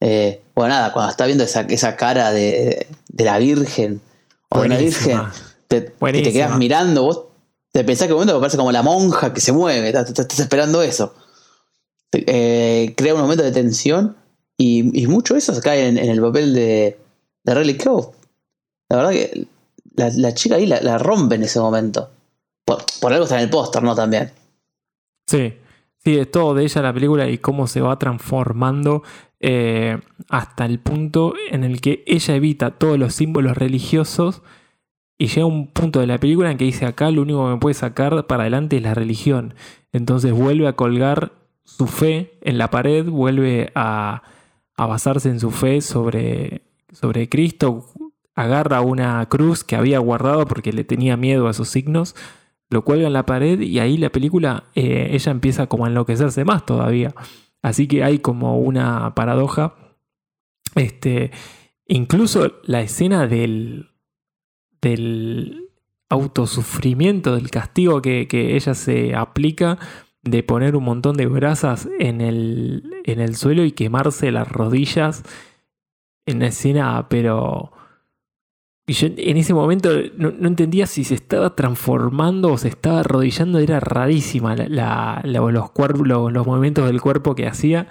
Eh, 0.00 0.42
bueno, 0.54 0.74
nada, 0.74 0.92
cuando 0.92 1.10
está 1.10 1.26
viendo 1.26 1.44
esa, 1.44 1.62
esa 1.62 1.96
cara 1.96 2.30
de, 2.32 2.86
de 3.08 3.24
la 3.24 3.38
Virgen, 3.38 4.00
o 4.50 4.60
de 4.60 4.66
una 4.66 4.76
Virgen, 4.78 5.18
te, 5.68 5.84
que 5.86 6.22
te 6.22 6.32
quedas 6.32 6.56
mirando, 6.58 7.02
vos 7.02 7.24
te 7.72 7.82
pensás 7.84 8.06
que 8.06 8.12
un 8.12 8.20
momento 8.20 8.38
parece 8.40 8.56
como 8.56 8.70
la 8.72 8.82
monja 8.82 9.32
que 9.32 9.40
se 9.40 9.52
mueve, 9.52 9.88
estás, 9.88 10.08
estás- 10.08 10.38
esperando 10.38 10.82
eso. 10.82 11.14
Eh, 12.12 12.94
crea 12.96 13.14
un 13.14 13.20
momento 13.22 13.42
de 13.42 13.50
tensión 13.50 14.16
y, 14.56 15.02
y 15.02 15.06
mucho 15.08 15.34
eso 15.34 15.52
se 15.52 15.60
cae 15.60 15.88
en, 15.88 15.98
en 15.98 16.10
el 16.10 16.20
papel 16.20 16.54
de, 16.54 16.96
de 17.42 17.54
Riley 17.54 17.76
Keough. 17.76 18.12
La 18.88 18.96
verdad 18.98 19.10
que 19.10 19.46
la, 19.96 20.10
la 20.10 20.34
chica 20.34 20.54
ahí 20.56 20.66
la, 20.66 20.80
la 20.80 20.98
rompe 20.98 21.34
en 21.34 21.42
ese 21.42 21.58
momento. 21.58 22.10
Por, 22.64 22.84
por 23.00 23.12
algo 23.12 23.24
está 23.24 23.36
en 23.38 23.44
el 23.44 23.50
póster, 23.50 23.82
¿no? 23.82 23.94
También. 23.96 24.30
Sí, 25.26 25.52
sí, 26.04 26.18
es 26.18 26.30
todo 26.30 26.54
de 26.54 26.64
ella 26.64 26.82
la 26.82 26.92
película 26.92 27.28
y 27.28 27.38
cómo 27.38 27.66
se 27.66 27.80
va 27.80 27.98
transformando 27.98 29.02
eh, 29.40 29.98
hasta 30.28 30.64
el 30.64 30.78
punto 30.78 31.34
en 31.50 31.64
el 31.64 31.80
que 31.80 32.04
ella 32.06 32.34
evita 32.34 32.72
todos 32.72 32.98
los 32.98 33.14
símbolos 33.14 33.56
religiosos 33.56 34.42
y 35.18 35.28
llega 35.28 35.46
un 35.46 35.68
punto 35.68 36.00
de 36.00 36.06
la 36.06 36.18
película 36.18 36.50
en 36.50 36.58
que 36.58 36.64
dice 36.64 36.86
acá 36.86 37.10
lo 37.10 37.22
único 37.22 37.44
que 37.44 37.52
me 37.52 37.60
puede 37.60 37.74
sacar 37.74 38.26
para 38.26 38.42
adelante 38.42 38.76
es 38.76 38.82
la 38.82 38.94
religión. 38.94 39.54
Entonces 39.92 40.32
vuelve 40.32 40.66
a 40.66 40.76
colgar 40.76 41.32
su 41.64 41.86
fe 41.86 42.38
en 42.42 42.58
la 42.58 42.70
pared, 42.70 43.06
vuelve 43.06 43.70
a, 43.74 44.22
a 44.76 44.86
basarse 44.86 45.28
en 45.28 45.40
su 45.40 45.50
fe 45.50 45.80
sobre, 45.80 46.62
sobre 46.92 47.28
Cristo, 47.28 47.86
agarra 48.34 48.80
una 48.80 49.24
cruz 49.28 49.62
que 49.62 49.76
había 49.76 49.98
guardado 50.00 50.46
porque 50.46 50.72
le 50.72 50.84
tenía 50.84 51.16
miedo 51.16 51.48
a 51.48 51.52
sus 51.52 51.68
signos 51.68 52.16
lo 52.70 52.84
cuelga 52.84 53.06
en 53.06 53.12
la 53.12 53.26
pared 53.26 53.60
y 53.60 53.78
ahí 53.78 53.96
la 53.96 54.10
película 54.10 54.64
eh, 54.74 55.10
ella 55.12 55.32
empieza 55.32 55.66
como 55.66 55.84
a 55.84 55.88
enloquecerse 55.88 56.44
más 56.44 56.66
todavía. 56.66 57.14
Así 57.62 57.86
que 57.86 58.04
hay 58.04 58.18
como 58.18 58.58
una 58.58 59.14
paradoja. 59.14 59.74
Este, 60.74 61.30
incluso 61.86 62.52
la 62.64 62.80
escena 62.80 63.26
del, 63.26 63.90
del 64.80 65.70
autosufrimiento, 66.08 67.34
del 67.36 67.50
castigo 67.50 68.02
que, 68.02 68.28
que 68.28 68.56
ella 68.56 68.74
se 68.74 69.14
aplica 69.14 69.78
de 70.22 70.42
poner 70.42 70.74
un 70.74 70.84
montón 70.84 71.16
de 71.16 71.26
brasas 71.26 71.88
en 71.98 72.20
el, 72.20 72.90
en 73.04 73.20
el 73.20 73.36
suelo 73.36 73.64
y 73.64 73.72
quemarse 73.72 74.30
las 74.32 74.50
rodillas 74.50 75.22
en 76.26 76.40
la 76.40 76.46
escena, 76.46 77.08
pero... 77.08 77.72
Y 78.86 78.92
yo 78.92 79.06
en 79.16 79.36
ese 79.38 79.54
momento 79.54 79.90
no, 80.16 80.28
entendía 80.46 80.86
si 80.86 81.04
se 81.04 81.14
estaba 81.14 81.56
transformando 81.56 82.52
o 82.52 82.58
se 82.58 82.68
estaba 82.68 83.00
arrodillando, 83.00 83.58
era 83.58 83.80
rarísima 83.80 84.54
la, 84.56 85.22
los, 85.24 85.70
los, 86.32 86.46
movimientos 86.46 86.86
del 86.86 87.00
cuerpo 87.00 87.34
que 87.34 87.46
hacía 87.46 87.88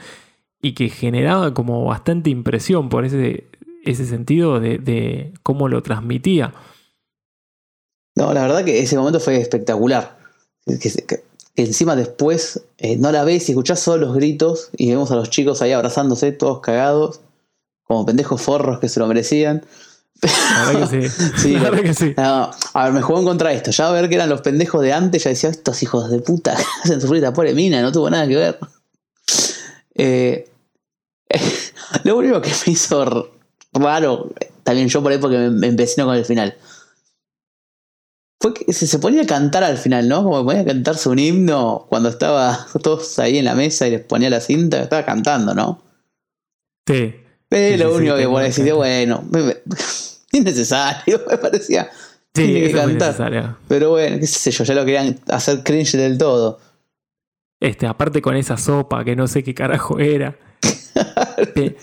y 0.62 0.74
que 0.74 0.90
generaba 0.90 1.54
como 1.54 1.84
bastante 1.86 2.30
impresión 2.30 2.90
por 2.90 3.06
ese, 3.06 3.48
ese 3.84 4.06
sentido 4.06 4.60
de, 4.60 4.78
de 4.78 5.34
cómo 5.42 5.68
lo 5.68 5.82
transmitía. 5.82 6.54
No, 8.16 8.32
la 8.34 8.44
verdad 8.44 8.64
que 8.64 8.80
ese 8.80 8.96
momento 8.96 9.20
fue 9.20 9.38
espectacular. 9.38 10.20
Que, 10.68 10.78
que- 10.80 11.24
que 11.56 11.64
encima 11.64 11.96
después 11.96 12.64
eh, 12.78 12.98
no 12.98 13.12
la 13.12 13.24
ves 13.24 13.48
y 13.48 13.52
escuchás 13.52 13.80
solo 13.80 14.08
los 14.08 14.16
gritos 14.16 14.70
y 14.76 14.90
vemos 14.90 15.12
a 15.12 15.16
los 15.16 15.30
chicos 15.30 15.62
ahí 15.62 15.72
abrazándose, 15.72 16.32
todos 16.32 16.62
cagados, 16.62 17.22
como 17.84 18.06
pendejos 18.06 18.42
forros 18.42 18.80
que 18.80 18.90
se 18.90 19.00
lo 19.00 19.08
merecían. 19.08 19.64
La 20.28 20.66
verdad 20.66 20.90
que 20.90 21.10
sí. 21.10 21.56
Que 21.84 21.94
sí. 21.94 22.14
No, 22.18 22.52
a 22.74 22.84
ver, 22.86 22.94
me 22.94 23.02
jugó 23.02 23.20
en 23.20 23.26
contra 23.26 23.50
de 23.50 23.56
esto. 23.56 23.72
Ya 23.72 23.88
a 23.90 23.92
ver 23.92 24.10
que 24.10 24.16
eran 24.16 24.30
los 24.30 24.42
pendejos 24.42 24.82
de 24.82 24.94
antes, 24.94 25.24
ya 25.24 25.30
decía, 25.30 25.50
estos 25.50 25.82
hijos 25.84 26.10
de 26.10 26.20
puta 26.20 26.56
que 26.58 26.64
hacen 26.84 27.02
sufrir 27.02 27.24
a 27.24 27.28
esta 27.28 27.34
pobre 27.36 27.54
mina, 27.54 27.82
no 27.82 27.92
tuvo 27.92 28.10
nada 28.10 28.28
que 28.28 28.36
ver. 28.36 28.60
Eh, 29.96 30.50
lo 32.04 32.18
único 32.18 32.42
que 32.42 32.50
me 32.66 32.74
hizo 32.74 33.30
raro, 33.74 34.30
también 34.64 34.88
yo 34.88 35.02
por 35.04 35.12
ahí 35.12 35.18
porque 35.18 35.38
me, 35.38 35.50
me 35.50 35.68
empecino 35.68 36.06
con 36.06 36.16
el 36.16 36.26
final, 36.26 36.56
fue 38.42 38.54
que 38.54 38.74
se, 38.74 38.88
se 38.88 39.00
ponía 39.00 39.22
a 39.22 39.26
cantar 39.26 39.64
al 39.64 39.78
final, 39.78 40.08
¿no? 40.10 40.24
Como 40.24 40.40
que 40.40 40.46
ponía 40.46 40.62
a 40.62 40.66
cantarse 40.66 41.08
un 41.10 41.18
himno 41.20 41.86
cuando 41.90 42.10
estaba 42.10 42.68
todos 42.82 43.18
ahí 43.20 43.38
en 43.38 43.46
la 43.46 43.56
mesa 43.56 43.88
y 43.88 43.92
les 43.92 44.02
ponía 44.02 44.30
la 44.30 44.42
cinta, 44.42 44.82
estaba 44.84 45.06
cantando, 45.06 45.54
¿no? 45.54 45.82
Sí. 46.88 47.16
Pero 47.48 47.78
Sí, 47.78 47.84
lo 47.84 47.90
sí, 47.92 47.96
único 47.98 48.16
que 48.18 48.28
por 48.28 48.42
decir, 48.42 48.74
bueno, 48.74 49.24
me- 49.32 49.44
me- 49.44 49.58
innecesario, 50.38 51.22
me 51.30 51.38
parecía. 51.38 51.90
Sí, 52.36 52.46
Tiene 52.46 52.68
que 52.68 52.72
cantar. 52.72 53.58
Pero 53.68 53.92
bueno, 53.92 54.20
qué 54.20 54.28
sé 54.28 54.52
yo, 54.52 54.64
ya 54.64 54.74
lo 54.74 54.84
querían 54.86 55.20
hacer 55.30 55.64
cringe 55.64 55.94
del 55.98 56.18
todo. 56.18 56.60
Este, 57.62 57.88
aparte 57.88 58.22
con 58.22 58.36
esa 58.36 58.58
sopa 58.58 59.06
que 59.06 59.16
no 59.16 59.28
sé 59.28 59.44
qué 59.44 59.54
carajo 59.54 60.00
era. 60.00 60.36
Pe- 61.56 61.78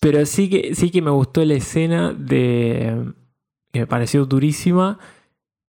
Pero 0.00 0.26
sí 0.26 0.50
que, 0.50 0.74
sí 0.74 0.90
que 0.90 1.00
me 1.00 1.10
gustó 1.10 1.44
la 1.44 1.54
escena 1.54 2.12
de. 2.12 3.12
que 3.72 3.80
me 3.80 3.86
pareció 3.86 4.26
durísima. 4.26 4.98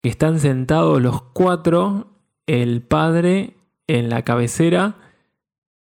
Que 0.03 0.09
están 0.11 0.39
sentados 0.41 1.01
los 1.01 1.23
cuatro, 1.33 2.09
el 2.47 2.83
padre 2.83 3.55
en 3.87 4.11
la 4.11 4.23
cabecera 4.23 4.97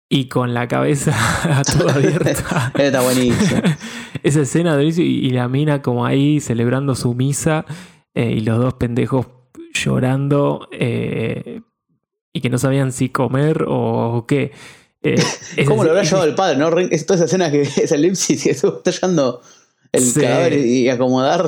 y 0.08 0.28
con 0.28 0.54
la 0.54 0.66
cabeza 0.66 1.14
toda 1.78 1.94
abierta. 1.94 2.72
Está 2.76 3.00
buenísimo. 3.02 3.60
Esa 4.28 4.42
escena 4.42 4.76
durísima 4.76 5.06
y, 5.06 5.26
y 5.26 5.30
la 5.30 5.48
mina 5.48 5.82
como 5.82 6.04
ahí 6.06 6.40
celebrando 6.40 6.94
su 6.94 7.14
misa 7.14 7.64
eh, 8.14 8.32
y 8.36 8.40
los 8.40 8.58
dos 8.58 8.74
pendejos 8.74 9.26
llorando 9.72 10.68
eh, 10.72 11.60
y 12.32 12.40
que 12.40 12.50
no 12.50 12.58
sabían 12.58 12.92
si 12.92 13.08
comer 13.08 13.64
o 13.68 14.24
qué. 14.26 14.52
Eh, 15.02 15.14
es- 15.56 15.66
¿Cómo 15.68 15.84
lo 15.84 15.90
habrá 15.90 16.02
llevado 16.02 16.24
el 16.26 16.34
padre? 16.34 16.56
¿no? 16.58 16.68
Es 16.78 17.06
toda 17.06 17.16
esa 17.16 17.24
escena 17.26 17.50
que 17.50 17.62
es 17.76 17.92
elipsis 17.92 18.42
que 18.44 18.50
estuvo 18.50 18.72
tallando 18.78 19.40
el 19.92 20.02
Sí. 20.02 20.20
cadáver 20.20 20.54
y 20.58 20.88
acomodar. 20.88 21.46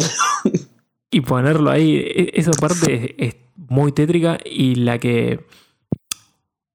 Y 1.10 1.20
ponerlo 1.22 1.70
ahí, 1.70 1.96
e- 1.96 2.30
esa 2.34 2.52
parte 2.52 3.14
es, 3.18 3.34
es 3.34 3.40
muy 3.56 3.92
tétrica 3.92 4.38
y 4.44 4.76
la 4.76 4.98
que 4.98 5.40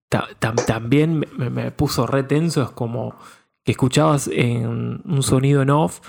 ta- 0.09 0.27
tam- 0.39 0.63
también 0.65 1.23
me, 1.37 1.49
me 1.49 1.71
puso 1.71 2.05
re 2.07 2.23
tenso 2.23 2.61
es 2.63 2.69
como 2.69 3.15
que 3.65 3.71
escuchabas 3.73 4.29
en 4.31 5.01
un 5.03 5.23
sonido 5.23 5.61
en 5.63 5.71
off 5.71 5.99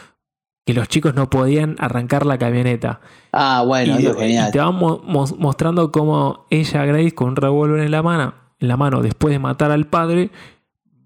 que 0.64 0.74
los 0.74 0.88
chicos 0.88 1.14
no 1.14 1.30
podían 1.30 1.76
arrancar 1.78 2.26
la 2.26 2.38
camioneta. 2.38 3.00
Ah, 3.32 3.62
bueno, 3.66 3.94
y, 3.94 3.98
eso 4.02 4.10
es 4.10 4.16
genial. 4.16 4.48
y 4.48 4.52
te 4.52 4.58
van 4.58 4.74
mo- 4.74 5.00
mos- 5.04 5.36
mostrando 5.38 5.90
cómo 5.92 6.46
ella, 6.50 6.84
Grace, 6.84 7.12
con 7.14 7.28
un 7.30 7.36
revólver 7.36 7.80
en 7.80 7.90
la 7.92 8.02
mano, 8.02 8.34
en 8.58 8.68
la 8.68 8.76
mano, 8.76 9.00
después 9.02 9.32
de 9.32 9.38
matar 9.38 9.70
al 9.70 9.86
padre, 9.86 10.30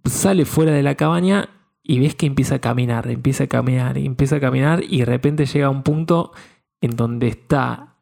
sale 0.05 0.45
fuera 0.47 0.73
de 0.73 0.83
la 0.83 0.95
cabaña 0.95 1.51
y 1.83 1.99
ves 1.99 2.15
que 2.15 2.27
empieza 2.27 2.57
a 2.57 2.59
caminar, 2.61 3.09
empieza 3.11 3.45
a 3.45 3.47
caminar, 3.49 3.99
empieza 3.99 4.37
a 4.37 4.41
caminar 4.41 4.83
y 4.83 5.01
de 5.01 5.05
repente 5.05 5.45
llega 5.47 5.67
a 5.67 5.71
un 5.71 5.83
punto 5.83 6.33
en 6.81 6.97
donde 6.97 7.29
está 7.29 7.97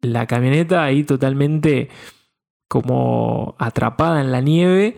la 0.00 0.26
camioneta 0.26 0.82
ahí 0.82 1.04
totalmente 1.04 1.90
como 2.66 3.54
atrapada 3.58 4.20
en 4.20 4.32
la 4.32 4.40
nieve 4.40 4.96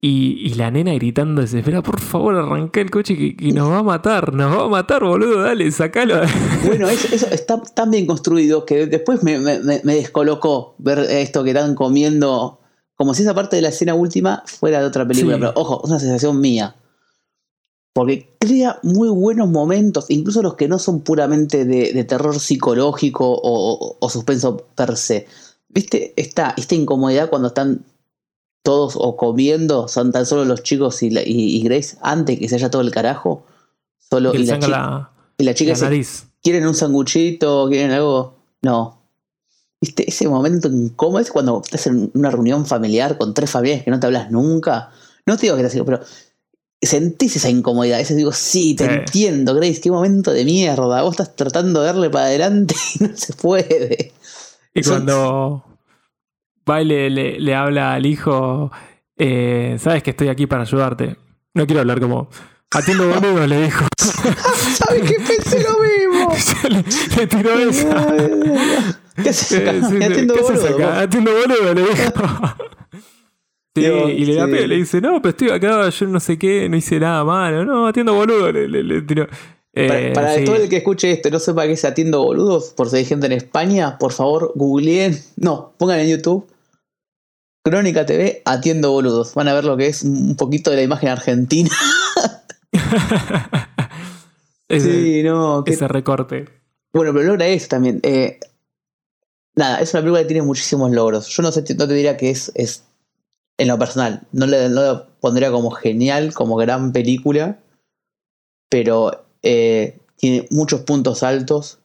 y, 0.00 0.46
y 0.46 0.54
la 0.54 0.70
nena 0.70 0.92
gritando 0.94 1.40
desesperada, 1.40 1.82
por 1.82 2.00
favor 2.00 2.34
arranca 2.36 2.80
el 2.80 2.90
coche 2.90 3.16
que, 3.16 3.34
que 3.36 3.52
nos 3.52 3.70
va 3.70 3.78
a 3.78 3.82
matar, 3.82 4.32
nos 4.34 4.56
va 4.56 4.64
a 4.64 4.68
matar, 4.68 5.02
boludo, 5.02 5.40
dale, 5.42 5.70
sacalo. 5.72 6.20
Bueno, 6.66 6.88
eso, 6.88 7.08
eso 7.14 7.26
está 7.30 7.60
tan 7.62 7.90
bien 7.90 8.06
construido 8.06 8.64
que 8.66 8.86
después 8.86 9.22
me, 9.22 9.38
me- 9.38 9.58
descolocó 9.94 10.74
ver 10.78 10.98
esto 10.98 11.42
que 11.44 11.50
están 11.50 11.74
comiendo. 11.74 12.60
Como 12.96 13.14
si 13.14 13.22
esa 13.22 13.34
parte 13.34 13.56
de 13.56 13.62
la 13.62 13.68
escena 13.68 13.94
última 13.94 14.42
fuera 14.46 14.80
de 14.80 14.86
otra 14.86 15.06
película. 15.06 15.34
Sí. 15.36 15.40
Pero 15.40 15.52
ojo, 15.54 15.80
es 15.84 15.90
una 15.90 15.98
sensación 16.00 16.40
mía. 16.40 16.76
Porque 17.94 18.36
crea 18.38 18.78
muy 18.82 19.08
buenos 19.08 19.48
momentos, 19.48 20.06
incluso 20.10 20.42
los 20.42 20.54
que 20.54 20.68
no 20.68 20.78
son 20.78 21.00
puramente 21.00 21.64
de, 21.64 21.92
de 21.94 22.04
terror 22.04 22.38
psicológico 22.38 23.26
o, 23.30 23.40
o- 23.42 23.96
o 24.00 24.08
suspenso 24.10 24.56
per 24.74 24.96
se. 24.96 25.26
¿Viste? 25.68 26.12
Esta, 26.16 26.54
esta 26.56 26.74
incomodidad 26.74 27.30
cuando 27.30 27.48
están 27.48 27.84
todos 28.66 28.94
o 28.96 29.16
comiendo, 29.16 29.86
son 29.86 30.10
tan 30.10 30.26
solo 30.26 30.44
los 30.44 30.62
chicos 30.64 31.02
y, 31.04 31.10
la- 31.10 31.22
y- 31.22 31.56
y 31.56 31.62
Grace, 31.62 31.96
antes 32.02 32.36
que 32.38 32.48
se 32.48 32.56
haya 32.56 32.68
todo 32.68 32.82
el 32.82 32.90
carajo. 32.90 33.44
Solo, 34.10 34.34
y, 34.34 34.38
la 34.44 34.54
chica, 34.56 34.68
la, 34.68 35.10
y 35.38 35.44
la 35.44 35.54
chica 35.54 35.72
nariz. 35.80 36.26
¿Quieren 36.42 36.66
un 36.66 36.74
sanguchito? 36.74 37.68
¿Quieren 37.68 37.92
algo? 37.92 38.34
No. 38.62 38.98
¿Viste? 39.80 40.08
Ese 40.08 40.28
momento 40.28 40.68
incómodo 40.68 41.20
es 41.20 41.30
cuando 41.30 41.60
estás 41.64 41.86
en 41.86 42.10
una 42.14 42.30
reunión 42.30 42.66
familiar 42.66 43.16
con 43.18 43.34
tres 43.34 43.50
familiares 43.50 43.84
que 43.84 43.90
no 43.92 44.00
te 44.00 44.06
hablas 44.06 44.30
nunca. 44.32 44.90
No 45.26 45.36
te 45.36 45.42
digo 45.42 45.56
que 45.56 45.62
te 45.62 45.68
así, 45.68 45.80
pero 45.82 46.00
sentís 46.82 47.36
esa 47.36 47.48
incomodidad. 47.50 48.00
Ese 48.00 48.14
digo, 48.14 48.32
sí, 48.32 48.74
te 48.74 48.84
Sí. 48.86 48.90
entiendo, 48.94 49.54
Grace, 49.54 49.80
qué 49.80 49.90
momento 49.90 50.32
de 50.32 50.44
mierda. 50.44 51.02
Vos 51.02 51.12
estás 51.12 51.34
tratando 51.36 51.80
de 51.80 51.86
darle 51.86 52.10
para 52.10 52.26
adelante 52.26 52.74
y 53.00 53.04
no 53.04 53.16
se 53.16 53.32
puede. 53.32 54.12
Y 54.74 54.82
Son- 54.82 54.94
cuando 55.04 55.64
va 56.68 56.82
y 56.82 56.84
le, 56.84 57.10
le- 57.10 57.40
le 57.40 57.54
habla 57.54 57.94
al 57.94 58.06
hijo, 58.06 58.70
eh, 59.18 59.76
sabes 59.78 60.02
que 60.02 60.10
estoy 60.10 60.28
aquí 60.28 60.46
para 60.46 60.62
ayudarte. 60.62 61.16
No 61.54 61.66
quiero 61.66 61.80
hablar 61.80 62.00
como 62.00 62.28
atiendo 62.70 63.08
boludo, 63.08 63.46
le 63.46 63.62
dijo. 63.62 63.86
¿Sabes 63.98 65.02
qué 65.10 65.16
pensé 65.26 65.62
lo 65.62 65.76
mismo? 65.78 66.32
le, 66.68 66.84
le 67.16 67.26
tiró 67.26 67.58
esa. 67.58 68.06
¿Qué 69.22 69.28
haces 69.30 69.52
Eh, 69.58 69.68
acá? 69.68 69.88
sí, 69.88 69.96
sí, 69.98 70.04
Atiendo 70.04 70.34
¿qué 70.34 70.42
boludo, 70.42 70.74
acá? 70.76 71.00
Atiendo 71.00 71.30
boludo, 71.32 71.74
le 71.74 71.80
dijo. 71.82 72.12
Sí, 73.74 73.82
Dios, 73.82 74.10
y 74.10 74.24
le 74.24 74.34
da 74.34 74.46
sí. 74.46 74.50
pena, 74.52 74.66
le 74.68 74.76
dice, 74.76 75.00
no, 75.02 75.20
pero 75.20 75.30
estoy 75.30 75.50
acá, 75.50 75.88
yo 75.90 76.06
no 76.06 76.18
sé 76.18 76.38
qué, 76.38 76.66
no 76.68 76.76
hice 76.78 76.98
nada 76.98 77.24
malo, 77.24 77.64
no, 77.64 77.86
atiendo 77.86 78.14
boludo, 78.14 78.50
le, 78.50 78.68
le- 78.68 78.82
le 78.82 79.02
tiró. 79.02 79.26
Eh, 79.74 79.86
Para, 79.88 80.12
para 80.14 80.34
sí. 80.38 80.44
todo 80.46 80.56
el 80.56 80.70
que 80.70 80.78
escuche 80.78 81.10
esto 81.12 81.28
y 81.28 81.30
no 81.30 81.38
sepa 81.38 81.66
qué 81.66 81.72
es 81.72 81.84
atiendo 81.84 82.22
boludos, 82.24 82.70
por 82.74 82.88
si 82.88 82.96
hay 82.96 83.04
gente 83.04 83.26
en 83.26 83.32
España, 83.32 83.98
por 83.98 84.12
favor, 84.12 84.52
googleen, 84.54 85.18
no, 85.36 85.74
pongan 85.76 86.00
en 86.00 86.08
YouTube 86.08 86.46
Crónica 87.66 88.06
TV 88.06 88.42
atiendo 88.44 88.92
boludos. 88.92 89.34
Van 89.34 89.48
a 89.48 89.54
ver 89.54 89.64
lo 89.64 89.76
que 89.76 89.88
es 89.88 90.04
un 90.04 90.36
poquito 90.36 90.70
de 90.70 90.76
la 90.76 90.82
imagen 90.84 91.08
argentina. 91.08 91.68
ese, 94.68 94.92
sí, 94.92 95.22
no, 95.24 95.64
ese 95.66 95.88
recorte. 95.88 96.48
bueno, 96.92 97.12
pero 97.12 97.24
logra 97.24 97.48
eso 97.48 97.66
también. 97.66 97.98
Eh, 98.04 98.38
nada, 99.56 99.80
es 99.80 99.92
una 99.92 100.02
película 100.02 100.22
que 100.22 100.28
tiene 100.28 100.42
muchísimos 100.42 100.92
logros. 100.92 101.26
Yo 101.26 101.42
no 101.42 101.50
sé, 101.50 101.64
no 101.76 101.88
te 101.88 101.94
diría 101.94 102.16
que 102.16 102.30
es, 102.30 102.52
es 102.54 102.84
en 103.58 103.66
lo 103.66 103.76
personal, 103.80 104.22
no 104.30 104.46
le, 104.46 104.68
no 104.68 105.08
pondría 105.18 105.50
como 105.50 105.72
genial, 105.72 106.34
como 106.34 106.54
gran 106.54 106.92
película, 106.92 107.58
pero 108.70 109.26
eh, 109.42 109.98
tiene 110.14 110.46
muchos 110.52 110.82
puntos 110.82 111.24
altos, 111.24 111.80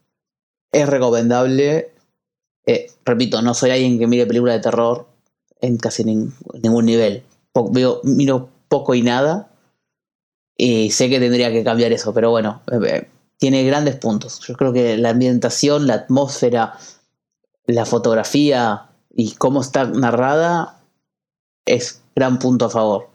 es 0.71 0.87
recomendable. 0.87 1.91
Eh, 2.67 2.91
repito, 3.03 3.41
no 3.41 3.55
soy 3.55 3.71
alguien 3.71 3.97
que 3.97 4.05
mire 4.05 4.27
películas 4.27 4.57
de 4.57 4.61
terror 4.61 5.10
en 5.61 5.77
casi 5.77 6.03
nin- 6.03 6.33
ningún 6.61 6.85
nivel. 6.85 7.23
Veo, 7.71 8.01
miro 8.03 8.49
poco 8.67 8.93
y 8.95 9.01
nada. 9.01 9.49
Y 10.57 10.91
sé 10.91 11.09
que 11.09 11.19
tendría 11.19 11.51
que 11.51 11.63
cambiar 11.63 11.91
eso, 11.91 12.13
pero 12.13 12.29
bueno, 12.29 12.61
eh, 12.71 12.79
eh, 12.87 13.09
tiene 13.37 13.63
grandes 13.63 13.95
puntos. 13.95 14.39
Yo 14.47 14.55
creo 14.55 14.73
que 14.73 14.97
la 14.97 15.09
ambientación, 15.09 15.87
la 15.87 15.95
atmósfera, 15.95 16.77
la 17.65 17.85
fotografía 17.85 18.89
y 19.13 19.31
cómo 19.35 19.61
está 19.61 19.85
narrada 19.85 20.79
es 21.65 22.01
gran 22.15 22.37
punto 22.39 22.65
a 22.65 22.69
favor. 22.69 23.09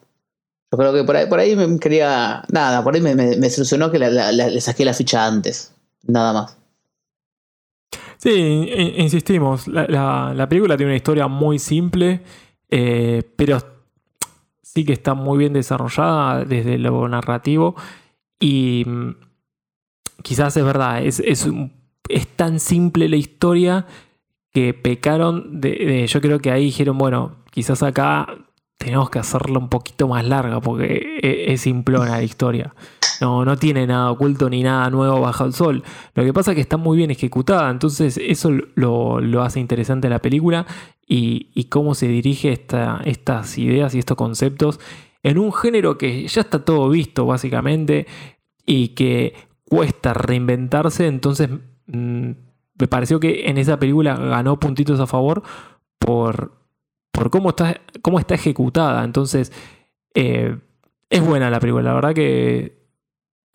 Yo 0.72 0.78
creo 0.78 0.92
que 0.92 1.04
por 1.04 1.16
ahí, 1.16 1.26
por 1.28 1.38
ahí 1.38 1.54
me 1.54 1.78
quería. 1.78 2.42
Nada, 2.50 2.82
por 2.82 2.94
ahí 2.94 3.00
me, 3.00 3.14
me, 3.14 3.36
me 3.36 3.50
solucionó 3.50 3.90
que 3.90 3.98
la- 4.00 4.10
la- 4.10 4.32
le 4.48 4.60
saqué 4.60 4.84
la 4.84 4.94
ficha 4.94 5.24
antes. 5.24 5.72
Nada 6.02 6.32
más. 6.32 6.56
Sí, 8.26 8.32
in- 8.74 9.00
insistimos, 9.02 9.68
la, 9.68 9.86
la- 9.86 10.34
la 10.34 10.48
película 10.48 10.76
tiene 10.76 10.90
una 10.90 10.96
historia 10.96 11.28
muy 11.28 11.60
simple, 11.60 12.22
eh, 12.68 13.22
pero 13.36 13.58
sí 14.62 14.84
que 14.84 14.94
está 14.94 15.14
muy 15.14 15.38
bien 15.38 15.52
desarrollada 15.52 16.44
desde 16.44 16.76
lo 16.76 17.06
narrativo 17.08 17.76
y 18.40 18.82
mm, 18.84 19.10
quizás 20.24 20.56
es 20.56 20.64
verdad, 20.64 21.04
es, 21.04 21.20
es, 21.20 21.48
es 22.08 22.26
tan 22.28 22.58
simple 22.58 23.08
la 23.08 23.16
historia 23.16 23.86
que 24.52 24.74
pecaron 24.74 25.60
Yo 25.62 26.20
creo 26.20 26.40
que 26.40 26.50
ahí 26.50 26.64
dijeron, 26.64 26.98
bueno, 26.98 27.36
quizás 27.52 27.84
acá 27.84 28.26
tenemos 28.76 29.08
que 29.10 29.20
hacerla 29.20 29.58
un 29.60 29.68
poquito 29.68 30.08
más 30.08 30.26
larga 30.26 30.60
porque 30.60 31.20
e- 31.22 31.52
es 31.52 31.60
simplona 31.60 32.10
la 32.16 32.22
historia. 32.24 32.74
No, 33.20 33.44
no 33.44 33.56
tiene 33.56 33.86
nada 33.86 34.10
oculto 34.10 34.50
ni 34.50 34.62
nada 34.62 34.90
nuevo 34.90 35.20
bajo 35.20 35.44
el 35.44 35.52
sol. 35.52 35.82
Lo 36.14 36.24
que 36.24 36.32
pasa 36.32 36.50
es 36.50 36.54
que 36.56 36.60
está 36.60 36.76
muy 36.76 36.96
bien 36.96 37.10
ejecutada, 37.10 37.70
entonces 37.70 38.18
eso 38.22 38.50
lo, 38.74 39.20
lo 39.20 39.42
hace 39.42 39.58
interesante 39.60 40.08
la 40.08 40.20
película 40.20 40.66
y, 41.06 41.50
y 41.54 41.64
cómo 41.64 41.94
se 41.94 42.08
dirige 42.08 42.52
esta- 42.52 43.00
estas 43.04 43.56
ideas 43.58 43.94
y 43.94 43.98
estos 44.00 44.16
conceptos 44.16 44.80
en 45.22 45.38
un 45.38 45.52
género 45.52 45.98
que 45.98 46.26
ya 46.28 46.40
está 46.40 46.64
todo 46.64 46.88
visto 46.88 47.26
básicamente 47.26 48.06
y 48.66 48.88
que 48.88 49.34
cuesta 49.68 50.12
reinventarse, 50.14 51.06
entonces 51.06 51.48
mm, 51.86 52.30
me 52.78 52.88
pareció 52.88 53.18
que 53.18 53.48
en 53.48 53.58
esa 53.58 53.78
película 53.78 54.14
ganó 54.16 54.60
puntitos 54.60 55.00
a 55.00 55.06
favor 55.06 55.42
por, 55.98 56.52
por 57.12 57.30
cómo, 57.30 57.48
está, 57.50 57.80
cómo 58.02 58.18
está 58.18 58.34
ejecutada, 58.34 59.02
entonces 59.04 59.52
eh, 60.14 60.56
es 61.10 61.26
buena 61.26 61.50
la 61.50 61.58
película, 61.60 61.82
la 61.84 61.94
verdad 61.94 62.14
que 62.14 62.85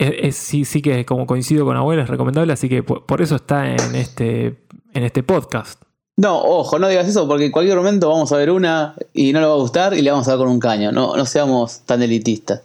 es, 0.04 0.14
es- 0.20 0.36
sí, 0.36 0.66
sí 0.66 0.82
que 0.82 1.06
como 1.06 1.26
coincido 1.26 1.66
con 1.66 1.78
Abuelo 1.78 2.02
es 2.04 2.10
recomendable, 2.10 2.54
así 2.54 2.68
que 2.70 2.84
por, 2.84 3.06
por 3.06 3.22
eso 3.22 3.36
está 3.36 3.70
en 3.72 3.96
este, 3.96 4.48
en 4.94 5.04
este 5.04 5.24
podcast. 5.24 5.82
No, 6.18 6.40
ojo, 6.42 6.78
no 6.78 6.88
digas 6.88 7.08
eso 7.08 7.28
porque 7.28 7.46
en 7.46 7.52
cualquier 7.52 7.78
momento 7.78 8.10
vamos 8.10 8.32
a 8.32 8.38
ver 8.38 8.52
una 8.52 8.96
y 9.14 9.32
no 9.34 9.40
le 9.40 9.46
va 9.48 9.54
a 9.54 9.58
gustar 9.58 9.94
y 9.94 10.02
le 10.02 10.12
vamos 10.12 10.28
a 10.28 10.32
dar 10.32 10.40
con 10.40 10.50
un 10.50 10.60
caño. 10.60 10.92
No, 10.92 11.16
no 11.16 11.26
seamos 11.26 11.80
tan 11.86 12.02
elitistas. 12.04 12.62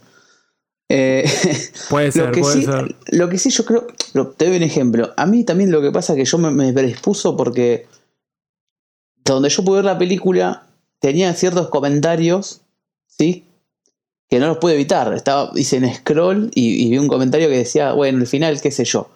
Eh, 0.89 1.23
Puede 1.89 2.11
ser, 2.11 2.27
lo, 2.27 2.31
que 2.33 2.41
puede 2.41 2.53
sí, 2.53 2.63
ser. 2.65 2.95
lo 3.11 3.29
que 3.29 3.37
sí 3.37 3.49
yo 3.49 3.65
creo, 3.65 3.87
te 4.37 4.47
doy 4.47 4.57
un 4.57 4.63
ejemplo. 4.63 5.11
A 5.17 5.25
mí 5.25 5.43
también 5.43 5.71
lo 5.71 5.81
que 5.81 5.91
pasa 5.91 6.13
es 6.13 6.17
que 6.17 6.25
yo 6.25 6.37
me, 6.37 6.51
me 6.51 6.71
predispuso 6.71 7.35
porque 7.35 7.87
donde 9.25 9.49
yo 9.49 9.63
pude 9.63 9.77
ver 9.77 9.85
la 9.85 9.97
película 9.97 10.67
tenía 10.99 11.33
ciertos 11.33 11.69
comentarios, 11.69 12.61
¿sí? 13.07 13.46
Que 14.29 14.39
no 14.39 14.47
los 14.47 14.57
pude 14.57 14.73
evitar. 14.73 15.13
Estaba, 15.13 15.51
hice 15.55 15.77
en 15.77 15.93
scroll 15.93 16.51
y, 16.53 16.89
vi 16.89 16.97
un 16.97 17.07
comentario 17.07 17.49
que 17.49 17.57
decía, 17.57 17.93
bueno, 17.93 18.19
el 18.19 18.27
final, 18.27 18.59
qué 18.61 18.71
sé 18.71 18.85
yo. 18.85 19.09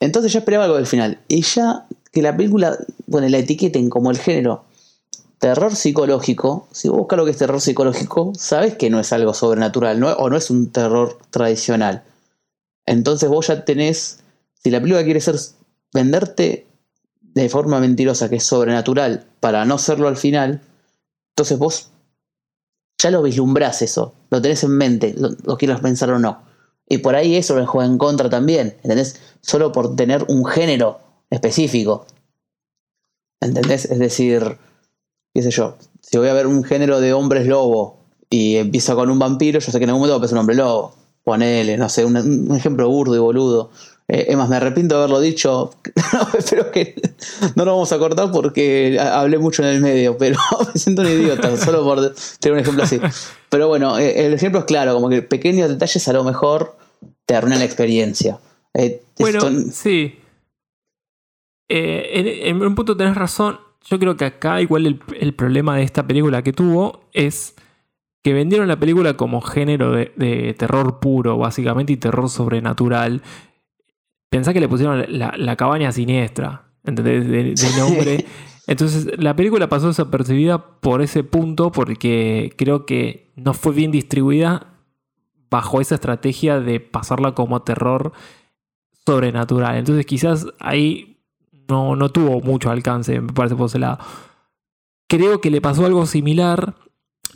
Entonces 0.00 0.32
ya 0.32 0.40
esperaba 0.40 0.64
algo 0.64 0.76
del 0.76 0.86
final. 0.86 1.18
Y 1.28 1.42
ya 1.42 1.86
que 2.12 2.22
la 2.22 2.36
película, 2.36 2.78
bueno, 3.06 3.28
la 3.28 3.38
etiqueten 3.38 3.90
como 3.90 4.10
el 4.10 4.18
género 4.18 4.64
terror 5.38 5.74
psicológico, 5.74 6.68
si 6.70 6.88
vos 6.88 6.98
buscas 6.98 7.16
lo 7.16 7.24
que 7.24 7.30
es 7.30 7.38
terror 7.38 7.60
psicológico, 7.60 8.32
sabes 8.36 8.76
que 8.76 8.90
no 8.90 9.00
es 9.00 9.12
algo 9.12 9.32
sobrenatural 9.32 10.02
o 10.02 10.28
no 10.28 10.36
es 10.36 10.50
un 10.50 10.70
terror 10.70 11.18
tradicional. 11.30 12.02
Entonces 12.84 13.28
vos 13.28 13.46
ya 13.46 13.64
tenés, 13.64 14.20
si 14.62 14.70
la 14.70 14.80
película 14.80 15.02
quiere 15.02 15.20
ser 15.20 15.36
venderte 15.94 16.66
de 17.20 17.48
forma 17.48 17.80
mentirosa 17.80 18.28
que 18.28 18.36
es 18.36 18.44
sobrenatural 18.44 19.24
para 19.40 19.64
no 19.64 19.78
serlo 19.78 20.08
al 20.08 20.18
final, 20.18 20.60
entonces 21.30 21.58
vos 21.58 21.90
ya 23.00 23.10
lo 23.10 23.22
vislumbrás 23.22 23.82
eso, 23.82 24.14
lo 24.30 24.42
tenés 24.42 24.62
en 24.64 24.76
mente, 24.76 25.14
lo, 25.16 25.56
quieras 25.56 25.80
pensar 25.80 26.10
o 26.10 26.18
no. 26.18 26.42
Y 26.86 26.98
por 26.98 27.14
ahí 27.14 27.36
eso 27.36 27.58
le 27.58 27.66
juega 27.66 27.88
en 27.88 27.98
contra 27.98 28.28
también, 28.28 28.76
¿entendés? 28.82 29.20
Solo 29.40 29.72
por 29.72 29.96
tener 29.96 30.24
un 30.28 30.44
género 30.44 31.00
específico. 31.30 32.06
¿Entendés? 33.40 33.86
Es 33.86 33.98
decir, 33.98 34.58
qué 35.32 35.42
sé 35.42 35.50
yo, 35.50 35.76
si 36.02 36.18
voy 36.18 36.28
a 36.28 36.34
ver 36.34 36.46
un 36.46 36.62
género 36.62 37.00
de 37.00 37.12
hombres 37.12 37.46
lobo 37.46 38.00
y 38.28 38.56
empieza 38.56 38.94
con 38.94 39.10
un 39.10 39.18
vampiro, 39.18 39.60
yo 39.60 39.72
sé 39.72 39.78
que 39.78 39.84
en 39.84 39.90
algún 39.90 40.02
momento 40.02 40.20
va 40.20 40.26
a 40.26 40.32
un 40.32 40.38
hombre 40.38 40.56
lobo. 40.56 40.94
Ponele, 41.22 41.76
no 41.76 41.88
sé, 41.88 42.04
un, 42.04 42.54
ejemplo 42.54 42.88
burdo 42.88 43.14
y 43.14 43.18
boludo. 43.18 43.70
Eh, 44.12 44.26
es 44.28 44.36
más, 44.36 44.48
me 44.48 44.56
arrepiento 44.56 44.96
de 44.96 44.98
haberlo 44.98 45.20
dicho. 45.20 45.70
Espero 46.36 46.70
que 46.72 47.00
no 47.54 47.64
lo 47.64 47.72
vamos 47.72 47.92
a 47.92 47.98
cortar 47.98 48.32
porque 48.32 48.98
hablé 48.98 49.38
mucho 49.38 49.62
en 49.62 49.68
el 49.68 49.80
medio, 49.80 50.18
pero 50.18 50.36
me 50.74 50.80
siento 50.80 51.02
un 51.02 51.08
idiota, 51.08 51.56
solo 51.64 51.84
por 51.84 52.14
tener 52.40 52.54
un 52.54 52.58
ejemplo 52.58 52.82
así. 52.82 53.00
Pero 53.48 53.68
bueno, 53.68 53.98
eh, 53.98 54.26
el 54.26 54.34
ejemplo 54.34 54.60
es 54.60 54.66
claro, 54.66 54.94
como 54.94 55.08
que 55.08 55.22
pequeños 55.22 55.68
detalles 55.68 56.06
a 56.08 56.12
lo 56.12 56.24
mejor 56.24 56.76
te 57.24 57.36
arruinan 57.36 57.60
la 57.60 57.64
experiencia. 57.64 58.40
Eh, 58.74 59.00
bueno, 59.18 59.40
sí. 59.70 60.18
en, 61.68 62.62
un 62.62 62.74
punto 62.74 62.96
tenés 62.96 63.14
razón. 63.14 63.60
Yo 63.88 63.98
creo 63.98 64.16
que 64.16 64.24
acá 64.24 64.60
igual 64.60 65.00
el 65.18 65.34
problema 65.34 65.76
de 65.76 65.84
esta 65.84 66.06
película 66.06 66.42
que 66.42 66.52
tuvo 66.52 67.04
es 67.12 67.54
que 68.22 68.34
vendieron 68.34 68.68
la 68.68 68.78
película 68.78 69.14
como 69.14 69.40
género 69.40 69.92
de, 69.92 70.54
terror 70.58 71.00
puro, 71.00 71.38
básicamente, 71.38 71.92
y 71.94 71.96
terror 71.96 72.28
sobrenatural. 72.28 73.22
Pensá 74.30 74.52
que 74.52 74.60
le 74.60 74.68
pusieron 74.68 75.04
la, 75.08 75.56
cabaña 75.56 75.92
siniestra, 75.92 76.70
¿entendés? 76.84 77.28
De, 77.28 77.78
nombre. 77.78 78.24
Entonces, 78.66 79.08
la 79.18 79.34
película 79.34 79.68
pasó 79.68 79.88
desapercibida 79.88 80.80
por 80.80 81.02
ese 81.02 81.24
punto, 81.24 81.72
porque 81.72 82.54
creo 82.56 82.86
que 82.86 83.32
no 83.36 83.54
fue 83.54 83.72
bien 83.74 83.90
distribuida 83.90 84.68
bajo 85.50 85.80
esa 85.80 85.96
estrategia 85.96 86.60
de 86.60 86.78
pasarla 86.78 87.34
como 87.34 87.62
terror 87.62 88.12
sobrenatural. 89.04 89.76
Entonces, 89.76 90.06
quizás 90.06 90.46
ahí 90.60 91.20
no, 91.68 91.96
no 91.96 92.10
tuvo 92.10 92.40
mucho 92.40 92.70
alcance, 92.70 93.20
me 93.20 93.32
parece 93.32 93.56
por 93.56 93.66
ese 93.66 93.80
lado. 93.80 93.98
Creo 95.08 95.40
que 95.40 95.50
le 95.50 95.60
pasó 95.60 95.84
algo 95.84 96.06
similar 96.06 96.76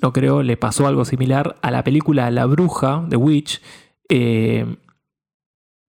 no 0.05 0.13
creo, 0.13 0.43
le 0.43 0.59
pasó 0.59 0.87
algo 0.87 1.07
similar 1.07 1.57
a 1.63 1.71
la 1.71 1.83
película 1.83 2.31
La 2.31 2.45
Bruja 2.45 3.05
de 3.09 3.17
Witch. 3.17 3.63
Eh, 4.11 4.77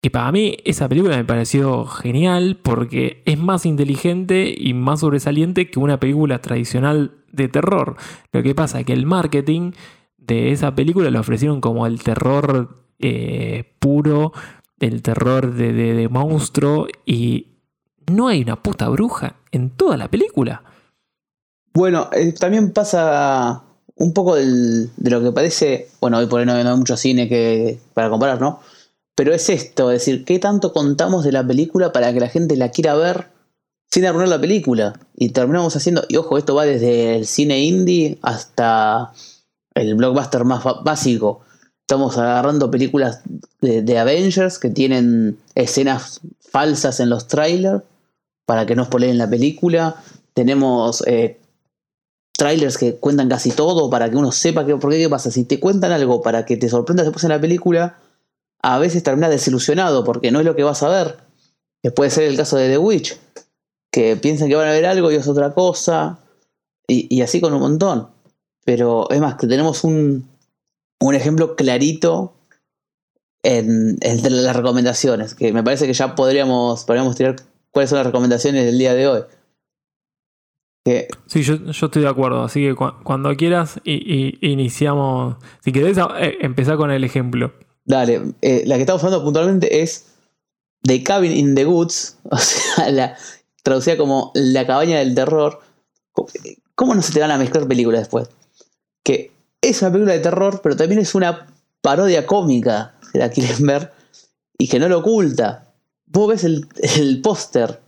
que 0.07 0.11
para 0.13 0.31
mí 0.31 0.57
esa 0.65 0.89
película 0.89 1.17
me 1.17 1.25
pareció 1.25 1.85
genial 1.85 2.61
porque 2.63 3.25
es 3.27 3.37
más 3.37 3.67
inteligente 3.67 4.55
y 4.57 4.73
más 4.73 5.01
sobresaliente 5.01 5.69
que 5.69 5.81
una 5.81 5.99
película 5.99 6.41
tradicional 6.41 7.17
de 7.33 7.49
terror. 7.49 7.97
Lo 8.31 8.41
que 8.45 8.55
pasa 8.55 8.79
es 8.79 8.87
que 8.87 8.93
el 8.93 9.05
marketing 9.05 9.73
de 10.17 10.53
esa 10.53 10.77
película 10.77 11.11
lo 11.11 11.19
ofrecieron 11.19 11.61
como 11.61 11.89
el 11.89 12.05
terror 12.05 12.85
eh, 13.01 13.65
puro, 13.81 14.33
el 14.79 15.03
terror 15.03 15.53
de, 15.53 16.09
monstruo 16.09 16.87
y 17.05 17.49
no 18.07 18.29
hay 18.29 18.43
una 18.43 18.63
puta 18.63 18.89
bruja 18.89 19.35
en 19.51 19.71
toda 19.71 19.97
la 19.97 20.09
película. 20.09 20.63
Bueno, 21.75 22.11
eh, 22.13 22.31
también 22.31 22.73
pasa 22.73 23.65
un 23.97 24.15
poco 24.15 24.37
de 24.37 24.89
lo 24.99 25.21
que 25.21 25.33
parece, 25.33 25.89
bueno, 26.01 26.19
hoy 26.19 26.27
por 26.27 26.39
hoy 26.39 26.47
no, 26.47 26.53
hay 26.53 26.65
mucho 26.77 26.97
cine 26.97 27.29
que, 27.29 27.81
para 27.93 28.09
comparar, 28.09 28.41
¿no? 28.41 28.61
Pero 29.17 29.35
es 29.35 29.49
esto, 29.49 29.91
es 29.91 30.01
decir, 30.01 30.27
¿qué 30.27 30.39
tanto 30.39 30.75
contamos 30.75 31.25
de 31.25 31.33
la 31.33 31.45
película 31.45 31.91
para 31.91 32.13
que 32.13 32.21
la 32.21 32.29
gente 32.29 32.55
la 32.55 32.71
quiera 32.71 32.95
ver 32.95 33.29
sin 33.91 34.05
arruinar 34.05 34.29
la 34.29 34.41
película? 34.41 35.01
Y 35.17 35.31
terminamos 35.31 35.75
haciendo, 35.75 36.05
y 36.09 36.17
ojo, 36.17 36.37
esto 36.37 36.55
va 36.55 36.67
desde 36.67 37.17
el 37.17 37.27
cine 37.27 37.61
indie 37.61 38.19
hasta 38.21 39.15
el 39.75 39.95
blockbuster 39.95 40.45
más 40.45 40.63
básico. 40.85 41.41
Estamos 41.81 42.19
agarrando 42.19 42.71
películas 42.71 43.23
de, 43.63 43.99
Avengers 43.99 44.59
que 44.59 44.69
tienen 44.69 45.39
escenas 45.55 46.21
falsas 46.41 47.01
en 47.01 47.09
los 47.09 47.27
trailers 47.27 47.85
para 48.45 48.67
que 48.67 48.77
no 48.77 48.85
spoileen 48.85 49.17
la 49.17 49.31
película. 49.31 49.97
Tenemos 50.35 51.03
eh, 51.07 51.39
trailers 52.37 52.77
que 52.77 52.97
cuentan 52.97 53.31
casi 53.31 53.51
todo 53.51 53.89
para 53.89 54.11
que 54.11 54.17
uno 54.17 54.31
sepa 54.31 54.67
qué, 54.67 54.77
por 54.77 54.91
qué, 54.91 54.99
qué 54.99 55.09
pasa. 55.09 55.31
Si 55.31 55.45
te 55.45 55.59
cuentan 55.59 55.93
algo 55.93 56.21
para 56.21 56.45
que 56.45 56.59
te 56.59 56.69
sorprendas 56.69 57.07
después 57.07 57.25
en 57.25 57.31
la 57.31 57.41
película, 57.41 57.97
a 58.67 58.81
veces 58.81 59.05
terminas 59.05 59.31
desilusionado 59.31 60.03
porque 60.03 60.33
no 60.33 60.41
es 60.41 60.45
lo 60.45 60.57
que 60.57 60.65
vas 60.65 60.83
a 60.83 60.89
ver. 60.89 61.19
Que 61.85 61.93
puede 61.93 62.11
ser 62.11 62.25
el 62.25 62.37
caso 62.37 62.57
de 62.57 62.69
The 62.69 62.79
Witch, 62.79 63.17
que 63.93 64.17
piensan 64.17 64.49
que 64.49 64.57
van 64.57 64.67
a 64.67 64.73
ver 64.73 64.87
algo 64.87 65.13
y 65.13 65.15
es 65.15 65.29
otra 65.29 65.55
cosa, 65.55 66.19
y, 66.89 67.21
así 67.21 67.41
con 67.41 67.53
un 67.55 67.61
montón. 67.61 68.09
Pero 68.65 69.09
es 69.11 69.21
más, 69.21 69.37
que 69.37 69.47
tenemos 69.47 69.85
un, 69.85 70.29
un 71.01 71.15
ejemplo 71.15 71.55
clarito 71.55 72.35
en, 73.45 73.99
entre 74.01 74.33
las 74.33 74.57
recomendaciones, 74.57 75.37
que 75.37 75.53
me 75.53 75.63
parece 75.63 75.87
que 75.87 75.93
ya 75.93 76.17
podríamos, 76.17 76.85
podríamos 76.85 77.15
tirar 77.15 77.37
cuáles 77.71 77.91
son 77.91 77.99
las 77.99 78.07
recomendaciones 78.07 78.65
del 78.67 78.79
día 78.79 78.95
de 78.95 79.07
hoy. 79.07 79.23
Sí, 81.27 81.43
yo, 81.43 81.55
estoy 81.71 82.03
de 82.03 82.09
acuerdo. 82.09 82.43
Así 82.43 82.63
que 82.63 82.75
cuando 82.75 83.35
quieras, 83.37 83.81
y, 83.85 84.39
iniciamos. 84.41 85.37
Si 85.61 85.71
querés, 85.71 85.99
eh, 85.99 86.39
empezar 86.41 86.77
con 86.77 86.91
el 86.91 87.05
ejemplo. 87.05 87.53
Dale, 87.87 88.35
eh, 88.43 88.65
la 88.67 88.75
que 88.75 88.83
estamos 88.83 89.03
hablando 89.03 89.25
puntualmente 89.25 89.81
es 89.81 90.07
The 90.83 91.03
Cabin 91.03 91.33
in 91.33 91.55
the 91.55 91.65
Woods, 91.65 92.19
o 92.31 92.37
sea, 92.37 92.91
la, 92.91 93.17
traducida 93.63 93.97
como 93.97 94.33
La 94.35 94.67
cabaña 94.67 94.99
del 94.99 95.15
terror. 95.15 95.61
¿Cómo 96.75 96.95
no 96.95 97.03
se 97.03 97.13
te 97.13 97.21
van 97.21 97.31
a 97.31 97.39
mezclar 97.39 97.67
películas 97.67 98.03
después? 98.03 98.29
Que 99.03 99.33
es 99.61 99.81
una 99.83 99.93
película 99.93 100.15
de 100.15 100.21
terror, 100.21 100.61
pero 100.63 100.77
también 100.77 101.01
es 101.01 101.15
una 101.15 101.47
parodia 101.81 102.27
cómica, 102.27 102.95
si 103.11 103.19
la 103.19 103.31
quieren 103.31 103.67
ver, 103.67 103.93
y 104.59 104.69
que 104.69 104.79
no 104.79 104.89
lo 104.89 104.99
oculta. 104.99 105.73
Vos 106.07 106.29
ves 106.29 106.45
el, 106.45 106.69
el 106.97 107.23
póster, 107.23 107.81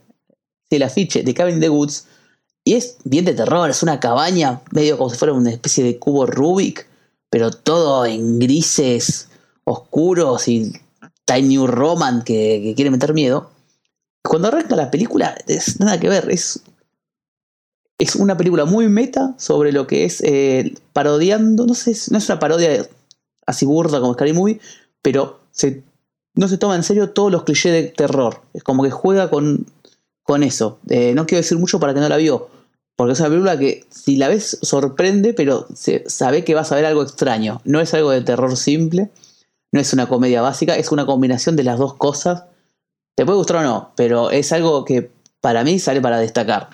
el 0.69 0.83
afiche 0.83 1.23
de 1.23 1.33
Cabin 1.33 1.55
in 1.55 1.61
the 1.61 1.69
Woods 1.69 2.07
y 2.63 2.75
es 2.75 2.97
bien 3.03 3.25
de 3.25 3.33
terror, 3.33 3.69
es 3.69 3.83
una 3.83 3.99
cabaña, 3.99 4.61
medio 4.71 4.97
como 4.97 5.09
si 5.09 5.17
fuera 5.17 5.33
una 5.33 5.49
especie 5.49 5.83
de 5.83 5.97
cubo 5.97 6.25
Rubik, 6.25 6.87
pero 7.29 7.51
todo 7.51 8.05
en 8.05 8.39
grises 8.39 9.28
oscuros 9.71 10.47
y 10.47 10.73
Tiny 11.25 11.65
Roman 11.65 12.23
que, 12.23 12.73
quiere 12.75 12.91
meter 12.91 13.13
miedo. 13.13 13.49
Cuando 14.23 14.49
arranca 14.49 14.75
la 14.75 14.91
película, 14.91 15.37
es 15.47 15.79
nada 15.79 15.99
que 15.99 16.09
ver, 16.09 16.29
es, 16.29 16.61
es 17.97 18.15
una 18.15 18.37
película 18.37 18.65
muy 18.65 18.89
meta 18.89 19.35
sobre 19.37 19.71
lo 19.71 19.87
que 19.87 20.05
es 20.05 20.21
eh, 20.21 20.73
parodiando, 20.93 21.65
no 21.65 21.73
sé, 21.73 21.95
no 22.11 22.17
es 22.17 22.29
una 22.29 22.39
parodia 22.39 22.85
así 23.45 23.65
burda 23.65 23.99
como 23.99 24.13
Scary 24.13 24.33
Movie, 24.33 24.59
pero 25.01 25.39
no 26.35 26.47
se 26.47 26.57
toma 26.57 26.75
en 26.75 26.83
serio 26.83 27.11
todos 27.11 27.31
los 27.31 27.43
clichés 27.43 27.71
de 27.71 27.83
terror. 27.83 28.41
Es 28.53 28.63
como 28.63 28.83
que 28.83 28.91
juega 28.91 29.29
con 29.29 29.65
con 30.29 30.43
eso. 30.43 30.77
Eh, 30.87 31.15
no 31.15 31.25
quiero 31.25 31.41
decir 31.41 31.57
mucho 31.57 31.79
para 31.79 31.95
que 31.95 32.01
no 32.01 32.07
la 32.07 32.17
vio, 32.17 32.49
porque 32.95 33.13
es 33.13 33.19
una 33.19 33.29
película 33.29 33.57
que 33.57 33.87
si 33.89 34.15
la 34.15 34.27
ves 34.27 34.59
sorprende, 34.61 35.33
pero 35.33 35.65
se 35.73 36.07
sabe 36.07 36.43
que 36.43 36.53
vas 36.53 36.71
a 36.71 36.75
ver 36.75 36.85
algo 36.85 37.01
extraño. 37.01 37.61
No 37.65 37.81
es 37.81 37.95
algo 37.95 38.11
de 38.11 38.21
terror 38.21 38.55
simple, 38.55 39.09
no 39.71 39.79
es 39.79 39.93
una 39.93 40.07
comedia 40.07 40.41
básica, 40.41 40.75
es 40.75 40.91
una 40.91 41.05
combinación 41.05 41.55
de 41.55 41.63
las 41.63 41.77
dos 41.77 41.95
cosas. 41.95 42.45
Te 43.15 43.25
puede 43.25 43.37
gustar 43.37 43.57
o 43.57 43.63
no, 43.63 43.91
pero 43.95 44.31
es 44.31 44.51
algo 44.51 44.85
que 44.85 45.11
para 45.41 45.63
mí 45.63 45.79
sale 45.79 46.01
para 46.01 46.19
destacar. 46.19 46.69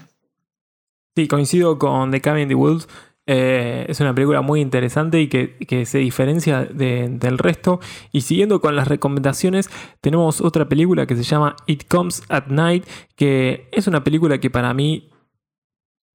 Sí, 1.15 1.27
coincido 1.27 1.77
con 1.79 2.11
The 2.11 2.21
Cabin 2.21 2.43
in 2.43 2.49
the 2.49 2.55
Woods. 2.55 2.87
Eh, 3.27 3.87
es 3.89 3.99
una 4.01 4.13
película 4.13 4.41
muy 4.41 4.61
interesante 4.61 5.19
y 5.19 5.27
que, 5.27 5.85
se 5.85 5.97
diferencia 5.97 6.65
del 6.65 7.37
resto. 7.37 7.79
Y 8.11 8.21
siguiendo 8.21 8.61
con 8.61 8.75
las 8.75 8.87
recomendaciones, 8.87 9.69
tenemos 10.01 10.41
otra 10.41 10.69
película 10.69 11.07
que 11.07 11.15
se 11.15 11.23
llama 11.23 11.55
It 11.65 11.87
Comes 11.87 12.21
at 12.29 12.47
Night, 12.47 12.85
que 13.15 13.67
es 13.71 13.87
una 13.87 14.03
película 14.03 14.39
que 14.39 14.49
para 14.49 14.73
mí 14.73 15.09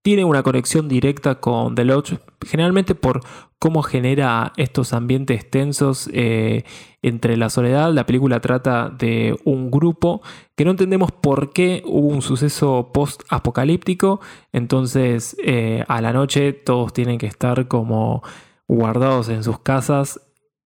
tiene 0.03 0.25
una 0.25 0.43
conexión 0.43 0.89
directa 0.89 1.37
con 1.37 1.75
The 1.75 1.85
Lodge, 1.85 2.19
generalmente 2.47 2.95
por 2.95 3.21
cómo 3.59 3.83
genera 3.83 4.53
estos 4.57 4.95
ambientes 4.95 5.51
tensos 5.51 6.09
eh, 6.15 6.65
entre 7.03 7.37
la 7.37 7.51
soledad. 7.51 7.93
La 7.93 8.07
película 8.07 8.41
trata 8.41 8.89
de 8.89 9.39
un 9.45 9.71
grupo 9.71 10.23
que 10.57 10.65
no 10.65 10.71
entendemos 10.71 11.13
por 11.13 11.53
qué 11.53 11.83
hubo 11.85 12.09
un 12.09 12.23
suceso 12.23 12.91
post-apocalíptico, 12.95 14.21
entonces 14.53 15.37
eh, 15.45 15.85
a 15.89 16.01
la 16.01 16.15
noche 16.15 16.55
todos 16.55 16.95
tienen 16.95 17.19
que 17.19 17.27
estar 17.27 17.69
como 17.69 18.23
guardados 18.67 19.29
en 19.29 19.45
sus 19.45 19.59
casas 19.59 20.21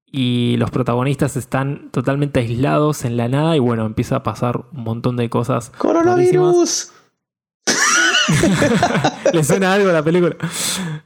y 0.06 0.58
los 0.58 0.70
protagonistas 0.70 1.36
están 1.38 1.90
totalmente 1.90 2.42
aislados 2.42 3.04
en 3.04 3.18
la 3.18 3.28
nada 3.28 3.56
y 3.56 3.60
bueno, 3.60 3.88
empieza 3.88 4.18
a 4.18 4.24
pasar 4.24 4.66
un 4.72 4.84
montón 4.84 5.18
de 5.18 5.28
cosas. 5.32 5.72
¡Coronavirus! 5.80 6.92
¿Le 9.34 9.44
suena 9.44 9.74
algo 9.74 9.90
a 9.90 9.94
la 9.94 10.04
película? 10.04 10.36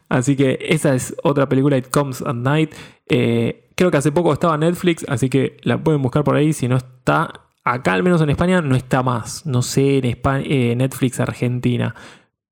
Así 0.10 0.36
que 0.36 0.58
esa 0.62 0.94
es 0.96 1.16
otra 1.24 1.48
película, 1.50 1.78
It 1.78 1.90
Comes 1.90 2.22
at 2.22 2.34
Night. 2.34 2.74
Eh, 3.08 3.70
creo 3.76 3.92
que 3.92 3.98
hace 3.98 4.12
poco 4.12 4.34
estaba 4.34 4.56
en 4.56 4.62
Netflix, 4.62 5.06
así 5.08 5.30
que 5.30 5.58
la 5.62 5.84
pueden 5.84 6.02
buscar 6.02 6.24
por 6.24 6.36
ahí. 6.36 6.54
Si 6.54 6.68
no 6.68 6.78
está, 6.78 7.32
acá 7.64 7.94
al 7.94 8.04
menos 8.04 8.22
en 8.22 8.30
España 8.30 8.62
no 8.62 8.76
está 8.76 9.04
más. 9.04 9.46
No 9.46 9.62
sé 9.62 10.00
en 10.00 10.06
España, 10.06 10.46
eh, 10.48 10.76
Netflix 10.76 11.20
Argentina. 11.20 11.96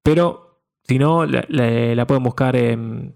Pero 0.03 0.61
si 0.87 0.99
no, 0.99 1.25
la, 1.25 2.07
pueden 2.07 2.23
buscar 2.23 2.55
en 2.55 3.15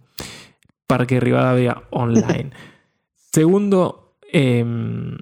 Parque 0.88 1.20
Rivadavia 1.20 1.84
online. 1.92 2.52
Segundo, 3.32 4.18
em, 4.32 5.18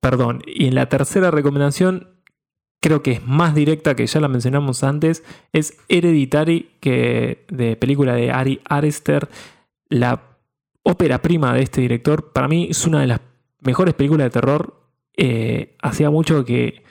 perdón, 0.00 0.42
y 0.46 0.66
en 0.68 0.76
la 0.76 0.88
tercera 0.88 1.32
recomendación 1.32 2.17
creo 2.80 3.02
que 3.02 3.12
es 3.12 3.26
más 3.26 3.54
directa, 3.54 3.96
que 3.96 4.06
ya 4.06 4.20
la 4.20 4.28
mencionamos 4.28 4.84
antes, 4.84 5.24
es 5.52 5.76
Hereditary, 5.88 6.70
que 6.80 7.44
de 7.48 7.76
película 7.76 8.14
de 8.14 8.30
Ari 8.30 8.60
Arester, 8.64 9.28
la 9.88 10.22
ópera 10.82 11.20
prima 11.20 11.52
de 11.54 11.62
este 11.62 11.80
director. 11.80 12.32
Para 12.32 12.48
mí 12.48 12.68
es 12.70 12.86
una 12.86 13.00
de 13.00 13.08
las 13.08 13.20
mejores 13.60 13.94
películas 13.94 14.26
de 14.26 14.30
terror. 14.30 14.74
Eh, 15.16 15.76
hacía 15.82 16.10
mucho 16.10 16.44
que, 16.44 16.82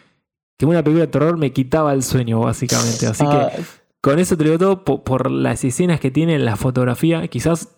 que, 0.58 0.66
una 0.66 0.84
película 0.84 1.06
de 1.06 1.12
terror 1.12 1.38
me 1.38 1.54
quitaba 1.54 1.94
el 1.94 2.04
sueño, 2.04 2.42
básicamente. 2.42 3.08
Así 3.08 3.26
que 3.26 3.64
con 4.02 4.20
eso 4.20 4.38
te 4.38 4.44
digo 4.44 4.58
todo, 4.58 4.84
por, 4.84 5.32
las 5.32 5.64
escenas 5.64 6.00
que 6.00 6.12
tiene 6.12 6.36
en 6.36 6.46
la 6.46 6.56
fotografía, 6.56 7.28
quizás 7.28 7.76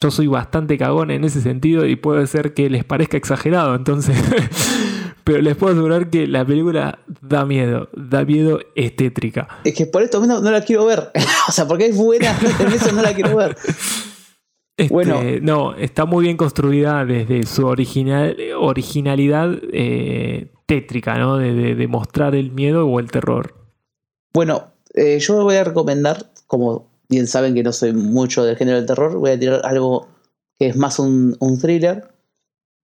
yo 0.00 0.10
soy 0.10 0.26
bastante 0.26 0.76
cagón 0.78 1.10
en 1.10 1.24
ese 1.24 1.40
sentido 1.40 1.86
y 1.86 1.96
puede 1.96 2.26
ser 2.26 2.54
que 2.54 2.68
les 2.68 2.84
parezca 2.84 3.16
exagerado, 3.16 3.74
entonces 3.74 4.16
Pero 5.24 5.40
les 5.40 5.56
puedo 5.56 5.72
asegurar 5.72 6.10
que 6.10 6.26
la 6.26 6.44
película 6.44 6.98
da 7.20 7.44
miedo, 7.44 7.88
da 7.94 8.24
miedo 8.24 8.60
estétrica. 8.74 9.48
Es 9.64 9.74
que 9.74 9.86
por 9.86 10.02
esto 10.02 10.24
no, 10.26 10.40
no 10.40 10.50
la 10.50 10.64
quiero 10.64 10.84
ver. 10.86 11.10
o 11.48 11.52
sea, 11.52 11.66
porque 11.66 11.86
es 11.86 11.96
buena, 11.96 12.36
en 12.60 12.72
eso 12.72 12.92
no 12.92 13.02
la 13.02 13.14
quiero 13.14 13.36
ver. 13.36 13.56
Este, 14.76 14.92
bueno, 14.92 15.20
no, 15.42 15.74
está 15.76 16.06
muy 16.06 16.24
bien 16.24 16.36
construida 16.36 17.04
desde 17.04 17.44
su 17.44 17.66
original, 17.66 18.36
originalidad 18.58 19.52
eh, 19.72 20.50
tétrica, 20.66 21.18
¿no? 21.18 21.36
De, 21.36 21.86
mostrar 21.88 22.34
el 22.34 22.50
miedo 22.52 22.86
o 22.86 22.98
el 22.98 23.10
terror. 23.10 23.54
Bueno, 24.32 24.72
eh, 24.94 25.18
yo 25.20 25.42
voy 25.42 25.56
a 25.56 25.64
recomendar, 25.64 26.30
como 26.46 26.90
bien 27.08 27.26
saben 27.26 27.54
que 27.54 27.62
no 27.62 27.72
soy 27.72 27.92
mucho 27.92 28.44
del 28.44 28.56
género 28.56 28.78
del 28.78 28.86
terror, 28.86 29.16
voy 29.18 29.32
a 29.32 29.38
tirar 29.38 29.60
algo 29.64 30.08
que 30.58 30.68
es 30.68 30.76
más 30.76 30.98
un, 30.98 31.36
un 31.38 31.60
thriller, 31.60 32.08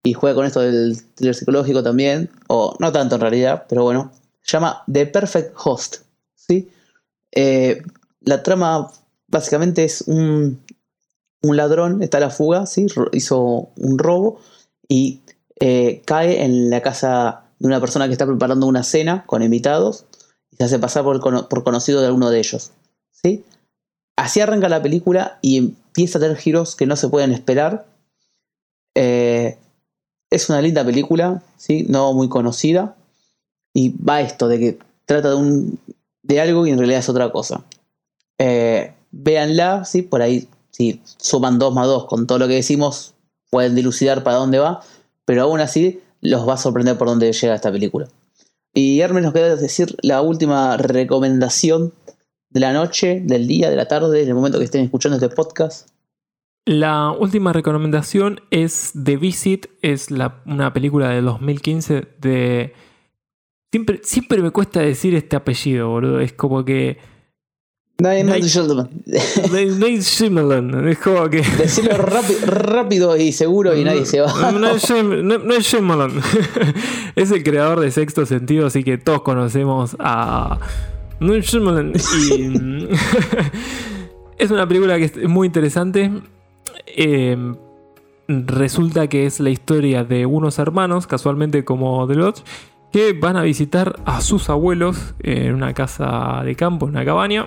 y 0.08 0.14
juega 0.14 0.34
con 0.34 0.46
esto 0.46 0.60
del 0.60 0.96
thriller 1.14 1.34
psicológico 1.34 1.82
también, 1.82 2.30
o 2.46 2.74
no 2.78 2.92
tanto 2.92 3.16
en 3.16 3.20
realidad, 3.20 3.66
pero 3.68 3.82
bueno, 3.84 4.10
se 4.40 4.52
llama 4.52 4.82
The 4.90 5.06
Perfect 5.06 5.54
Host. 5.62 5.96
¿sí? 6.34 6.70
Eh, 7.32 7.82
la 8.22 8.42
trama 8.42 8.90
básicamente 9.26 9.84
es 9.84 10.02
un, 10.02 10.62
un, 11.42 11.56
ladrón, 11.58 12.02
está 12.02 12.16
a 12.16 12.22
la 12.22 12.30
fuga, 12.30 12.64
¿sí? 12.64 12.86
hizo 13.12 13.68
un 13.76 13.98
robo 13.98 14.40
y 14.88 15.20
eh, 15.60 16.00
cae 16.06 16.42
en 16.42 16.70
la 16.70 16.80
casa 16.80 17.42
de 17.58 17.66
una 17.66 17.80
persona 17.80 18.06
que 18.06 18.12
está 18.12 18.24
preparando 18.24 18.66
una 18.66 18.84
cena 18.84 19.26
con 19.26 19.42
invitados 19.42 20.06
y 20.50 20.56
se 20.56 20.64
hace 20.64 20.78
pasar 20.78 21.04
por, 21.04 21.20
por 21.48 21.64
conocido 21.64 22.00
de 22.00 22.06
alguno 22.06 22.30
de 22.30 22.38
ellos. 22.38 22.70
¿sí? 23.12 23.44
Así 24.16 24.40
arranca 24.40 24.70
la 24.70 24.82
película 24.82 25.38
y 25.42 25.58
empieza 25.58 26.16
a 26.16 26.22
tener 26.22 26.38
giros 26.38 26.76
que 26.76 26.86
no 26.86 26.96
se 26.96 27.10
pueden 27.10 27.32
esperar. 27.32 27.86
Eh, 28.94 29.58
es 30.30 30.48
una 30.48 30.60
linda 30.60 30.84
película, 30.84 31.42
¿sí? 31.56 31.86
no 31.88 32.12
muy 32.12 32.28
conocida. 32.28 32.96
Y 33.74 33.94
va 34.02 34.20
esto, 34.20 34.48
de 34.48 34.58
que 34.58 34.78
trata 35.04 35.30
de, 35.30 35.34
un, 35.36 35.78
de 36.22 36.40
algo 36.40 36.66
y 36.66 36.70
en 36.70 36.78
realidad 36.78 37.00
es 37.00 37.08
otra 37.08 37.30
cosa. 37.30 37.64
Eh, 38.38 38.92
véanla, 39.10 39.84
¿sí? 39.84 40.02
por 40.02 40.22
ahí, 40.22 40.48
si 40.70 41.02
suman 41.16 41.58
2 41.58 41.74
más 41.74 41.86
2 41.86 42.06
con 42.06 42.26
todo 42.26 42.38
lo 42.38 42.48
que 42.48 42.54
decimos, 42.54 43.14
pueden 43.50 43.74
dilucidar 43.74 44.22
para 44.22 44.36
dónde 44.36 44.58
va, 44.58 44.80
pero 45.24 45.42
aún 45.42 45.60
así 45.60 46.00
los 46.20 46.48
va 46.48 46.54
a 46.54 46.58
sorprender 46.58 46.98
por 46.98 47.08
dónde 47.08 47.32
llega 47.32 47.54
esta 47.54 47.72
película. 47.72 48.08
Y 48.74 49.00
Hermes 49.00 49.22
nos 49.22 49.32
queda 49.32 49.56
decir 49.56 49.96
la 50.02 50.22
última 50.22 50.76
recomendación 50.76 51.92
de 52.50 52.60
la 52.60 52.72
noche, 52.72 53.20
del 53.24 53.46
día, 53.46 53.70
de 53.70 53.76
la 53.76 53.88
tarde, 53.88 54.24
del 54.24 54.34
momento 54.34 54.58
que 54.58 54.64
estén 54.64 54.84
escuchando 54.84 55.16
este 55.16 55.34
podcast. 55.34 55.88
La 56.68 57.12
última 57.12 57.54
recomendación 57.54 58.42
es 58.50 58.92
The 59.02 59.16
Visit, 59.16 59.68
es 59.80 60.08
una 60.44 60.70
película 60.74 61.08
de 61.08 61.22
2015 61.22 62.08
de... 62.20 62.74
Siempre, 63.72 64.00
siempre 64.04 64.42
me 64.42 64.50
cuesta 64.50 64.80
decir 64.80 65.14
este 65.14 65.34
apellido, 65.34 65.88
boludo. 65.88 66.20
Es 66.20 66.34
como 66.34 66.66
que... 66.66 66.98
Night, 68.02 68.26
Night 68.26 68.44
Shyamalan. 70.02 70.88
Es 70.88 70.98
como 70.98 71.30
que... 71.30 71.40
Decirlo 71.58 71.96
rápido, 71.96 73.16
y 73.16 73.32
seguro 73.32 73.74
y 73.74 73.82
nadie 73.82 74.04
se 74.04 74.20
va. 74.20 74.52
No, 74.52 74.68
es 74.74 75.64
Shyamalan. 75.64 76.20
Es 77.16 77.30
el 77.30 77.42
creador 77.44 77.80
de 77.80 77.90
Sexto 77.90 78.26
Sentido, 78.26 78.66
así 78.66 78.84
que 78.84 78.98
todos 78.98 79.22
conocemos 79.22 79.96
a... 80.00 80.60
No 81.18 81.34
es 81.34 81.46
Shyamalan. 81.46 81.94
Y... 81.96 82.88
es 84.36 84.50
una 84.50 84.68
película 84.68 84.98
que 84.98 85.04
es 85.04 85.28
muy 85.30 85.46
interesante. 85.46 86.12
Em, 86.96 87.56
resulta 88.28 89.06
que 89.08 89.26
es 89.26 89.40
la 89.40 89.50
historia 89.50 90.04
de 90.04 90.26
unos 90.26 90.58
hermanos, 90.58 91.06
casualmente 91.06 91.64
como 91.64 92.06
The 92.06 92.14
Lodge, 92.14 92.42
que 92.92 93.12
van 93.12 93.36
a 93.36 93.42
visitar 93.42 94.00
a 94.04 94.20
sus 94.20 94.50
abuelos 94.50 95.14
en 95.20 95.54
una 95.54 95.74
casa 95.74 96.42
de 96.44 96.54
campo, 96.54 96.86
en 96.86 96.92
una 96.92 97.04
cabaña. 97.04 97.46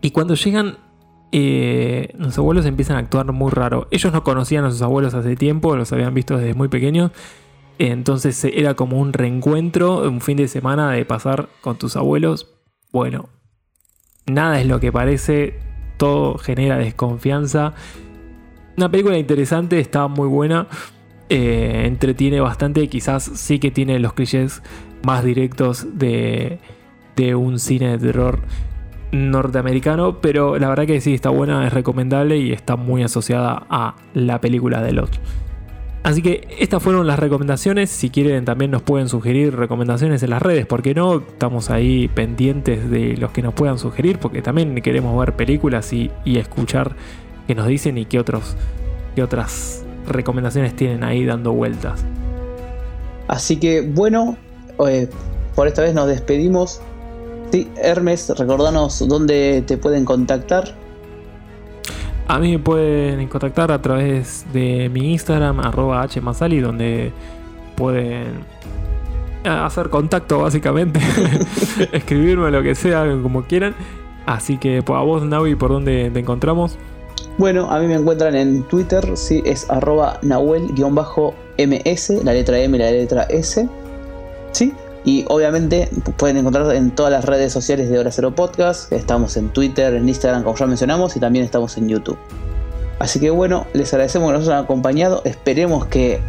Y 0.00 0.10
cuando 0.10 0.34
llegan, 0.34 0.78
eh, 1.32 2.10
los 2.18 2.36
abuelos 2.38 2.66
empiezan 2.66 2.96
a 2.96 3.00
actuar 3.00 3.30
muy 3.32 3.50
raro. 3.50 3.88
Ellos 3.90 4.12
no 4.12 4.22
conocían 4.24 4.64
a 4.64 4.70
sus 4.70 4.82
abuelos 4.82 5.14
hace 5.14 5.36
tiempo, 5.36 5.76
los 5.76 5.92
habían 5.92 6.14
visto 6.14 6.36
desde 6.36 6.54
muy 6.54 6.68
pequeños. 6.68 7.12
Entonces 7.78 8.42
era 8.44 8.74
como 8.74 8.98
un 8.98 9.12
reencuentro, 9.12 10.08
un 10.08 10.20
fin 10.20 10.38
de 10.38 10.48
semana 10.48 10.90
de 10.92 11.04
pasar 11.04 11.48
con 11.60 11.76
tus 11.76 11.96
abuelos. 11.96 12.54
Bueno, 12.90 13.28
nada 14.26 14.60
es 14.60 14.66
lo 14.66 14.80
que 14.80 14.92
parece, 14.92 15.58
todo 15.98 16.38
genera 16.38 16.78
desconfianza 16.78 17.74
una 18.76 18.90
película 18.90 19.18
interesante, 19.18 19.80
está 19.80 20.06
muy 20.08 20.28
buena. 20.28 20.66
Eh, 21.28 21.82
entretiene 21.86 22.40
bastante. 22.40 22.88
Quizás 22.88 23.24
sí 23.34 23.58
que 23.58 23.70
tiene 23.70 23.98
los 23.98 24.12
clichés 24.12 24.62
más 25.02 25.24
directos 25.24 25.98
de, 25.98 26.58
de 27.16 27.34
un 27.34 27.58
cine 27.58 27.92
de 27.92 27.98
terror 27.98 28.40
norteamericano. 29.12 30.20
Pero 30.20 30.58
la 30.58 30.68
verdad 30.68 30.86
que 30.86 31.00
sí, 31.00 31.14
está 31.14 31.30
buena, 31.30 31.66
es 31.66 31.72
recomendable 31.72 32.36
y 32.38 32.52
está 32.52 32.76
muy 32.76 33.02
asociada 33.02 33.66
a 33.68 33.96
la 34.14 34.40
película 34.40 34.82
de 34.82 34.92
Lot. 34.92 35.20
Así 36.02 36.22
que 36.22 36.46
estas 36.60 36.80
fueron 36.80 37.08
las 37.08 37.18
recomendaciones. 37.18 37.90
Si 37.90 38.10
quieren 38.10 38.44
también 38.44 38.70
nos 38.70 38.82
pueden 38.82 39.08
sugerir 39.08 39.56
recomendaciones 39.56 40.22
en 40.22 40.30
las 40.30 40.40
redes, 40.40 40.64
porque 40.64 40.94
no 40.94 41.16
estamos 41.16 41.68
ahí 41.68 42.06
pendientes 42.06 42.88
de 42.88 43.16
los 43.16 43.32
que 43.32 43.42
nos 43.42 43.54
puedan 43.54 43.80
sugerir, 43.80 44.20
porque 44.20 44.40
también 44.40 44.72
queremos 44.82 45.18
ver 45.18 45.34
películas 45.34 45.92
y, 45.92 46.12
y 46.24 46.38
escuchar 46.38 46.94
que 47.46 47.54
nos 47.54 47.66
dicen 47.66 47.98
y 47.98 48.04
qué, 48.04 48.18
otros, 48.18 48.56
qué 49.14 49.22
otras 49.22 49.84
recomendaciones 50.08 50.74
tienen 50.74 51.04
ahí 51.04 51.24
dando 51.24 51.52
vueltas. 51.52 52.04
Así 53.28 53.56
que 53.56 53.82
bueno, 53.82 54.36
eh, 54.86 55.08
por 55.54 55.66
esta 55.66 55.82
vez 55.82 55.94
nos 55.94 56.06
despedimos. 56.08 56.80
Sí, 57.50 57.68
Hermes, 57.76 58.32
recordanos 58.36 59.06
dónde 59.08 59.62
te 59.66 59.76
pueden 59.76 60.04
contactar. 60.04 60.74
A 62.28 62.38
mí 62.38 62.52
me 62.52 62.58
pueden 62.58 63.28
contactar 63.28 63.70
a 63.70 63.80
través 63.80 64.44
de 64.52 64.88
mi 64.92 65.12
Instagram, 65.12 65.60
arroba 65.60 66.06
hmasali, 66.08 66.60
donde 66.60 67.12
pueden 67.76 68.44
hacer 69.44 69.90
contacto 69.90 70.40
básicamente, 70.40 71.00
escribirme 71.92 72.50
lo 72.50 72.62
que 72.62 72.74
sea, 72.74 73.04
como 73.22 73.44
quieran. 73.44 73.74
Así 74.26 74.58
que 74.58 74.82
pues, 74.82 74.98
a 74.98 75.02
vos, 75.02 75.22
Navi, 75.24 75.54
¿por 75.54 75.70
dónde 75.70 76.10
te 76.12 76.18
encontramos? 76.18 76.76
Bueno, 77.38 77.70
a 77.70 77.78
mí 77.80 77.86
me 77.86 77.94
encuentran 77.94 78.34
en 78.34 78.62
Twitter, 78.62 79.04
sí, 79.14 79.42
es 79.44 79.68
arroba 79.68 80.18
nahuel-ms, 80.22 82.10
la 82.24 82.32
letra 82.32 82.58
M 82.58 82.76
y 82.76 82.80
la 82.80 82.90
letra 82.90 83.24
S. 83.24 83.68
Sí, 84.52 84.72
y 85.04 85.24
obviamente 85.28 85.90
pueden 86.16 86.38
encontrar 86.38 86.74
en 86.74 86.90
todas 86.92 87.12
las 87.12 87.26
redes 87.26 87.52
sociales 87.52 87.90
de 87.90 87.98
Hora 87.98 88.10
Cero 88.10 88.34
Podcast. 88.34 88.90
Estamos 88.90 89.36
en 89.36 89.50
Twitter, 89.50 89.92
en 89.94 90.08
Instagram, 90.08 90.44
como 90.44 90.56
ya 90.56 90.66
mencionamos, 90.66 91.14
y 91.14 91.20
también 91.20 91.44
estamos 91.44 91.76
en 91.76 91.88
YouTube. 91.88 92.18
Así 92.98 93.20
que 93.20 93.28
bueno, 93.28 93.66
les 93.74 93.92
agradecemos 93.92 94.32
que 94.32 94.38
nos 94.38 94.48
hayan 94.48 94.64
acompañado. 94.64 95.20
Esperemos 95.26 95.86
que 95.86 96.20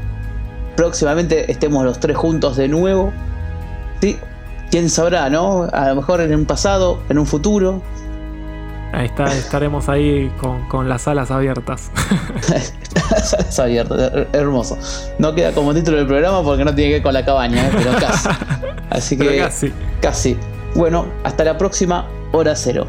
próximamente 0.76 1.50
estemos 1.50 1.86
los 1.86 2.00
tres 2.00 2.18
juntos 2.18 2.58
de 2.58 2.68
nuevo. 2.68 3.14
Sí, 4.02 4.18
quién 4.70 4.90
sabrá, 4.90 5.30
¿no? 5.30 5.70
A 5.72 5.88
lo 5.88 5.96
mejor 5.96 6.20
en 6.20 6.36
un 6.36 6.46
pasado, 6.46 7.00
en 7.08 7.18
un 7.18 7.26
futuro. 7.26 7.82
Ahí 8.94 9.08
está, 9.08 9.26
estaremos 9.26 9.90
ahí 9.90 10.32
con, 10.70 10.88
las 10.88 11.08
alas 11.08 11.30
abiertas. 11.30 11.92
las 13.12 13.34
alas 13.34 13.60
abiertas, 13.60 14.28
hermoso. 14.34 14.78
No 15.20 15.36
queda 15.36 15.52
como 15.52 15.74
título 15.74 15.98
del 15.98 16.08
programa 16.08 16.42
porque 16.42 16.64
no 16.64 16.74
tiene 16.74 16.90
que 16.90 16.94
ver 16.96 17.04
con 17.04 17.14
la 17.14 17.26
cabaña, 17.26 17.68
¿eh? 17.68 17.72
pero 17.74 17.92
casi. 18.00 18.30
Así 18.90 19.18
que 19.18 19.38
casi. 19.38 19.74
casi. 20.02 20.38
Bueno, 20.74 21.06
hasta 21.24 21.44
la 21.44 21.58
próxima 21.58 22.08
hora 22.32 22.56
cero. 22.56 22.88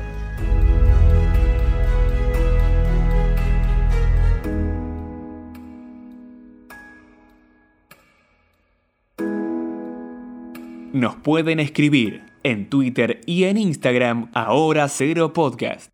Nos 10.93 11.17
pueden 11.17 11.61
escribir 11.61 12.28
en 12.43 12.69
Twitter 12.69 13.21
y 13.27 13.45
en 13.45 13.57
Instagram 13.57 14.31
a 14.35 14.53
Hora 14.53 14.89
Cero 14.89 15.33
Podcast. 15.33 15.91